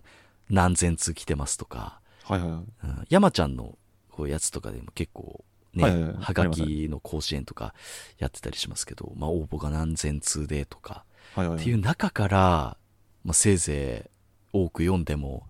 [0.50, 2.60] 何千通来てますとか、はいはいはい。
[2.84, 3.76] うん、山ちゃんの
[4.10, 5.44] こうやつとかでも結構
[5.74, 7.74] ね、はいはいはい、はがきの甲子園とか
[8.18, 11.04] やってたりしますけど、まあ応募が何千通でとか、
[11.34, 12.76] はいはいはい、っていう中から、
[13.24, 14.10] まあせいぜい
[14.52, 15.44] 多く読んでも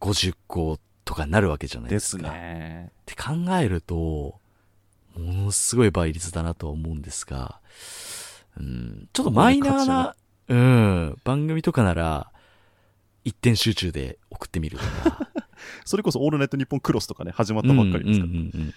[0.00, 2.24] 50個とかになるわけじゃないですか。
[2.24, 2.90] ですね。
[2.90, 4.38] って考えると、
[5.16, 7.60] ものすごい倍率だなとは思うんですが、
[8.58, 10.16] うん、ちょっとマイナーな、
[10.48, 12.30] うん、番組とかなら、
[13.24, 15.30] 一点集中で送ってみるとか。
[15.84, 18.30] それこそオールナイトニッポンクロスとかね、始まったばっかりですから。
[18.30, 18.74] うんうんうんうん、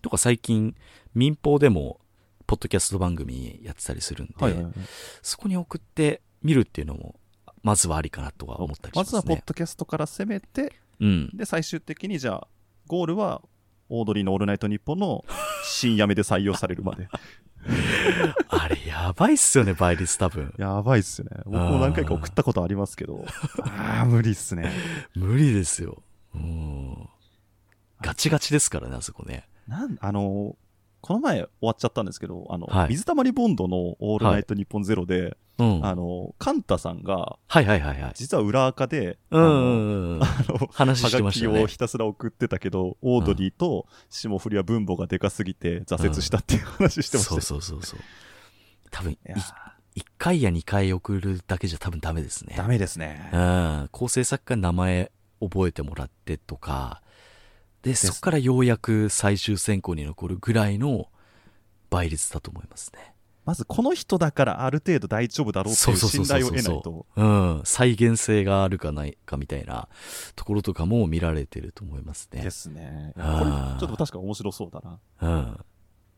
[0.00, 0.76] とか最近、
[1.14, 2.00] 民放でも、
[2.46, 4.72] ポッドキャスト番組やってたりするんで、はいはいはい、
[5.22, 7.18] そこに送ってみるっていうのも、
[7.62, 9.16] まずはありかなとは思ったりしますね。
[9.18, 12.48] まずはポッドキャストから攻めて、うん、で、最終的にじゃあ、
[12.86, 13.42] ゴールは、
[13.90, 15.24] オードリーのオールナイトニッポンの
[15.64, 17.08] 深夜目で採用されるまで。
[18.48, 20.54] あれ、やばいっすよね、倍率多分。
[20.58, 21.42] やばいっすよね。
[21.44, 23.24] 僕も何回か送ったことありますけど、
[23.62, 24.72] ああ、無理っすね。
[25.14, 26.02] 無理ですよ。
[26.34, 27.08] うん。
[28.00, 29.48] ガチガチですからね、あそこね。
[29.66, 30.56] なん、あの、
[31.00, 38.12] この前終わっちゃったんですけど、あの、はい、水溜りボンドのオールナイトニッポンゼロで、はい、あの、カンタさんが、はいはいはいはい。
[38.14, 41.62] 実は裏垢で、うん、あの、話してましたね。
[41.62, 48.00] をひたすら送ってたけど、オードリーと霜降りは分母がでかすぎて挫折したっていう話してました、うん、そうそうそうそう。
[48.90, 49.16] 多分、
[49.96, 52.54] 1回や2回送るだけじゃ多分ダメですね。
[52.56, 53.30] ダメですね。
[53.32, 53.88] うん。
[53.90, 57.02] 構成作家の名前覚えてもらってとか、
[57.88, 61.08] で、そこからようやく最終選考に残るぐらいの
[61.88, 63.14] 倍率だと思いますね。
[63.46, 67.06] まずこの人だからある程度大丈夫だろうっていう信頼を得ないと。
[67.16, 67.62] うん。
[67.64, 69.88] 再現性があるかないかみたいな
[70.36, 72.42] ところとかも見られてると思いますね。
[72.42, 73.14] ですね。
[73.16, 74.98] これちょっと確か面白そうだな。
[75.22, 75.58] うん。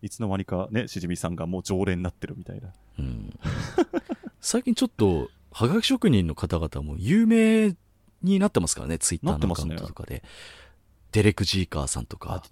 [0.03, 2.73] いつの間にかね、しじみさんがもう常連になってるみたいな。
[2.99, 3.39] うん。
[4.41, 7.77] 最近ちょっと、はがき職人の方々も有名
[8.23, 10.25] になってますからね、ツイッターのアカウントとかで。
[11.13, 12.43] デレク・ジーカーさんとか。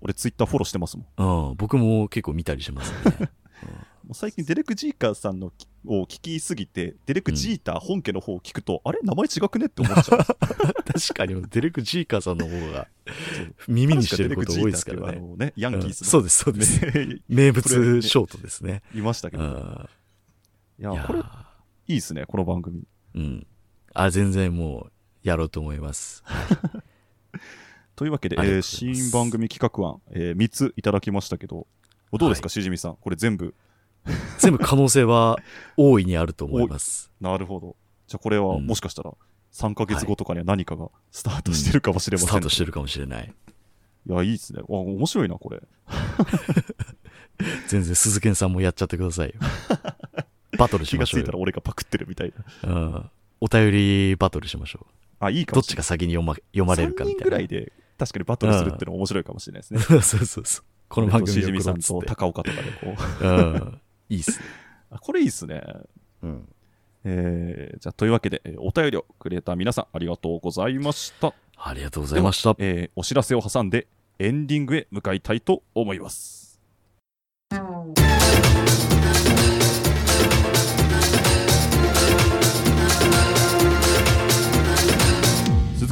[0.00, 1.48] 俺ツイッターフォローしてますもん。
[1.50, 3.16] うん、僕も結構見たりしますね。
[3.62, 5.50] うん最近デレク・ジーカーさんの
[5.86, 10.18] を聞きすぎて、デレク・ジーター本家の方を聞くと、うん、あれ名前違くねって思っちゃう。
[10.84, 12.88] 確かに、デレク・ジーカーさんの方が
[13.66, 15.20] 耳にしてること多いですからね。
[15.36, 16.80] ねヤンキース、うん、そうです、そうです。
[17.28, 18.82] 名物ショートですね。
[18.94, 19.88] いましたけど。
[20.78, 21.22] いや、これ、い
[21.88, 22.82] いですね、この番組。
[23.14, 23.46] うん。
[23.94, 26.22] あ、全然もう、やろうと思います。
[27.96, 31.66] というわけで、えー、新番組企画案、えー、3ついただきましたけど、
[32.12, 32.96] どうですか、はい、しじみさん？
[32.96, 33.54] これ全部。
[34.38, 35.38] 全部可能性は
[35.76, 37.10] 大いにあると思います。
[37.20, 37.76] なるほど。
[38.06, 39.12] じゃあこれはもしかしたら
[39.52, 43.32] 3ヶ月後とかには何かがスタートしてるかもしれません、スタートしてるかもしれない。
[44.06, 44.60] いや、いいっすね。
[44.68, 45.62] わ、面白いな、これ。
[47.68, 49.34] 全然鈴賢さんもやっちゃってくださいよ。
[50.58, 52.74] バトルしましょう気がついたら俺がパクってるみたいな。
[52.74, 53.10] うん。
[53.40, 54.94] お便りバトルしましょう。
[55.20, 57.24] あ、いいかどっちが先に読ま読まれるかみたいな。
[57.24, 59.80] ぐらいで確かにバトルするってのも面白いかもしれないですね。
[60.02, 60.64] そうそうそう。
[60.88, 63.26] この番組しじみさんと高岡とかでこう。
[63.26, 63.80] うん。
[64.08, 64.46] いいっすね。
[65.00, 65.62] これいいっすね。
[66.22, 66.48] うん。
[67.04, 71.34] えー、じゃあ、というわけで、えー、お便りをくれた皆さん、ありがとうございました。
[71.56, 72.54] ありがとうございました。
[72.58, 73.86] えー、お知らせを挟んで、
[74.18, 76.43] エンディングへ向かいたいと思います。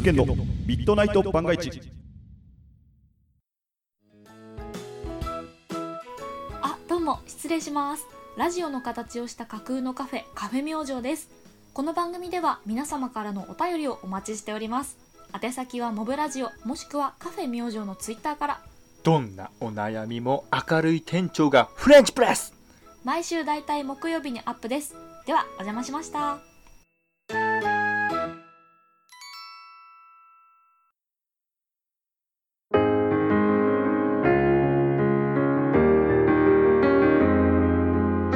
[0.03, 0.25] 鈴研の
[0.65, 1.81] ミッドナイト番外地。
[6.61, 8.05] あ、どうも、失礼します。
[8.35, 11.29] ラジオの形をした架空のカフェ、カフェ明星です。
[11.73, 14.95] この番組では皆様からのお便りをお待ちしております
[15.41, 18.61] 宛先はモブラジオもしくはカフェ明星のツイッターから
[19.01, 22.53] どんなお悩みも明るい店長がフレンチプレス
[23.03, 26.52] 毎週だいたい木曜日にアップですではお邪魔しました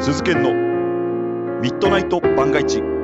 [0.08, 0.54] 鈴研の。
[1.60, 2.97] ミッドナイト万が一。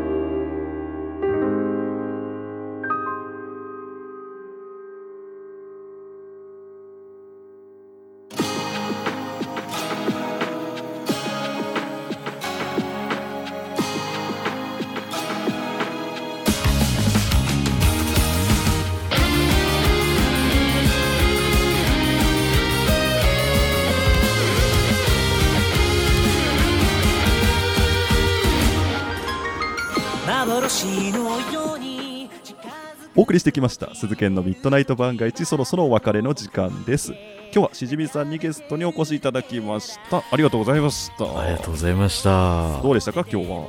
[33.34, 33.96] 送りしてきました。
[33.96, 37.14] 鈴研のミッドナイト番外地そろそろお別れの時間です。
[37.52, 40.18] 今日はしじみさんにゲストにお越しいただきました。
[40.18, 41.40] ありがとうございました。
[41.40, 42.80] ありがとうございました。
[42.84, 43.26] どうでしたか？
[43.28, 43.66] 今日は。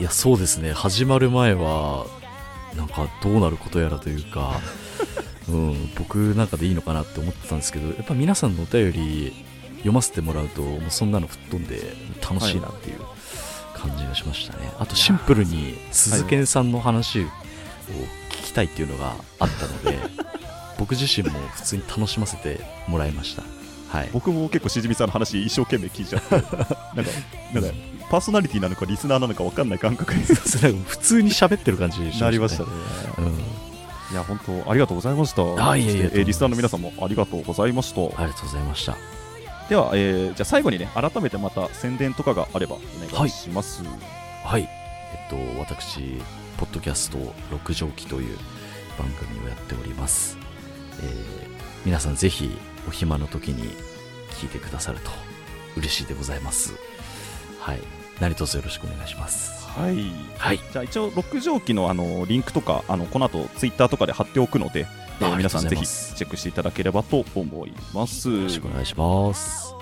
[0.00, 0.72] いやそうですね。
[0.72, 2.04] 始まる前は
[2.76, 4.60] なんかどうなることやらというか
[5.48, 9.32] うん、僕なんかでいいのかなって思ってたんですけどやっぱ皆さんのお便り
[9.78, 13.00] 読ませてもらうともうそんなの吹っ飛んで楽しいなっていう
[13.74, 18.19] 感じがしましたね、あとシンプルに鈴研さんの話を聞
[18.50, 19.98] きたいっていうのがあったので、
[20.78, 23.42] 僕自身も普通に楽しませてもらいました。
[23.90, 26.62] はい、僕も結構しじみさんの話一生懸命聞いちゃって なんか
[27.52, 27.70] なんか
[28.08, 32.24] パーソナリティなのかリスナーなのか分かんない感覚に 普通に喋ってる感じしましたね。
[32.26, 32.68] なりましたね、
[33.18, 33.26] うん。
[34.12, 35.70] いや本当ありがとうございました。
[35.70, 38.00] あいえいええーリスナーの皆さんもありがとうございました。
[38.00, 38.96] ありがとうございました。
[39.68, 42.78] では、えーじゃあ最後にね改めてまた宣伝とかがあればお
[43.16, 43.82] 願いします。
[44.44, 44.62] はい。
[44.62, 46.20] えっと私
[46.60, 47.18] ポッドキャスト
[47.50, 48.36] 六畳記という
[48.98, 50.36] 番組をやっております、
[51.02, 51.50] えー
[51.86, 52.50] 皆さんぜひ
[52.86, 53.74] お暇の時に
[54.32, 55.10] 聞いてくださると
[55.78, 56.74] 嬉しいでございます。
[57.58, 57.78] はい。
[58.20, 59.66] 何卒よろしくお願いします。
[59.68, 64.86] はい、はい、じゃあ一応六畳記のあのリンクとかあのこの後ツイッターとかで貼っておくので、
[65.20, 68.30] えーあ皆さんぜひチェックしていただければと思います。
[68.30, 69.79] よろしくお願いします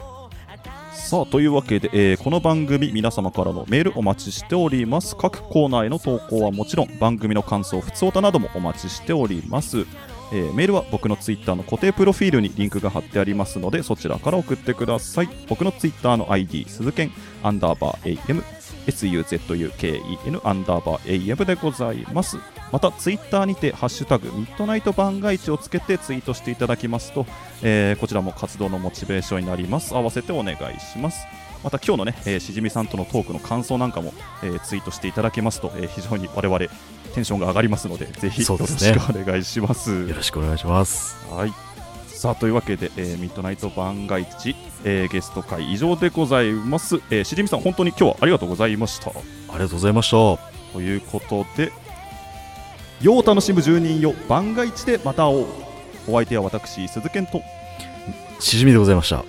[1.08, 5.16] さあというわけで、えーこの番組皆様からのメールお待ちしております。
[5.16, 9.86] 各コーナーへの投稿はもちろん番組の感想ふつおたなどもお待ちしております。
[10.34, 15.30] えーメールは僕のツイッターの固定プロフィールにリンクが貼ってありますのでそちらから送ってください。
[15.48, 17.10] 僕のツイッターの ID 鈴剣
[17.42, 18.42] アンダーバー AM
[18.88, 22.38] SUZUKEN アンダーバー AM でございます。
[22.72, 27.26] またツイッターにてハッシュタグミッドナイト番外地をつけてツイートしていただきますと、
[27.62, 29.94] えーこちらも活動のモチベーションになります。
[29.94, 31.26] 合わせてお願いします。
[31.64, 34.12] また今日のね、えーしじみさんとのトークの感想なんかも、
[34.42, 36.58] えーツイートしていただけますと、えー非常に我々
[37.14, 39.90] テンションが上がりますのでぜひよろしくお願いします。
[40.08, 41.16] よろしくお願いします。
[41.30, 41.67] はい
[42.18, 49.10] さあというわけで、えーミッドナイト番外地、えーゲスト会以上でございます、えーしじみさん本当に今日はありがとうございました。
[49.10, 49.12] あ
[49.52, 50.16] りがとうございました。
[50.72, 51.70] ということで
[53.00, 55.46] 世を楽しむ住人よ番外地でまた会おう。
[56.08, 57.40] お相手は私鈴賢と。
[58.40, 59.24] しじみでございました